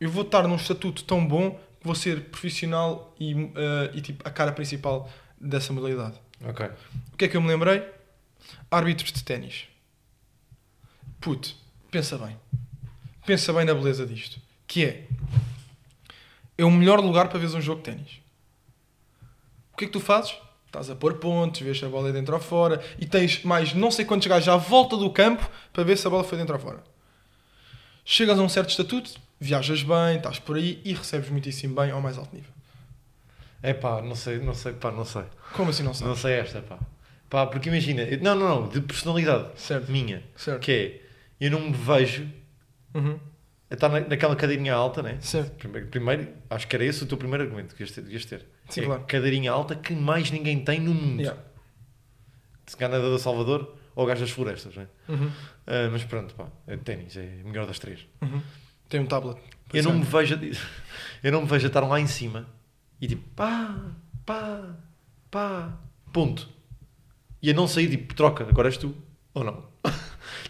eu 0.00 0.08
vou 0.08 0.22
estar 0.22 0.46
num 0.46 0.54
estatuto 0.54 1.02
tão 1.02 1.26
bom 1.26 1.50
que 1.80 1.86
vou 1.86 1.94
ser 1.96 2.20
profissional 2.26 3.14
e, 3.18 3.32
eh, 3.32 3.90
e 3.94 4.00
tipo, 4.00 4.26
a 4.26 4.30
cara 4.30 4.52
principal 4.52 5.10
dessa 5.40 5.72
modalidade. 5.72 6.14
Ok. 6.44 6.66
O 7.12 7.16
que 7.16 7.24
é 7.24 7.28
que 7.28 7.36
eu 7.36 7.42
me 7.42 7.48
lembrei? 7.48 7.86
Árbitros 8.70 9.12
de 9.12 9.24
ténis. 9.24 9.66
Puto, 11.20 11.54
pensa 11.90 12.16
bem. 12.18 12.36
Pensa 13.26 13.52
bem 13.52 13.64
na 13.64 13.74
beleza 13.74 14.06
disto. 14.06 14.40
Que 14.66 14.84
é... 14.84 15.06
É 16.56 16.64
o 16.64 16.70
melhor 16.70 17.00
lugar 17.00 17.28
para 17.28 17.38
veres 17.38 17.54
um 17.54 17.60
jogo 17.60 17.82
de 17.82 17.90
ténis. 17.90 18.20
O 19.72 19.76
que 19.76 19.84
é 19.84 19.86
que 19.86 19.92
tu 19.92 20.00
fazes? 20.00 20.34
Estás 20.66 20.88
a 20.88 20.94
pôr 20.94 21.14
pontos, 21.14 21.60
vês 21.62 21.78
se 21.78 21.84
a 21.84 21.88
bola 21.88 22.10
é 22.10 22.12
dentro 22.12 22.32
ou 22.34 22.40
fora 22.40 22.80
e 22.98 23.04
tens 23.04 23.42
mais 23.42 23.74
não 23.74 23.90
sei 23.90 24.04
quantos 24.04 24.28
gajos 24.28 24.48
à 24.48 24.56
volta 24.56 24.96
do 24.96 25.10
campo 25.10 25.48
para 25.72 25.82
ver 25.82 25.96
se 25.98 26.06
a 26.06 26.10
bola 26.10 26.22
foi 26.22 26.38
dentro 26.38 26.54
ou 26.54 26.60
fora. 26.60 26.84
Chegas 28.04 28.38
a 28.38 28.42
um 28.42 28.48
certo 28.48 28.70
estatuto, 28.70 29.12
viajas 29.40 29.82
bem, 29.82 30.16
estás 30.16 30.38
por 30.38 30.56
aí 30.56 30.80
e 30.84 30.92
recebes 30.92 31.28
muitíssimo 31.28 31.74
bem 31.74 31.90
ao 31.90 32.00
mais 32.00 32.18
alto 32.18 32.34
nível. 32.34 32.52
É 33.62 33.74
pá, 33.74 34.00
não 34.00 34.14
sei, 34.14 34.38
não 34.38 34.54
sei, 34.54 34.72
pá, 34.72 34.90
não 34.92 35.04
sei. 35.04 35.24
Como 35.54 35.70
assim 35.70 35.82
não 35.82 35.92
sabes? 35.92 36.08
Não 36.08 36.16
sei 36.16 36.34
esta, 36.34 36.62
pá. 36.62 36.78
Pá, 37.28 37.46
porque 37.46 37.68
imagina, 37.68 38.04
não, 38.20 38.34
não, 38.34 38.60
não, 38.60 38.68
de 38.68 38.80
personalidade 38.80 39.48
Certo, 39.56 39.90
minha, 39.90 40.22
certo. 40.36 40.60
que 40.60 40.72
é, 40.72 41.09
eu 41.40 41.50
não 41.50 41.60
me 41.60 41.72
vejo 41.72 42.28
Uhum. 42.94 43.18
a 43.70 43.74
estar 43.74 43.88
na, 43.88 44.00
naquela 44.00 44.34
cadeirinha 44.36 44.74
alta, 44.74 45.02
né? 45.02 45.18
Certo. 45.20 45.52
Primeiro, 45.56 45.86
primeiro, 45.88 46.28
acho 46.50 46.66
que 46.66 46.74
era 46.76 46.84
esse 46.84 47.02
o 47.04 47.06
teu 47.06 47.16
primeiro 47.16 47.44
argumento 47.44 47.74
que. 47.74 47.84
Devias 47.84 48.24
ter. 48.24 48.44
Sim, 48.68 48.82
é 48.82 48.84
claro. 48.84 49.04
cadeirinha 49.06 49.52
alta 49.52 49.74
que 49.76 49.94
mais 49.94 50.30
ninguém 50.30 50.64
tem 50.64 50.80
no 50.80 50.92
mundo. 50.94 51.20
Yeah. 51.20 51.40
Se 52.66 52.76
calhar 52.76 53.00
é 53.00 53.10
da 53.10 53.18
Salvador 53.18 53.76
ou 53.96 54.06
gajo 54.06 54.20
das 54.20 54.30
florestas, 54.30 54.74
né? 54.76 54.86
Uhum. 55.08 55.30
Ah, 55.66 55.88
mas 55.90 56.04
pronto, 56.04 56.34
pá, 56.34 56.48
é 56.66 56.76
ténis, 56.76 57.16
é 57.16 57.40
a 57.44 57.48
melhor 57.48 57.66
das 57.66 57.78
três. 57.78 58.06
Uhum. 58.22 58.40
Tem 58.88 59.00
um 59.00 59.06
tablet. 59.06 59.38
Eu 59.72 59.84
não, 59.84 59.92
me 59.94 60.04
vejo, 60.04 60.36
eu 61.22 61.32
não 61.32 61.42
me 61.42 61.46
vejo 61.46 61.66
a 61.66 61.68
estar 61.68 61.80
lá 61.80 62.00
em 62.00 62.06
cima 62.08 62.48
e 63.00 63.06
tipo, 63.06 63.28
pá, 63.36 63.92
pá, 64.26 64.76
pá, 65.30 65.78
ponto. 66.12 66.48
E 67.40 67.50
a 67.50 67.54
não 67.54 67.68
sair 67.68 67.88
tipo, 67.88 68.14
troca, 68.14 68.44
agora 68.48 68.68
és 68.68 68.76
tu, 68.76 68.94
ou 69.32 69.44
não? 69.44 69.69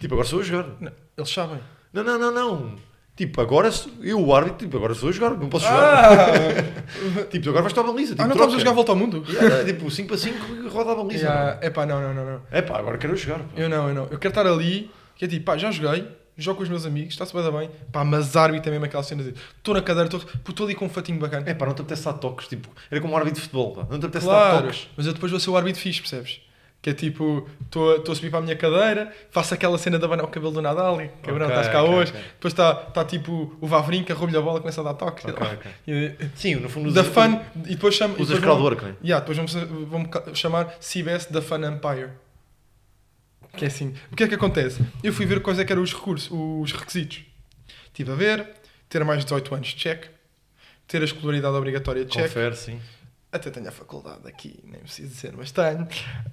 Tipo, 0.01 0.15
agora 0.15 0.27
sou 0.27 0.41
eu 0.41 0.43
a 0.45 0.47
jogar. 0.49 0.67
Não, 0.81 0.93
eles 1.17 1.31
sabem. 1.31 1.61
Não, 1.93 2.03
não, 2.03 2.19
não, 2.19 2.33
não. 2.33 2.77
Tipo, 3.17 3.41
agora 3.43 3.71
sou- 3.71 3.93
eu, 4.03 4.19
o 4.25 4.35
árbitro, 4.35 4.59
tipo, 4.61 4.77
agora 4.79 4.95
sou 4.95 5.09
eu 5.09 5.11
a 5.11 5.15
jogar, 5.15 5.31
não 5.37 5.49
posso 5.49 5.67
jogar. 5.67 6.09
Ah, 6.31 7.25
Tipo, 7.31 7.51
agora 7.51 7.63
vais 7.63 7.73
estar 7.73 7.83
a 7.83 7.85
baliza. 7.85 8.13
Tipo, 8.13 8.23
ah 8.23 8.27
não 8.29 8.35
troca. 8.35 8.53
estamos 8.53 8.55
a 8.55 8.59
jogar 8.59 8.71
a 8.71 8.75
volta 8.75 8.93
ao 8.93 8.97
mundo? 8.97 9.25
Yeah, 9.29 9.65
tipo, 9.65 9.91
5 9.91 10.09
para 10.09 10.17
5 10.17 10.69
roda 10.71 10.93
a 10.93 10.95
baliza. 10.95 11.25
Yeah. 11.27 11.67
Epá, 11.67 11.85
não, 11.87 12.01
não, 12.01 12.15
não, 12.15 12.25
não. 12.25 12.43
É 12.51 12.63
pá, 12.63 12.79
agora 12.79 12.97
quero 12.97 13.15
jogar. 13.17 13.41
pá. 13.41 13.45
Eu 13.57 13.69
não, 13.69 13.89
eu 13.89 13.95
não. 13.95 14.03
Eu 14.05 14.19
quero 14.19 14.31
estar 14.31 14.47
ali, 14.47 14.91
que 15.17 15.25
é 15.27 15.29
tipo, 15.29 15.45
pá, 15.45 15.59
já 15.59 15.71
joguei, 15.71 16.09
jogo 16.39 16.57
com 16.59 16.63
os 16.63 16.69
meus 16.71 16.87
amigos, 16.87 17.13
está-se 17.13 17.35
bem, 17.35 17.53
bem. 17.53 17.71
Pá, 17.93 18.05
mas 18.05 18.35
árbitro 18.37 18.71
é 18.71 18.73
mesmo 18.73 18.87
aquela 18.87 19.03
cena 19.03 19.23
de 19.23 19.35
estou 19.59 19.75
na 19.75 19.83
cadeira, 19.83 20.09
estou 20.09 20.65
ali 20.65 20.75
com 20.75 20.87
um 20.87 20.89
fatinho 20.89 21.19
bacana. 21.19 21.45
É 21.47 21.53
pá, 21.53 21.67
não 21.67 21.75
te 21.75 21.83
apetece 21.83 22.05
dar 22.07 22.15
toques. 22.15 22.49
Tipo, 22.49 22.69
era 22.91 23.01
como 23.03 23.13
um 23.13 23.17
árbitro 23.19 23.37
de 23.37 23.43
futebol. 23.43 23.73
Pá. 23.75 23.87
Não 23.91 23.99
te 24.01 24.07
apetece 24.07 24.25
dar 24.27 24.33
claro, 24.33 24.63
toques. 24.67 24.89
mas 24.97 25.07
eu 25.07 25.13
depois 25.13 25.31
vou 25.31 25.39
ser 25.41 25.51
o 25.51 25.57
árbitro 25.59 25.81
fixe, 25.83 26.01
percebes? 26.01 26.41
Que 26.83 26.91
é 26.91 26.95
tipo, 26.95 27.47
estou 27.67 28.01
a 28.11 28.15
subir 28.15 28.31
para 28.31 28.39
a 28.39 28.43
minha 28.43 28.57
cadeira, 28.57 29.15
faço 29.31 29.53
aquela 29.53 29.77
cena 29.77 29.99
de 29.99 30.05
abanar 30.07 30.25
o 30.25 30.29
cabelo 30.29 30.51
do 30.51 30.63
Nadal, 30.63 30.99
e, 31.03 31.09
cabrão, 31.23 31.47
Ok, 31.47 31.59
estás 31.59 31.69
cá 31.69 31.83
ok, 31.83 31.95
hoje. 31.95 32.11
ok. 32.13 32.23
Depois 32.33 32.53
está 32.55 32.75
tá, 32.75 33.05
tipo 33.05 33.55
o 33.61 33.67
Vavrinca, 33.67 34.15
rouba-lhe 34.15 34.39
a 34.39 34.41
bola, 34.41 34.61
começa 34.61 34.81
a 34.81 34.85
dar 34.85 34.95
toques. 34.95 35.23
E- 35.87 36.15
Sim, 36.35 36.55
no 36.55 36.71
fundo 36.71 36.91
Da 36.91 37.03
usas- 37.03 37.13
Fun, 37.13 37.39
e 37.67 37.75
depois 37.75 37.95
chama. 37.95 38.15
Usas 38.19 38.39
crowdwork, 38.39 38.83
não 38.83 38.91
é? 38.93 38.95
Yeah, 39.05 39.21
depois 39.21 39.37
vamos, 39.37 39.53
vamos 39.91 40.39
chamar 40.39 40.75
CBS 40.81 41.31
da 41.31 41.43
Fun 41.43 41.59
Empire. 41.67 42.09
Que 43.57 43.65
é 43.65 43.69
assim. 43.69 43.95
O 44.11 44.17
que 44.17 44.23
é 44.25 44.29
que 44.29 44.35
acontece? 44.35 44.81
Eu 45.03 45.13
fui 45.13 45.27
ver 45.27 45.41
quais 45.43 45.59
é 45.59 45.65
que 45.67 45.73
eram 45.73 45.83
os 45.83 45.93
recursos, 45.93 46.31
os 46.33 46.73
requisitos. 46.73 47.23
Estive 47.89 48.13
a 48.13 48.15
ver, 48.15 48.47
ter 48.89 49.05
mais 49.05 49.19
de 49.21 49.25
18 49.27 49.55
anos, 49.55 49.69
check. 49.75 50.05
Ter 50.87 51.03
a 51.03 51.05
escolaridade 51.05 51.55
obrigatória, 51.55 52.05
check. 52.07 52.23
Confere, 52.29 52.57
sim. 52.57 52.81
Até 53.33 53.51
tenho 53.51 53.69
a 53.69 53.73
faculdade 53.73 54.27
aqui, 54.27 54.59
nem 54.65 54.81
preciso 54.81 55.09
dizer, 55.09 55.33
mas 55.37 55.53
tenho. 55.53 55.87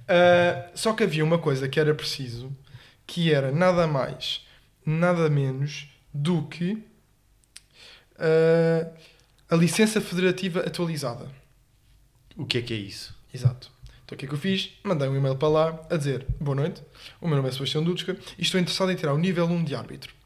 Ah, 0.08 0.70
só 0.74 0.92
que 0.92 1.04
havia 1.04 1.24
uma 1.24 1.38
coisa 1.38 1.68
que 1.68 1.78
era 1.78 1.94
preciso, 1.94 2.54
que 3.06 3.32
era 3.32 3.52
nada 3.52 3.86
mais, 3.86 4.44
nada 4.84 5.30
menos 5.30 5.88
do 6.12 6.46
que 6.48 6.82
ah, 8.18 8.90
a 9.48 9.56
licença 9.56 10.00
federativa 10.00 10.60
atualizada. 10.60 11.30
O 12.36 12.44
que 12.44 12.58
é 12.58 12.62
que 12.62 12.74
é 12.74 12.76
isso? 12.76 13.16
Exato. 13.32 13.70
Então 14.04 14.16
o 14.16 14.18
que 14.18 14.24
é 14.24 14.28
que 14.28 14.34
eu 14.34 14.38
fiz? 14.38 14.72
Mandei 14.82 15.08
um 15.08 15.16
e-mail 15.16 15.36
para 15.36 15.48
lá 15.48 15.86
a 15.90 15.96
dizer 15.96 16.26
Boa 16.40 16.54
noite, 16.54 16.82
o 17.20 17.28
meu 17.28 17.36
nome 17.36 17.48
é 17.48 17.52
Sebastião 17.52 17.84
Dudska 17.84 18.16
e 18.38 18.42
estou 18.42 18.58
interessado 18.58 18.90
em 18.90 18.96
tirar 18.96 19.12
o 19.12 19.18
nível 19.18 19.46
1 19.46 19.64
de 19.64 19.74
árbitro. 19.74 20.17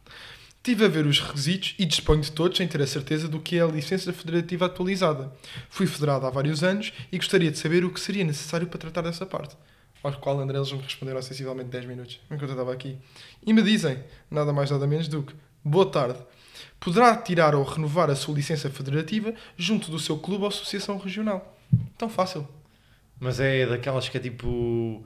Estive 0.63 0.85
a 0.85 0.89
ver 0.89 1.07
os 1.07 1.19
requisitos 1.19 1.75
e 1.77 1.85
disponho 1.85 2.21
de 2.21 2.31
todos 2.31 2.57
sem 2.57 2.69
ter 2.69 2.81
a 2.81 2.87
certeza 2.87 3.27
do 3.27 3.41
que 3.41 3.59
é 3.59 3.63
a 3.63 3.67
licença 3.67 4.13
federativa 4.13 4.67
atualizada. 4.67 5.33
Fui 5.69 5.89
federado 5.89 6.25
há 6.25 6.31
vários 6.31 6.63
anos 6.63 6.93
e 7.11 7.17
gostaria 7.17 7.51
de 7.51 7.59
saber 7.59 7.85
o 7.85 7.91
que 7.91 7.99
seria 7.99 8.23
necessário 8.23 8.69
para 8.69 8.79
tratar 8.79 9.03
dessa 9.03 9.27
parte. 9.27 9.57
Ao 10.05 10.13
qual, 10.13 10.39
André, 10.39 10.59
eles 10.59 10.71
me 10.71 10.81
responderam 10.81 11.21
sensivelmente 11.21 11.69
10 11.69 11.87
minutos, 11.87 12.21
enquanto 12.27 12.51
eu 12.51 12.51
estava 12.51 12.73
aqui. 12.73 12.97
E 13.45 13.53
me 13.53 13.61
dizem, 13.61 14.05
nada 14.31 14.53
mais 14.53 14.71
nada 14.71 14.87
menos 14.87 15.09
do 15.09 15.25
que 15.25 15.35
Boa 15.65 15.87
tarde. 15.87 16.19
Poderá 16.79 17.17
tirar 17.17 17.55
ou 17.55 17.65
renovar 17.65 18.11
a 18.11 18.17
sua 18.17 18.35
licença 18.35 18.69
federativa 18.69 19.33
junto 19.57 19.91
do 19.91 19.99
seu 19.99 20.19
clube 20.19 20.43
ou 20.43 20.49
associação 20.49 20.97
regional. 20.97 21.57
Tão 21.97 22.09
fácil. 22.09 22.47
Mas 23.19 23.39
é 23.39 23.67
daquelas 23.67 24.09
que 24.09 24.17
é 24.17 24.21
tipo. 24.21 25.05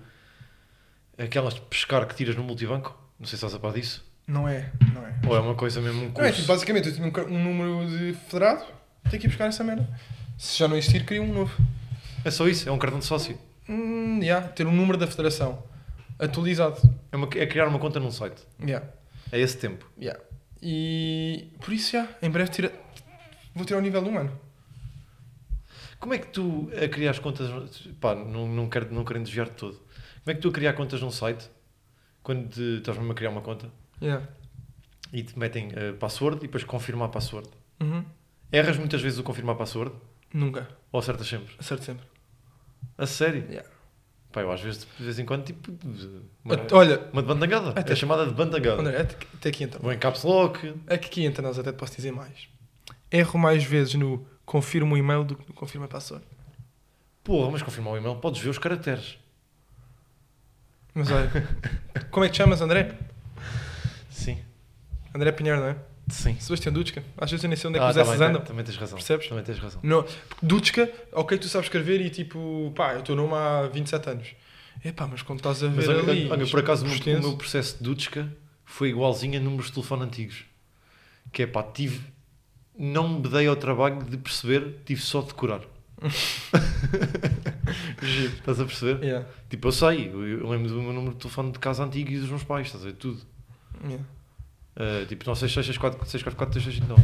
Aquelas 1.18 1.54
de 1.54 1.60
pescar 1.62 2.06
que 2.06 2.14
tiras 2.14 2.36
no 2.36 2.42
multibanco? 2.42 2.94
Não 3.18 3.26
sei 3.26 3.38
se 3.38 3.44
estás 3.46 3.54
a 3.54 3.58
par 3.58 3.72
disso. 3.72 4.04
Não 4.26 4.48
é, 4.48 4.70
não 4.92 5.06
é. 5.06 5.14
Ou 5.26 5.36
é 5.36 5.40
uma 5.40 5.54
coisa 5.54 5.80
mesmo 5.80 6.00
um 6.00 6.04
Não 6.04 6.10
é, 6.10 6.12
curso? 6.14 6.34
tipo, 6.34 6.48
basicamente 6.48 6.88
eu 6.88 6.94
tinha 6.94 7.06
um, 7.06 7.32
um 7.34 7.44
número 7.44 7.88
de 7.88 8.12
federado, 8.14 8.64
tenho 9.08 9.20
que 9.20 9.26
ir 9.26 9.28
buscar 9.28 9.46
essa 9.46 9.62
merda. 9.62 9.88
Se 10.36 10.58
já 10.58 10.66
não 10.66 10.76
existir, 10.76 11.04
cria 11.04 11.22
um 11.22 11.32
novo. 11.32 11.56
É 12.24 12.30
só 12.30 12.46
isso, 12.48 12.68
é 12.68 12.72
um 12.72 12.78
cartão 12.78 12.98
de 12.98 13.04
sócio. 13.04 13.38
Hum, 13.68 14.18
yeah, 14.20 14.46
ter 14.48 14.66
um 14.66 14.72
número 14.72 14.98
da 14.98 15.06
federação 15.06 15.62
atualizado. 16.18 16.76
É, 17.12 17.16
uma- 17.16 17.28
é 17.36 17.46
criar 17.46 17.68
uma 17.68 17.78
conta 17.78 18.00
num 18.00 18.10
site. 18.10 18.42
Yeah, 18.60 18.84
É 19.30 19.38
esse 19.38 19.56
tempo. 19.58 19.88
yeah. 20.00 20.20
E 20.60 21.48
por 21.60 21.72
isso, 21.72 21.92
já, 21.92 22.08
em 22.20 22.30
breve 22.30 22.50
tira... 22.50 22.72
vou 23.54 23.64
tirar 23.64 23.78
o 23.78 23.82
nível 23.82 24.02
1, 24.02 24.10
mano. 24.10 24.40
Como 26.00 26.14
é 26.14 26.18
que 26.18 26.26
tu 26.26 26.70
a 26.82 26.88
criar 26.88 27.10
as 27.12 27.18
contas. 27.18 27.48
Pá, 28.00 28.14
não, 28.14 28.46
não, 28.48 28.68
quero, 28.68 28.92
não 28.92 29.04
querendo 29.04 29.24
desviar 29.24 29.46
de 29.46 29.52
todo. 29.52 29.74
Como 29.76 30.28
é 30.32 30.34
que 30.34 30.40
tu 30.40 30.48
a 30.48 30.52
criar 30.52 30.72
contas 30.74 31.00
num 31.00 31.10
site 31.10 31.48
quando 32.22 32.48
te- 32.48 32.78
estás 32.78 32.96
mesmo 32.98 33.12
a 33.12 33.14
criar 33.14 33.30
uma 33.30 33.40
conta 33.40 33.68
Yeah. 34.00 34.26
e 35.12 35.22
te 35.22 35.38
metem 35.38 35.70
eh, 35.74 35.92
password 35.92 36.38
e 36.38 36.40
depois 36.42 36.64
confirmar 36.64 37.08
password? 37.10 37.48
Uhum. 37.80 38.04
Erras 38.52 38.76
muitas 38.78 39.00
vezes 39.02 39.18
o 39.18 39.22
confirmar 39.22 39.56
password 39.56 39.92
Nunca, 40.32 40.68
ou 40.92 41.00
acertas 41.00 41.26
sempre? 41.26 41.54
acerto 41.58 41.84
sempre. 41.84 42.04
A 42.98 43.06
sério? 43.06 43.44
Yeah. 43.48 43.68
Pá, 44.32 44.42
eu 44.42 44.52
às 44.52 44.60
vezes 44.60 44.86
de 44.98 45.02
vez 45.04 45.18
em 45.18 45.24
quando 45.24 45.44
tipo. 45.44 45.72
Uma, 46.44 46.56
Olha, 46.72 47.08
uma 47.12 47.22
de 47.22 47.28
bandangada. 47.28 47.70
Até- 47.70 47.92
É 47.92 47.96
chamada 47.96 48.26
de 48.26 48.34
bandangada. 48.34 48.80
André, 48.80 49.00
até, 49.00 49.16
até 49.34 49.48
aqui 49.48 49.64
entra. 49.64 49.78
Vou 49.80 49.92
em 49.92 49.98
caps 49.98 50.24
lock. 50.24 50.74
É 50.86 50.98
que 50.98 51.06
aqui 51.08 51.24
entre 51.24 51.40
nós 51.42 51.58
até 51.58 51.72
te 51.72 51.76
posso 51.76 51.96
dizer 51.96 52.12
mais. 52.12 52.48
Erro 53.10 53.38
mais 53.38 53.64
vezes 53.64 53.94
no 53.94 54.26
confirma 54.44 54.92
o 54.94 54.96
e-mail 54.98 55.24
do 55.24 55.36
que 55.36 55.48
no 55.48 55.54
confirma 55.54 55.86
a 55.86 55.88
password. 55.88 56.24
Porra, 57.24 57.50
mas 57.50 57.62
confirmar 57.62 57.94
o 57.94 57.96
e-mail 57.96 58.16
podes 58.16 58.40
ver 58.42 58.50
os 58.50 58.58
caracteres. 58.58 59.18
Mas 60.94 61.10
olha, 61.10 61.30
como 62.10 62.24
é 62.24 62.28
que 62.28 62.34
te 62.34 62.38
chamas, 62.38 62.60
André? 62.60 62.96
Sim. 64.16 64.38
André 65.14 65.30
Pinheiro, 65.32 65.60
não 65.60 65.68
é? 65.68 65.76
Sim. 66.08 66.36
Sebastião 66.38 66.72
Dutzka. 66.72 67.02
Às 67.18 67.30
vezes 67.30 67.44
eu 67.44 67.48
nem 67.48 67.56
sei 67.56 67.68
onde 67.68 67.78
é 67.78 67.80
que 67.80 67.86
Ah, 67.86 67.90
os 67.90 67.96
S 67.96 68.10
também, 68.12 68.28
andam. 68.28 68.42
também 68.42 68.64
tens 68.64 68.76
razão. 68.76 68.96
Percebes? 68.96 69.28
Também 69.28 69.44
tens 69.44 69.58
razão. 69.58 69.80
Não, 69.82 70.04
Dutzka, 70.42 70.90
ok, 71.12 71.36
tu 71.38 71.48
sabes 71.48 71.66
escrever 71.66 72.00
e 72.00 72.08
tipo, 72.10 72.72
pá, 72.76 72.94
eu 72.94 73.00
estou 73.00 73.14
nome 73.16 73.34
há 73.34 73.66
27 73.72 74.10
anos. 74.10 74.28
Epá, 74.84 75.06
mas 75.06 75.22
quando 75.22 75.40
estás 75.40 75.62
a 75.62 75.68
ver 75.68 75.76
Mas 75.76 75.88
olha, 75.88 76.00
ali... 76.10 76.30
olha, 76.30 76.46
por 76.46 76.60
acaso 76.60 76.84
o 76.86 76.88
meu, 77.20 77.36
processo 77.36 77.76
de 77.78 77.84
Dutschka 77.84 78.32
foi 78.64 78.90
igualzinho 78.90 79.38
a 79.38 79.42
números 79.42 79.66
de 79.66 79.72
telefone 79.72 80.04
antigos. 80.04 80.44
Que 81.32 81.42
é 81.42 81.46
pá, 81.46 81.62
tive. 81.62 82.00
Não 82.78 83.08
me 83.08 83.28
dei 83.28 83.46
ao 83.46 83.56
trabalho 83.56 84.02
de 84.04 84.16
perceber, 84.16 84.76
tive 84.84 85.00
só 85.00 85.20
de 85.22 85.28
decorar. 85.28 85.60
Estás 88.02 88.60
a 88.60 88.64
perceber? 88.64 89.02
Yeah, 89.04 89.26
Tipo, 89.48 89.68
eu 89.68 89.72
sei, 89.72 90.08
eu, 90.08 90.26
eu 90.26 90.48
lembro 90.48 90.68
do 90.68 90.80
meu 90.82 90.92
número 90.92 91.14
de 91.14 91.20
telefone 91.20 91.52
de 91.52 91.58
casa 91.58 91.84
antigo 91.84 92.10
e 92.12 92.18
dos 92.18 92.28
meus 92.28 92.44
pais, 92.44 92.66
estás 92.66 92.84
a 92.84 92.88
ver? 92.88 92.94
Tudo. 92.94 93.20
Yeah. 93.90 94.04
Uh, 94.76 95.06
tipo, 95.06 95.24
96664 95.26 96.06
644 96.06 96.60
3659. 96.60 97.02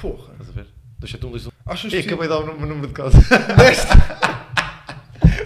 Porra. 0.00 0.32
Estás 0.32 0.48
a 0.48 0.52
ver? 0.52 0.66
27121. 1.00 1.52
Achas 1.66 1.92
E 1.92 2.02
que... 2.02 2.08
acabei 2.08 2.28
de 2.28 2.34
dar 2.34 2.40
o 2.40 2.58
meu 2.58 2.66
número 2.66 2.88
de 2.88 2.92
casa. 2.94 3.18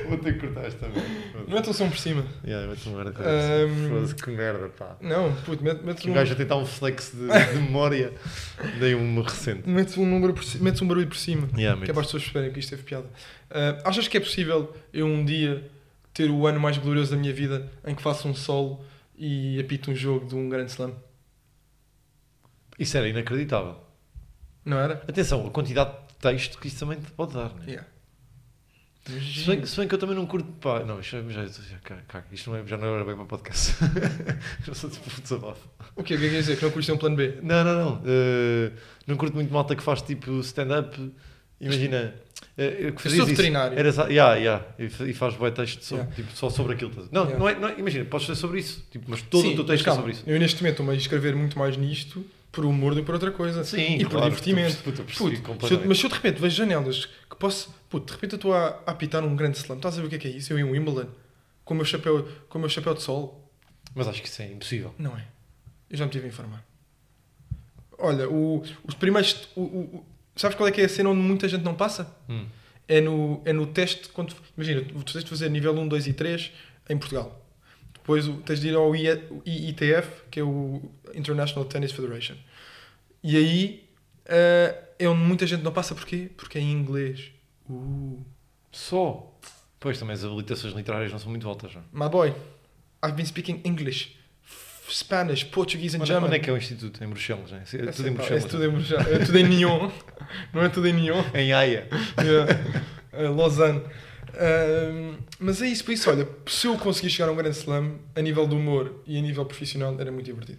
Vou 0.09 0.18
ter 0.18 0.34
que 0.34 0.40
cortar 0.46 0.66
esta 0.66 0.86
merda. 0.88 1.05
Não 1.48 1.59
é 1.59 1.62
teu 1.62 1.72
som 1.72 1.88
por 1.88 1.98
cima. 1.98 2.24
Yeah, 2.44 2.66
mete 2.68 2.88
uma 2.88 3.02
merda. 3.05 3.18
Ahm, 3.20 3.88
Foda-se, 3.88 4.14
que 4.14 4.30
merda, 4.30 4.68
pá. 4.68 4.96
Não, 5.00 5.32
puto, 5.44 5.62
mete- 5.62 5.82
metes 5.84 6.05
Um 6.07 6.11
um, 6.11 6.14
gajo 6.14 6.32
a 6.32 6.36
tentar 6.36 6.57
um 6.57 6.66
flex 6.66 7.12
de, 7.12 7.26
de 7.26 7.59
memória. 7.61 8.12
Dei 8.80 8.94
um 8.94 9.20
recente. 9.22 9.68
metes 9.68 9.96
um 9.96 10.07
número 10.07 10.32
por 10.34 10.42
metes 10.61 10.82
um 10.82 10.88
barulho 10.88 11.07
por 11.09 11.16
cima. 11.16 11.48
Yeah, 11.57 11.76
Que 11.76 11.84
é 11.84 11.86
mete. 11.86 11.92
para 11.92 12.00
as 12.02 12.07
pessoas 12.07 12.22
perceberem 12.24 12.52
que 12.52 12.61
isto 12.61 12.70
teve 12.70 12.82
piada. 12.82 13.07
Ah, 13.50 13.78
achas 13.84 14.09
que 14.09 14.16
é 14.16 14.20
possível 14.20 14.74
eu 14.92 15.07
um 15.07 15.24
dia 15.24 15.68
ter 16.12 16.30
o 16.30 16.46
ano 16.46 16.61
mais 16.61 16.78
glorioso 16.78 17.11
da 17.11 17.16
minha 17.16 17.32
vida 17.32 17.68
em 17.86 17.94
que 17.94 18.02
faço 18.02 18.28
um 18.28 18.34
solo 18.34 18.84
e 19.17 19.61
apito 19.61 19.91
um 19.91 19.95
jogo 19.95 20.27
de 20.27 20.35
um 20.35 20.49
grande 20.49 20.71
slam? 20.71 20.95
Isso 22.79 22.97
era 22.97 23.09
inacreditável. 23.09 23.77
Não 24.65 24.79
era? 24.79 24.95
Atenção, 25.09 25.47
a 25.47 25.51
quantidade 25.51 25.91
de 25.91 26.15
texto 26.21 26.59
que 26.59 26.69
isso 26.69 26.81
também 26.81 26.99
te 26.99 27.11
pode 27.12 27.35
dar, 27.35 27.55
né? 27.55 27.65
Yeah. 27.67 27.89
Se 29.07 29.47
bem, 29.47 29.67
se 29.67 29.77
bem 29.77 29.87
que 29.87 29.95
eu 29.95 29.99
também 29.99 30.17
não 30.17 30.27
curto. 30.27 30.51
Pá, 30.53 30.83
não, 30.83 30.99
isto 30.99 31.11
já, 31.11 31.23
já, 31.29 31.47
já, 31.47 32.25
isto 32.33 32.51
não 32.51 32.57
é, 32.57 32.67
já 32.67 32.79
não 32.79 32.95
era 32.95 33.05
bem 33.05 33.15
para 33.15 33.27
podcast. 33.27 33.75
já 34.65 34.73
sou 34.75 34.89
tipo 34.89 35.11
um 35.11 35.23
desabafo. 35.23 35.69
O 35.95 36.03
que 36.03 36.15
é 36.15 36.17
que 36.17 36.31
quer 36.31 36.37
dizer? 36.39 36.57
Que 36.57 36.65
não 36.65 36.71
curtes 36.71 36.89
um 36.89 36.97
plano 36.97 37.15
B? 37.15 37.39
Não, 37.43 37.62
não, 37.62 37.75
não. 37.85 38.03
eh, 38.07 38.73
não 39.07 39.17
curto 39.19 39.35
muito 39.35 39.53
malta 39.53 39.77
que 39.77 39.83
faz 39.83 40.01
tipo 40.01 40.41
stand-up. 40.41 41.12
Imagina. 41.67 42.15
eh, 42.57 42.93
que 42.95 43.03
fazias 43.03 43.19
sou 43.19 43.27
veterinário. 43.27 43.79
Era, 43.79 43.91
yeah, 44.11 44.35
yeah, 44.37 44.65
e, 44.79 44.89
fa- 44.89 45.12
faz 45.15 45.35
bué 45.37 45.51
texto 45.51 45.83
só, 45.83 45.97
Yeah. 45.97 46.15
tipo, 46.15 46.33
só 46.37 46.49
sobre 46.51 46.75
aquilo. 46.75 46.93
Não, 47.11 47.23
Yeah. 47.25 47.39
não, 47.39 47.49
é, 47.49 47.55
não 47.59 47.69
é- 47.69 47.79
Imagina, 47.79 48.05
podes 48.05 48.27
ser 48.27 48.35
sobre 48.37 48.61
isso. 48.61 48.85
Tipo, 48.91 49.07
mas 49.09 49.23
todo 49.23 49.43
Sim, 49.43 49.53
o 49.53 49.57
teu 49.57 49.65
texto 49.65 49.83
é 49.83 49.85
calma, 49.87 50.01
sobre 50.03 50.12
isso. 50.12 50.23
Eu 50.27 50.39
neste 50.39 50.61
momento 50.62 50.73
estou-me 50.75 50.93
a 50.93 50.95
escrever 50.97 51.35
muito 51.35 51.59
mais 51.59 51.77
nisto 51.77 52.25
por 52.53 52.65
humor 52.65 52.95
do 52.95 53.01
que 53.01 53.07
por 53.07 53.15
outra 53.15 53.33
coisa. 53.33 53.65
Sim, 53.65 53.97
e 53.97 54.05
por 54.05 54.11
claro, 54.12 54.27
divertimento. 54.27 54.77
tu- 54.85 54.93
tu 54.93 55.03
percebi 55.03 55.39
Puto, 55.41 55.67
se 55.67 55.75
eu- 55.75 55.83
mas 55.87 55.99
se 55.99 56.05
eu 56.07 56.09
de 56.11 56.15
repente 56.15 56.41
vejo 56.41 56.55
janelas 56.57 57.07
que 57.07 57.37
posso. 57.37 57.75
Puto, 57.91 58.07
de 58.07 58.12
repente 58.12 58.33
eu 58.35 58.37
estou 58.37 58.55
a, 58.55 58.81
a 58.87 58.91
apitar 58.93 59.25
um 59.25 59.35
grande 59.35 59.57
slam. 59.59 59.77
Estás 59.79 59.99
a 59.99 60.01
ver 60.01 60.07
o 60.07 60.11
que 60.11 60.17
é 60.17 60.19
que 60.19 60.29
é 60.29 60.31
isso? 60.31 60.53
Eu 60.53 60.59
em 60.59 60.65
Wimbledon 60.65 61.09
com 61.65 61.75
o 61.75 61.77
meu 61.77 61.85
chapéu, 61.87 62.29
com 62.49 62.59
o 62.59 62.61
meu 62.61 62.69
chapéu 62.71 62.95
de 62.95 63.03
sol. 63.03 63.51
Mas 63.95 64.07
acho 64.07 64.21
que 64.23 64.29
isso 64.29 64.43
é 64.43 64.47
impossível. 64.53 64.95
Não 64.99 65.17
é. 65.17 65.25
Eu 65.91 65.97
já 65.97 66.05
me 66.05 66.11
tive 66.12 66.27
a 66.27 66.29
informar. 66.29 66.65
Olha, 67.99 68.29
o- 68.29 68.62
os 68.87 68.95
primeiros. 68.95 69.49
o- 69.57 69.61
o- 69.62 70.05
sabes 70.37 70.57
qual 70.57 70.68
é 70.68 70.72
que 70.72 70.80
é 70.80 70.85
a 70.85 70.89
cena 70.89 71.11
onde 71.11 71.20
muita 71.20 71.49
gente 71.49 71.62
não 71.62 71.74
passa? 71.74 72.14
Hum. 72.28 72.47
É 72.87 73.01
no, 73.01 73.41
é 73.45 73.53
no 73.53 73.66
teste. 73.66 74.09
Quando, 74.09 74.35
imagina, 74.57 74.82
tu 74.82 75.12
tens 75.12 75.24
de 75.24 75.30
fazer 75.30 75.49
nível 75.49 75.72
1, 75.72 75.89
2 75.89 76.07
e 76.07 76.12
3 76.12 76.53
em 76.91 76.99
Portugal. 76.99 77.41
Depois 77.95 78.28
tens 78.45 78.61
de 78.61 78.68
ir 78.68 78.74
ao 78.74 78.95
IITF, 78.95 80.24
que 80.30 80.41
é 80.41 80.43
o 80.43 80.82
International 81.14 81.64
Tennis 81.66 81.93
Federation. 81.93 82.37
E 83.22 83.37
aí 83.37 83.85
eh, 84.26 84.85
é 84.99 85.09
onde 85.09 85.22
muita 85.22 85.47
gente 85.47 85.62
não 85.62 85.72
passa. 85.72 85.95
Porquê? 85.95 86.30
Porque 86.37 86.59
é 86.59 86.61
em 86.61 86.72
inglês. 86.72 87.32
Uh, 87.68 88.22
Só. 88.72 89.32
Pois 89.78 89.99
também 89.99 90.14
as 90.14 90.24
habilitações 90.24 90.74
literárias 90.74 91.12
não 91.12 91.18
são 91.18 91.30
muito 91.30 91.49
altas. 91.49 91.74
Não? 91.74 91.82
my 91.93 92.09
boy, 92.09 92.35
I've 93.05 93.14
been 93.14 93.26
speaking 93.26 93.61
English, 93.64 94.16
Spanish, 94.91 95.45
Portuguese 95.45 95.97
and 95.97 96.01
Onde, 96.01 96.09
German. 96.09 96.26
onde 96.26 96.37
é 96.37 96.39
que 96.39 96.51
é 96.51 96.53
o 96.53 96.57
instituto? 96.57 97.03
Em 97.03 97.09
Bruxelas, 97.09 97.51
não 97.51 97.59
é? 97.59 97.61
É 97.61 97.64
É 97.64 97.66
tudo 97.66 97.85
em 97.87 97.93
sempre- 97.93 98.11
Bruxelas. 98.12 98.45
É 98.45 98.49
tudo 98.49 98.64
em 98.64 98.70
Bruxelas. 98.70 99.07
É 99.09 99.18
tudo 99.20 99.39
em 99.39 99.49
neon. 99.49 99.91
Não 100.53 100.62
é 100.62 100.68
tudo 100.68 100.89
em 100.89 100.93
neon. 100.93 101.22
Em 101.35 101.53
Haia. 101.53 101.89
Yeah. 102.18 102.53
Uh, 103.12 103.35
Lausanne. 103.37 103.82
Um, 104.37 105.16
mas 105.39 105.62
é 105.62 105.68
isso, 105.68 105.85
por 105.85 105.93
isso, 105.93 106.11
olha, 106.11 106.28
se 106.47 106.66
eu 106.66 106.76
conseguir 106.76 107.09
chegar 107.11 107.28
a 107.28 107.32
um 107.32 107.37
grande 107.37 107.57
slam, 107.57 107.99
a 108.16 108.20
nível 108.20 108.47
do 108.47 108.57
humor 108.57 109.01
e 109.07 109.16
a 109.16 109.22
nível 109.22 109.45
profissional, 109.45 109.95
era 110.01 110.11
muito 110.11 110.26
divertido. 110.26 110.59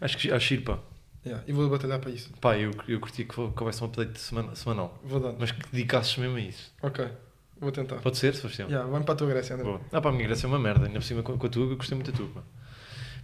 Acho 0.00 0.16
que 0.16 0.30
acho 0.30 0.60
pá. 0.62 0.78
Yeah, 1.24 1.42
e 1.48 1.52
vou 1.52 1.68
batalhar 1.68 1.98
para 1.98 2.10
isso. 2.12 2.30
Pá, 2.40 2.56
eu, 2.56 2.70
eu 2.86 3.00
curtia 3.00 3.24
que 3.24 3.40
hou- 3.40 3.50
que 3.50 3.60
houvesse 3.60 3.82
um 3.82 3.86
update 3.88 4.20
semana- 4.20 4.54
semanal. 4.54 4.96
Vou 5.02 5.18
dar. 5.18 5.34
Mas 5.36 5.50
que 5.50 5.58
dedicasses 5.72 6.16
mesmo 6.18 6.36
a 6.36 6.40
isso. 6.40 6.72
Ok, 6.80 7.04
vou 7.60 7.72
tentar. 7.72 7.96
Pode 7.96 8.16
ser, 8.16 8.32
Sebastião? 8.36 8.68
Yeah, 8.68 8.88
vai-me 8.88 9.04
para 9.04 9.14
a 9.14 9.16
tua 9.16 9.26
Grécia, 9.26 9.54
André. 9.54 9.64
Boa. 9.66 9.80
Ah, 9.90 10.00
pá, 10.00 10.10
a 10.10 10.12
minha 10.12 10.24
Grécia 10.24 10.46
é 10.46 10.48
uma 10.48 10.58
merda. 10.60 10.86
Ainda 10.86 11.00
por 11.00 11.04
cima 11.04 11.22
com, 11.24 11.36
com 11.36 11.46
a 11.46 11.50
tua, 11.50 11.64
eu 11.68 11.76
gostei 11.76 11.96
muito 11.96 12.12
da 12.12 12.16
tua. 12.16 12.28
Pá. 12.28 12.42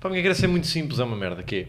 Pá, 0.03 0.09
a 0.09 0.11
minha 0.11 0.21
Grécia 0.21 0.47
é 0.47 0.49
muito 0.49 0.67
simples, 0.67 0.99
é 0.99 1.05
uma 1.05 1.17
merda. 1.17 1.45
Que 1.45 1.69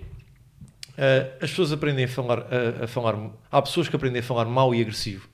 é, 0.98 1.38
ah, 1.40 1.44
as 1.46 1.52
pessoas 1.52 1.72
aprendem 1.72 2.06
a 2.06 2.08
falar, 2.08 2.40
a, 2.40 2.86
a 2.86 2.88
falar... 2.88 3.16
Há 3.52 3.62
pessoas 3.62 3.88
que 3.88 3.96
aprendem 3.96 4.22
a 4.22 4.24
falar 4.24 4.46
mau 4.46 4.74
e 4.74 4.82
agressivo. 4.82 5.30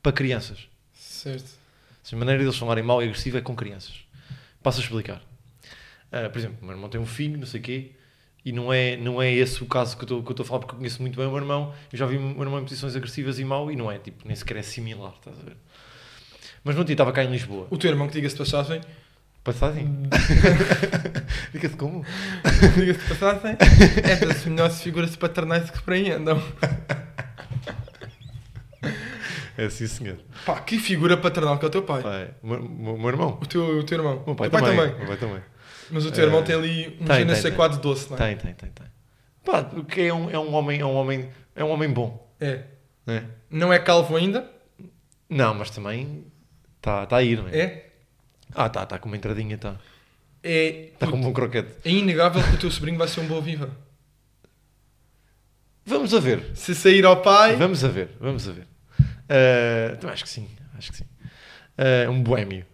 Para 0.00 0.12
crianças. 0.12 0.68
Certo. 0.94 1.58
A 2.12 2.16
maneira 2.16 2.40
deles 2.40 2.56
falarem 2.56 2.84
mau 2.84 3.02
e 3.02 3.06
agressivo 3.06 3.36
é 3.36 3.40
com 3.40 3.56
crianças. 3.56 4.04
Passo 4.62 4.78
a 4.78 4.82
explicar. 4.84 5.20
Ah, 6.12 6.28
por 6.30 6.38
exemplo, 6.38 6.58
o 6.62 6.64
meu 6.64 6.74
irmão 6.74 6.88
tem 6.88 7.00
um 7.00 7.06
filho, 7.06 7.36
não 7.36 7.46
sei 7.46 7.58
o 7.58 7.62
quê, 7.64 7.90
e 8.44 8.52
não 8.52 8.72
é, 8.72 8.96
não 8.96 9.20
é 9.20 9.32
esse 9.32 9.62
o 9.64 9.66
caso 9.66 9.96
que 9.96 10.04
eu 10.04 10.20
estou 10.20 10.44
a 10.44 10.46
falar, 10.46 10.60
porque 10.60 10.74
eu 10.74 10.78
conheço 10.78 11.02
muito 11.02 11.16
bem 11.16 11.26
o 11.26 11.30
meu 11.30 11.38
irmão. 11.38 11.74
Eu 11.92 11.98
já 11.98 12.06
vi 12.06 12.16
o 12.16 12.20
meu 12.20 12.42
irmão 12.42 12.60
em 12.60 12.62
posições 12.62 12.94
agressivas 12.94 13.40
e 13.40 13.44
mau, 13.44 13.72
e 13.72 13.76
não 13.76 13.90
é, 13.90 13.98
tipo, 13.98 14.24
nem 14.24 14.36
sequer 14.36 14.56
é 14.56 14.62
similar, 14.62 15.14
estás 15.16 15.36
a 15.36 15.42
ver? 15.42 15.56
Mas 16.62 16.76
não 16.76 16.84
estava 16.84 17.12
cá 17.12 17.24
em 17.24 17.30
Lisboa. 17.30 17.66
O 17.70 17.76
teu 17.76 17.90
irmão, 17.90 18.06
que 18.06 18.14
diga-se 18.14 18.36
passagem, 18.36 18.80
Passagem? 19.42 20.02
Diga-se 21.52 21.76
como? 21.76 22.04
diga-se 22.76 23.08
passagem, 23.08 23.56
é 24.04 24.16
das 24.26 24.44
melhores 24.44 24.82
figuras 24.82 25.16
paternais 25.16 25.70
que 25.70 25.80
por 25.80 25.94
aí 25.94 26.10
andam. 26.10 26.42
É 29.56 29.68
sim, 29.68 29.86
senhor. 29.86 30.18
Pá, 30.44 30.60
que 30.60 30.78
figura 30.78 31.16
paternal 31.16 31.58
que 31.58 31.64
é 31.64 31.68
o 31.68 31.70
teu 31.70 31.82
pai. 31.82 32.02
Pai, 32.02 32.30
o 32.42 32.46
meu, 32.46 32.98
meu 32.98 33.08
irmão. 33.08 33.38
O 33.40 33.46
teu, 33.46 33.78
o 33.78 33.84
teu 33.84 33.98
irmão. 33.98 34.22
O 34.22 34.26
meu 34.26 34.34
pai, 34.34 34.48
o 34.48 34.50
pai 34.50 34.60
também. 34.60 34.76
também. 34.76 35.04
O 35.04 35.06
pai 35.06 35.16
também. 35.16 35.42
Mas 35.90 36.06
o 36.06 36.12
teu 36.12 36.24
irmão 36.24 36.42
tem 36.42 36.54
ali 36.54 36.98
um 37.00 37.04
tem, 37.04 37.26
tem, 37.26 37.80
doce, 37.80 38.08
não 38.10 38.16
é? 38.16 38.18
Tem, 38.18 38.36
tem, 38.36 38.54
tem, 38.54 38.70
tem. 38.70 38.86
Pá, 39.44 39.64
porque 39.64 40.02
é 40.02 40.14
um, 40.14 40.30
é 40.30 40.38
um 40.38 40.54
homem, 40.54 40.80
é 40.80 40.84
um 40.84 40.94
homem, 40.94 41.28
é 41.54 41.64
um 41.64 41.70
homem 41.70 41.90
bom, 41.90 42.30
É. 42.40 42.62
né? 43.06 43.24
Não 43.50 43.72
é 43.72 43.78
calvo 43.78 44.16
ainda? 44.16 44.48
Não, 45.28 45.54
mas 45.54 45.70
também 45.70 46.24
está 46.76 47.06
tá 47.06 47.16
a 47.16 47.22
ir, 47.22 47.38
não 47.38 47.48
é? 47.48 47.58
É. 47.58 47.89
Ah, 48.54 48.68
tá, 48.68 48.84
tá 48.86 48.98
com 48.98 49.08
uma 49.08 49.16
entradinha, 49.16 49.56
tá. 49.58 49.76
É, 50.42 50.90
Tá 50.98 51.06
com 51.06 51.16
um 51.16 51.20
bom 51.20 51.32
croquete. 51.32 51.70
é 51.84 51.90
inegável 51.90 52.42
que 52.42 52.54
o 52.54 52.58
teu 52.58 52.70
sobrinho 52.70 52.96
vai 52.98 53.06
ser 53.08 53.20
um 53.20 53.26
boa 53.26 53.40
viva. 53.40 53.70
Vamos 55.84 56.14
a 56.14 56.20
ver. 56.20 56.50
Se 56.54 56.74
sair 56.74 57.04
ao 57.04 57.20
pai. 57.22 57.56
Vamos 57.56 57.84
a 57.84 57.88
ver, 57.88 58.10
vamos 58.20 58.48
a 58.48 58.52
ver. 58.52 58.66
Então 59.96 60.10
acho 60.10 60.24
que 60.24 60.30
sim, 60.30 60.48
acho 60.76 60.90
que 60.92 60.98
sim. 60.98 61.04
Ah, 61.78 62.10
um 62.10 62.22
boémio. 62.22 62.64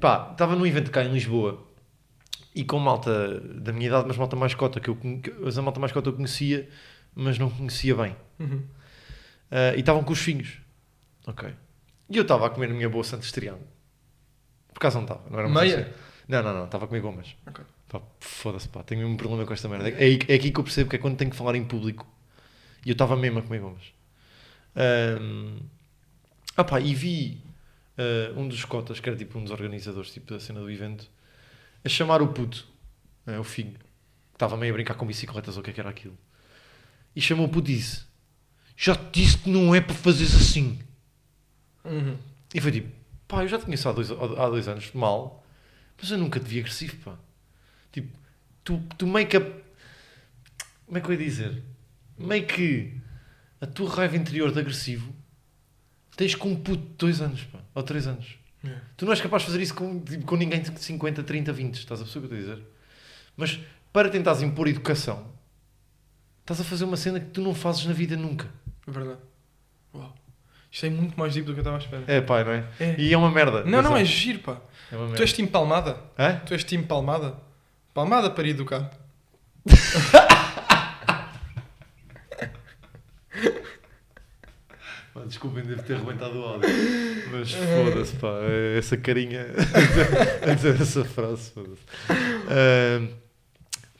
Pá, 0.00 0.30
estava 0.32 0.54
num 0.56 0.66
evento 0.66 0.90
cá 0.90 1.02
em 1.02 1.12
Lisboa 1.12 1.66
e 2.54 2.64
com 2.64 2.78
malta 2.78 3.40
da 3.40 3.72
minha 3.72 3.86
idade, 3.88 4.04
mas 4.06 4.16
malta 4.16 4.36
mais 4.36 4.54
cota, 4.54 4.78
que 4.80 4.88
eu, 4.90 4.98
a 5.58 5.62
malta 5.62 5.80
mais 5.80 5.92
cota 5.92 6.08
eu 6.08 6.12
conhecia, 6.12 6.68
mas 7.14 7.38
não 7.38 7.48
conhecia 7.50 7.94
bem. 7.94 8.16
Uhum. 8.38 8.62
Ah, 9.50 9.74
e 9.76 9.80
estavam 9.80 10.02
com 10.04 10.12
os 10.12 10.18
filhos. 10.20 10.58
Ok. 11.26 11.48
E 12.10 12.16
eu 12.16 12.22
estava 12.22 12.46
a 12.46 12.50
comer 12.50 12.70
a 12.70 12.74
minha 12.74 12.88
boa 12.88 13.02
Santos 13.04 13.32
Triângulo. 13.32 13.66
Por 14.74 14.80
acaso 14.80 14.96
não 14.96 15.04
estava, 15.04 15.30
não 15.30 15.38
era 15.38 15.48
uma 15.48 15.62
Meia? 15.62 15.80
assim. 15.80 15.90
Não, 16.28 16.42
não, 16.42 16.54
não, 16.54 16.64
estava 16.64 16.86
gomas. 16.86 17.34
Ok. 17.46 17.64
Pá, 17.88 18.02
foda-se, 18.20 18.68
pá, 18.68 18.82
tenho 18.82 19.00
mesmo 19.00 19.14
um 19.14 19.16
problema 19.16 19.46
com 19.46 19.52
esta 19.54 19.68
merda. 19.68 19.88
É, 19.88 20.12
é 20.12 20.34
aqui 20.34 20.50
que 20.50 20.58
eu 20.58 20.64
percebo 20.64 20.90
que 20.90 20.96
é 20.96 20.98
quando 20.98 21.16
tenho 21.16 21.30
que 21.30 21.36
falar 21.36 21.54
em 21.54 21.64
público. 21.64 22.06
E 22.84 22.90
eu 22.90 22.92
estava 22.92 23.16
mesmo 23.16 23.38
a 23.38 23.42
comer 23.42 23.60
gomas. 23.60 23.84
Ahm, 24.76 25.60
ah 26.56 26.64
pá, 26.64 26.80
e 26.80 26.94
vi 26.94 27.42
ah, 27.96 28.32
um 28.36 28.48
dos 28.48 28.64
cotas, 28.64 29.00
que 29.00 29.08
era 29.08 29.16
tipo 29.16 29.38
um 29.38 29.42
dos 29.42 29.52
organizadores 29.52 30.12
tipo, 30.12 30.32
da 30.32 30.40
cena 30.40 30.60
do 30.60 30.70
evento, 30.70 31.08
a 31.84 31.88
chamar 31.88 32.22
o 32.22 32.28
puto, 32.28 32.66
ah, 33.26 33.40
o 33.40 33.44
filho, 33.44 33.72
que 33.72 34.36
estava 34.36 34.56
meio 34.56 34.72
a 34.72 34.74
brincar 34.74 34.94
com 34.94 35.06
bicicletas 35.06 35.56
ou 35.56 35.60
o 35.60 35.64
que 35.64 35.70
é 35.70 35.72
que 35.72 35.80
era 35.80 35.90
aquilo. 35.90 36.16
E 37.14 37.20
chamou 37.20 37.46
o 37.46 37.48
puto 37.48 37.70
e 37.70 37.76
disse: 37.76 38.04
Já 38.76 38.96
te 38.96 39.20
disse 39.20 39.38
que 39.38 39.50
não 39.50 39.74
é 39.74 39.80
para 39.80 39.94
fazeres 39.94 40.34
assim. 40.34 40.80
Uhum. 41.84 42.16
E 42.52 42.60
foi 42.60 42.72
tipo, 42.72 42.88
pá, 43.26 43.42
eu 43.42 43.48
já 43.48 43.58
te 43.58 43.64
conheço 43.64 43.88
há 43.88 43.92
dois, 43.92 44.10
há 44.10 44.48
dois 44.48 44.68
anos, 44.68 44.92
mal, 44.92 45.44
mas 46.00 46.10
eu 46.10 46.18
nunca 46.18 46.40
te 46.40 46.46
vi 46.46 46.60
agressivo, 46.60 46.96
pá. 46.98 47.16
Tipo, 47.92 48.16
tu, 48.62 48.82
tu 48.96 49.06
meio 49.06 49.26
que. 49.26 49.38
Como 49.38 50.98
é 50.98 51.00
que 51.00 51.06
eu 51.06 51.12
ia 51.12 51.18
dizer? 51.18 51.62
Meio 52.18 52.46
que 52.46 53.00
a 53.60 53.66
tua 53.66 53.90
raiva 53.90 54.16
interior 54.16 54.52
de 54.52 54.60
agressivo 54.60 55.14
tens 56.16 56.34
com 56.34 56.50
um 56.50 56.56
puto 56.56 56.82
de 56.82 56.94
dois 56.96 57.20
anos, 57.20 57.42
pá, 57.44 57.60
ou 57.74 57.82
três 57.82 58.06
anos. 58.06 58.38
Yeah. 58.62 58.82
Tu 58.96 59.04
não 59.04 59.12
és 59.12 59.20
capaz 59.20 59.42
de 59.42 59.46
fazer 59.48 59.62
isso 59.62 59.74
com, 59.74 60.00
tipo, 60.00 60.24
com 60.24 60.36
ninguém 60.36 60.62
de 60.62 60.78
50, 60.78 61.22
30, 61.22 61.52
20, 61.52 61.74
estás 61.74 62.00
a 62.00 62.04
perceber 62.04 62.26
o 62.26 62.28
que 62.28 62.34
eu 62.34 62.38
estou 62.40 62.52
a 62.52 62.56
dizer? 62.56 62.68
Mas 63.36 63.60
para 63.92 64.08
tentares 64.08 64.42
impor 64.42 64.68
educação, 64.68 65.34
Estás 66.44 66.60
a 66.60 66.64
fazer 66.64 66.84
uma 66.84 66.98
cena 66.98 67.18
que 67.18 67.30
tu 67.30 67.40
não 67.40 67.54
fazes 67.54 67.86
na 67.86 67.94
vida 67.94 68.18
nunca. 68.18 68.46
É 68.86 68.90
verdade. 68.90 69.20
Uau. 69.94 70.14
Isto 70.74 70.86
é 70.86 70.90
muito 70.90 71.16
mais 71.16 71.32
deep 71.32 71.46
do 71.46 71.52
que 71.52 71.60
eu 71.60 71.62
estava 71.62 71.76
à 71.76 71.78
espera. 71.78 72.02
É 72.08 72.20
pá, 72.20 72.42
não 72.42 72.50
é? 72.50 72.64
É. 72.80 72.96
E 72.98 73.12
é 73.12 73.16
uma 73.16 73.30
merda. 73.30 73.62
Não, 73.62 73.80
não, 73.80 73.96
é 73.96 74.04
giro, 74.04 74.40
pá. 74.40 74.56
É 74.90 74.96
uma 74.96 75.04
merda. 75.04 75.18
Tu 75.18 75.22
és 75.22 75.32
time 75.32 75.46
palmada? 75.46 75.96
Hã? 76.18 76.40
Tu 76.44 76.52
és 76.52 76.64
time 76.64 76.82
palmada? 76.82 77.36
Palmada 77.94 78.28
para 78.28 78.48
educar. 78.48 78.90
Pá, 85.14 85.20
Desculpem, 85.26 85.62
devo 85.62 85.80
ter 85.84 85.94
arrebentado 85.94 86.40
o 86.40 86.44
áudio. 86.44 86.68
Mas 87.30 87.52
foda-se, 87.52 88.16
pá. 88.16 88.36
é 88.42 88.76
Essa 88.76 88.96
carinha 88.96 89.46
a 90.42 90.54
dizer 90.54 90.80
essa 90.80 91.04
frase, 91.04 91.52
foda-se. 91.52 91.82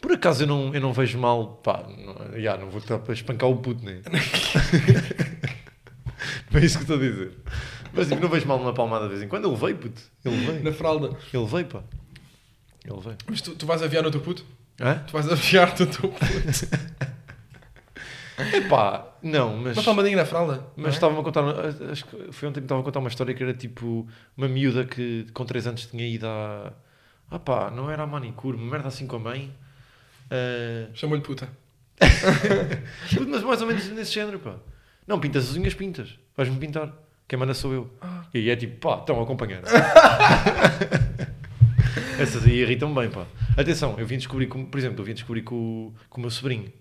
Por 0.00 0.10
acaso 0.10 0.42
eu 0.42 0.48
não, 0.48 0.74
eu 0.74 0.80
não 0.80 0.92
vejo 0.92 1.18
mal, 1.18 1.60
pá. 1.62 1.84
Não, 1.88 2.40
já, 2.40 2.56
não 2.56 2.68
vou 2.68 2.80
estar 2.80 2.98
para 2.98 3.14
espancar 3.14 3.48
o 3.48 3.58
puto, 3.58 3.84
né? 3.84 4.00
não 6.54 6.60
é 6.60 6.64
isso 6.64 6.78
que 6.78 6.84
estou 6.84 6.96
a 6.96 7.00
dizer. 7.00 7.32
Mas 7.92 8.08
tipo, 8.08 8.20
não 8.20 8.28
vejo 8.28 8.46
mal 8.46 8.58
numa 8.58 8.72
palmada 8.72 9.04
de 9.04 9.10
vez 9.10 9.22
em 9.22 9.28
quando. 9.28 9.48
Ele 9.48 9.56
veio, 9.56 9.76
puto. 9.76 10.02
Ele 10.24 10.36
veio. 10.36 10.62
Na 10.62 10.72
fralda. 10.72 11.16
Ele 11.32 11.46
veio, 11.46 11.66
pá. 11.66 11.82
Ele 12.84 13.00
veio. 13.00 13.16
Mas 13.28 13.40
tu, 13.40 13.54
tu 13.56 13.66
vais 13.66 13.82
aviar 13.82 14.02
no 14.02 14.10
teu 14.10 14.20
puto? 14.20 14.44
Hã? 14.80 15.00
Tu 15.06 15.12
vais 15.12 15.28
aviar 15.28 15.70
no 15.78 15.86
teu 15.86 16.08
puto? 16.08 16.14
Epá, 18.52 19.16
não, 19.22 19.56
mas. 19.58 19.76
Uma 19.76 19.84
palmadinha 19.84 20.16
na 20.16 20.24
fralda? 20.24 20.66
Mas 20.76 20.94
é? 20.94 20.96
estava-me 20.96 21.20
a 21.20 21.22
contar, 21.22 21.44
acho 21.90 22.04
que 22.04 22.32
foi 22.32 22.48
ontem 22.48 22.54
que 22.54 22.60
me 22.62 22.66
estava 22.66 22.80
a 22.80 22.84
contar 22.84 22.98
uma 22.98 23.08
história 23.08 23.32
que 23.32 23.42
era 23.42 23.54
tipo 23.54 24.08
uma 24.36 24.48
miúda 24.48 24.84
que 24.84 25.26
com 25.32 25.44
3 25.44 25.68
anos 25.68 25.86
tinha 25.86 26.06
ido 26.06 26.26
a. 26.26 26.72
Ah 27.30 27.38
pá, 27.38 27.70
não 27.70 27.88
era 27.90 28.02
a 28.02 28.06
manicure, 28.06 28.56
uma 28.56 28.70
merda 28.70 28.88
assim 28.88 29.06
com 29.06 29.16
a 29.16 29.18
mãe. 29.20 29.54
Ah, 30.30 30.90
Chamou-lhe 30.94 31.22
puta. 31.22 31.48
mas 33.28 33.42
mais 33.42 33.60
ou 33.62 33.68
menos 33.68 33.88
nesse 33.90 34.12
género, 34.12 34.40
pá. 34.40 34.56
Não, 35.06 35.20
pintas 35.20 35.50
as 35.50 35.56
unhas, 35.56 35.74
pintas. 35.74 36.18
Vais-me 36.36 36.56
pintar. 36.58 36.92
Quem 37.28 37.38
manda 37.38 37.54
sou 37.54 37.72
eu. 37.72 37.90
Ah. 38.00 38.24
E 38.34 38.50
é 38.50 38.56
tipo, 38.56 38.76
pá, 38.88 38.98
estão 39.00 39.18
a 39.20 39.22
acompanhar. 39.22 39.62
Essas 42.18 42.44
aí 42.44 42.60
irritam 42.60 42.92
bem, 42.94 43.10
pá. 43.10 43.26
Atenção, 43.56 43.94
eu 43.98 44.06
vim 44.06 44.16
descobrir, 44.18 44.46
com, 44.46 44.64
por 44.64 44.78
exemplo, 44.78 45.00
eu 45.00 45.04
vim 45.04 45.14
descobrir 45.14 45.42
com, 45.42 45.54
o- 45.54 45.94
com 46.08 46.18
o 46.18 46.20
meu 46.22 46.30
sobrinho. 46.30 46.72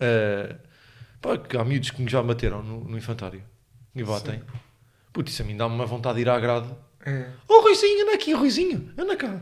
Ah, 0.00 0.56
pá, 1.20 1.36
que 1.38 1.56
há 1.56 1.64
miúdos 1.64 1.90
que 1.90 2.02
me 2.02 2.10
já 2.10 2.22
bateram 2.22 2.62
no, 2.62 2.84
no 2.84 2.96
infantário. 2.96 3.42
E 3.94 4.02
batem. 4.02 4.42
Putz, 5.12 5.32
isso 5.32 5.42
a 5.42 5.44
mim 5.44 5.56
dá-me 5.56 5.74
uma 5.74 5.86
vontade 5.86 6.16
de 6.16 6.22
ir 6.22 6.28
à 6.28 6.38
grade. 6.40 6.68
É. 7.06 7.28
Oh, 7.48 7.60
Ruizinho, 7.60 8.02
anda 8.04 8.14
aqui, 8.14 8.32
Ruizinho, 8.32 8.90
anda 8.98 9.16
cá. 9.16 9.40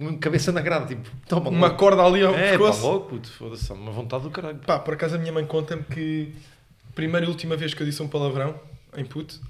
Uma 0.00 0.16
cabeça 0.16 0.50
na 0.52 0.62
grade, 0.62 0.94
tipo, 0.94 1.10
toma 1.28 1.50
Uma 1.50 1.70
corda 1.74 2.02
ali 2.02 2.22
ao 2.22 2.34
É, 2.34 2.52
pá, 2.52 2.58
pescoço. 2.58 2.86
logo, 2.86 3.04
puto, 3.10 3.30
foda-se, 3.30 3.70
uma 3.72 3.90
vontade 3.92 4.22
do 4.24 4.30
caralho. 4.30 4.58
Pá, 4.60 4.78
por 4.78 4.94
acaso 4.94 5.16
a 5.16 5.18
minha 5.18 5.32
mãe 5.32 5.44
conta-me 5.44 5.82
que 5.82 6.34
primeira 6.96 7.26
e 7.26 7.28
última 7.28 7.56
vez 7.56 7.74
que 7.74 7.82
eu 7.82 7.86
disse 7.86 8.02
um 8.02 8.08
palavrão 8.08 8.58
em 8.96 9.04
puto, 9.04 9.40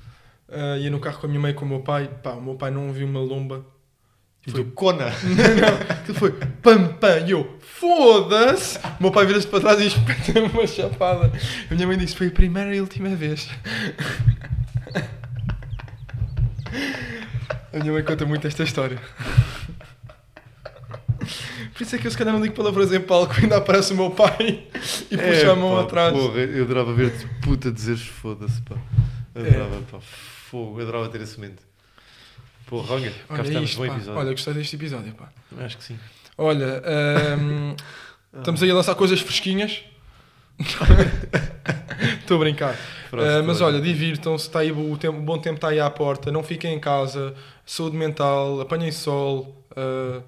ah, 0.48 0.76
ia 0.76 0.90
no 0.90 1.00
carro 1.00 1.18
com 1.18 1.26
a 1.26 1.28
minha 1.28 1.40
mãe 1.40 1.52
e 1.52 1.54
com 1.54 1.64
o 1.64 1.68
meu 1.68 1.80
pai, 1.80 2.10
pá, 2.22 2.32
o 2.32 2.42
meu 2.42 2.56
pai 2.56 2.70
não 2.70 2.88
ouviu 2.88 3.06
uma 3.06 3.20
lomba. 3.20 3.64
Foi 4.48 4.64
cona. 4.64 5.06
não, 5.24 5.96
aquilo 5.96 6.18
foi 6.18 6.32
pam 6.32 6.88
pam, 7.00 7.26
e 7.26 7.32
eu, 7.32 7.58
foda-se! 7.60 8.78
O 8.78 9.02
meu 9.02 9.10
pai 9.10 9.26
vira-se 9.26 9.46
para 9.46 9.60
trás 9.60 9.80
e 9.80 9.86
espeta-me 9.88 10.48
uma 10.48 10.66
chapada. 10.66 11.32
A 11.68 11.74
minha 11.74 11.86
mãe 11.86 11.96
disse, 11.96 12.14
foi 12.14 12.28
a 12.28 12.30
primeira 12.30 12.74
e 12.74 12.80
última 12.80 13.08
vez. 13.14 13.48
A 17.72 17.78
minha 17.78 17.92
mãe 17.92 18.02
conta 18.02 18.24
muito 18.24 18.46
esta 18.46 18.62
história. 18.62 18.98
Por 21.76 21.82
isso 21.82 21.94
é 21.94 21.98
que 21.98 22.06
eu 22.06 22.10
se 22.10 22.16
calhar 22.16 22.32
não 22.32 22.40
digo 22.40 22.54
palavras 22.54 22.90
em 22.90 23.00
palco, 23.00 23.34
ainda 23.38 23.58
aparece 23.58 23.92
o 23.92 23.96
meu 23.96 24.10
pai 24.10 24.64
e 25.10 25.16
puxa 25.16 25.52
a 25.52 25.54
mão 25.54 25.76
pá, 25.76 25.82
atrás. 25.82 26.12
Porra, 26.14 26.38
eu 26.40 26.64
adorava 26.64 26.94
ver-te 26.94 27.26
puta 27.42 27.70
dizeres 27.70 28.06
foda-se, 28.06 28.62
pá. 28.62 28.76
Adorava, 29.34 29.82
pá. 29.90 29.98
Fogo, 30.00 30.80
eu 30.80 30.84
adorava 30.84 31.08
ter 31.10 31.20
esse 31.20 31.38
momento. 31.38 31.62
Porra, 32.66 32.94
olha, 32.94 33.10
cá 33.10 33.34
Olha 33.34 33.42
estamos, 33.42 33.70
isto, 33.70 33.78
bom 33.78 33.86
pá. 33.88 33.94
episódio. 33.94 34.20
Olha, 34.20 34.30
gostei 34.30 34.54
deste 34.54 34.76
episódio, 34.76 35.12
pá. 35.12 35.28
Acho 35.58 35.76
que 35.76 35.84
sim. 35.84 35.98
Olha, 36.38 36.82
ahm, 36.84 37.76
estamos 38.38 38.62
aí 38.62 38.70
a 38.70 38.74
lançar 38.74 38.94
coisas 38.94 39.20
fresquinhas. 39.20 39.82
Estou 42.20 42.38
a 42.38 42.40
brincar. 42.40 42.74
Ah, 43.12 43.42
mas 43.44 43.60
olha, 43.60 43.80
divirtam-se, 43.80 44.46
está 44.46 44.60
aí, 44.60 44.72
o, 44.72 44.96
tempo, 44.96 45.18
o 45.18 45.22
bom 45.22 45.38
tempo 45.38 45.56
está 45.56 45.68
aí 45.68 45.78
à 45.78 45.90
porta, 45.90 46.32
não 46.32 46.42
fiquem 46.42 46.74
em 46.74 46.80
casa, 46.80 47.34
saúde 47.64 47.96
mental, 47.96 48.60
apanhem 48.60 48.90
sol, 48.90 49.64
ah, 49.76 50.22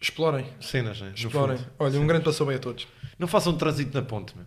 explorem, 0.00 0.46
Cenas, 0.60 1.00
né? 1.00 1.12
Explorem. 1.14 1.56
fundo. 1.56 1.70
Olha, 1.78 1.88
um 1.90 1.92
Cenas. 1.92 2.08
grande 2.08 2.24
passo 2.24 2.44
bem 2.46 2.56
a 2.56 2.58
todos. 2.58 2.86
Não 3.18 3.26
façam 3.28 3.56
trânsito 3.56 3.94
na 3.94 4.02
ponte, 4.02 4.34
meu. 4.36 4.46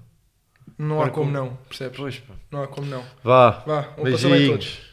Não 0.77 0.99
há 0.99 1.03
Para 1.03 1.11
como 1.11 1.25
com- 1.27 1.31
não, 1.31 1.55
percebes? 1.67 1.97
Pois, 1.97 2.19
pá. 2.19 2.33
Não 2.51 2.63
há 2.63 2.67
como 2.67 2.87
não. 2.87 3.03
Vá. 3.23 3.63
Vá, 3.65 3.89
um 3.97 4.11
passo 4.11 4.29
bem 4.29 4.45
a 4.45 4.51
todos. 4.51 4.79
Beijinhos. 4.81 4.91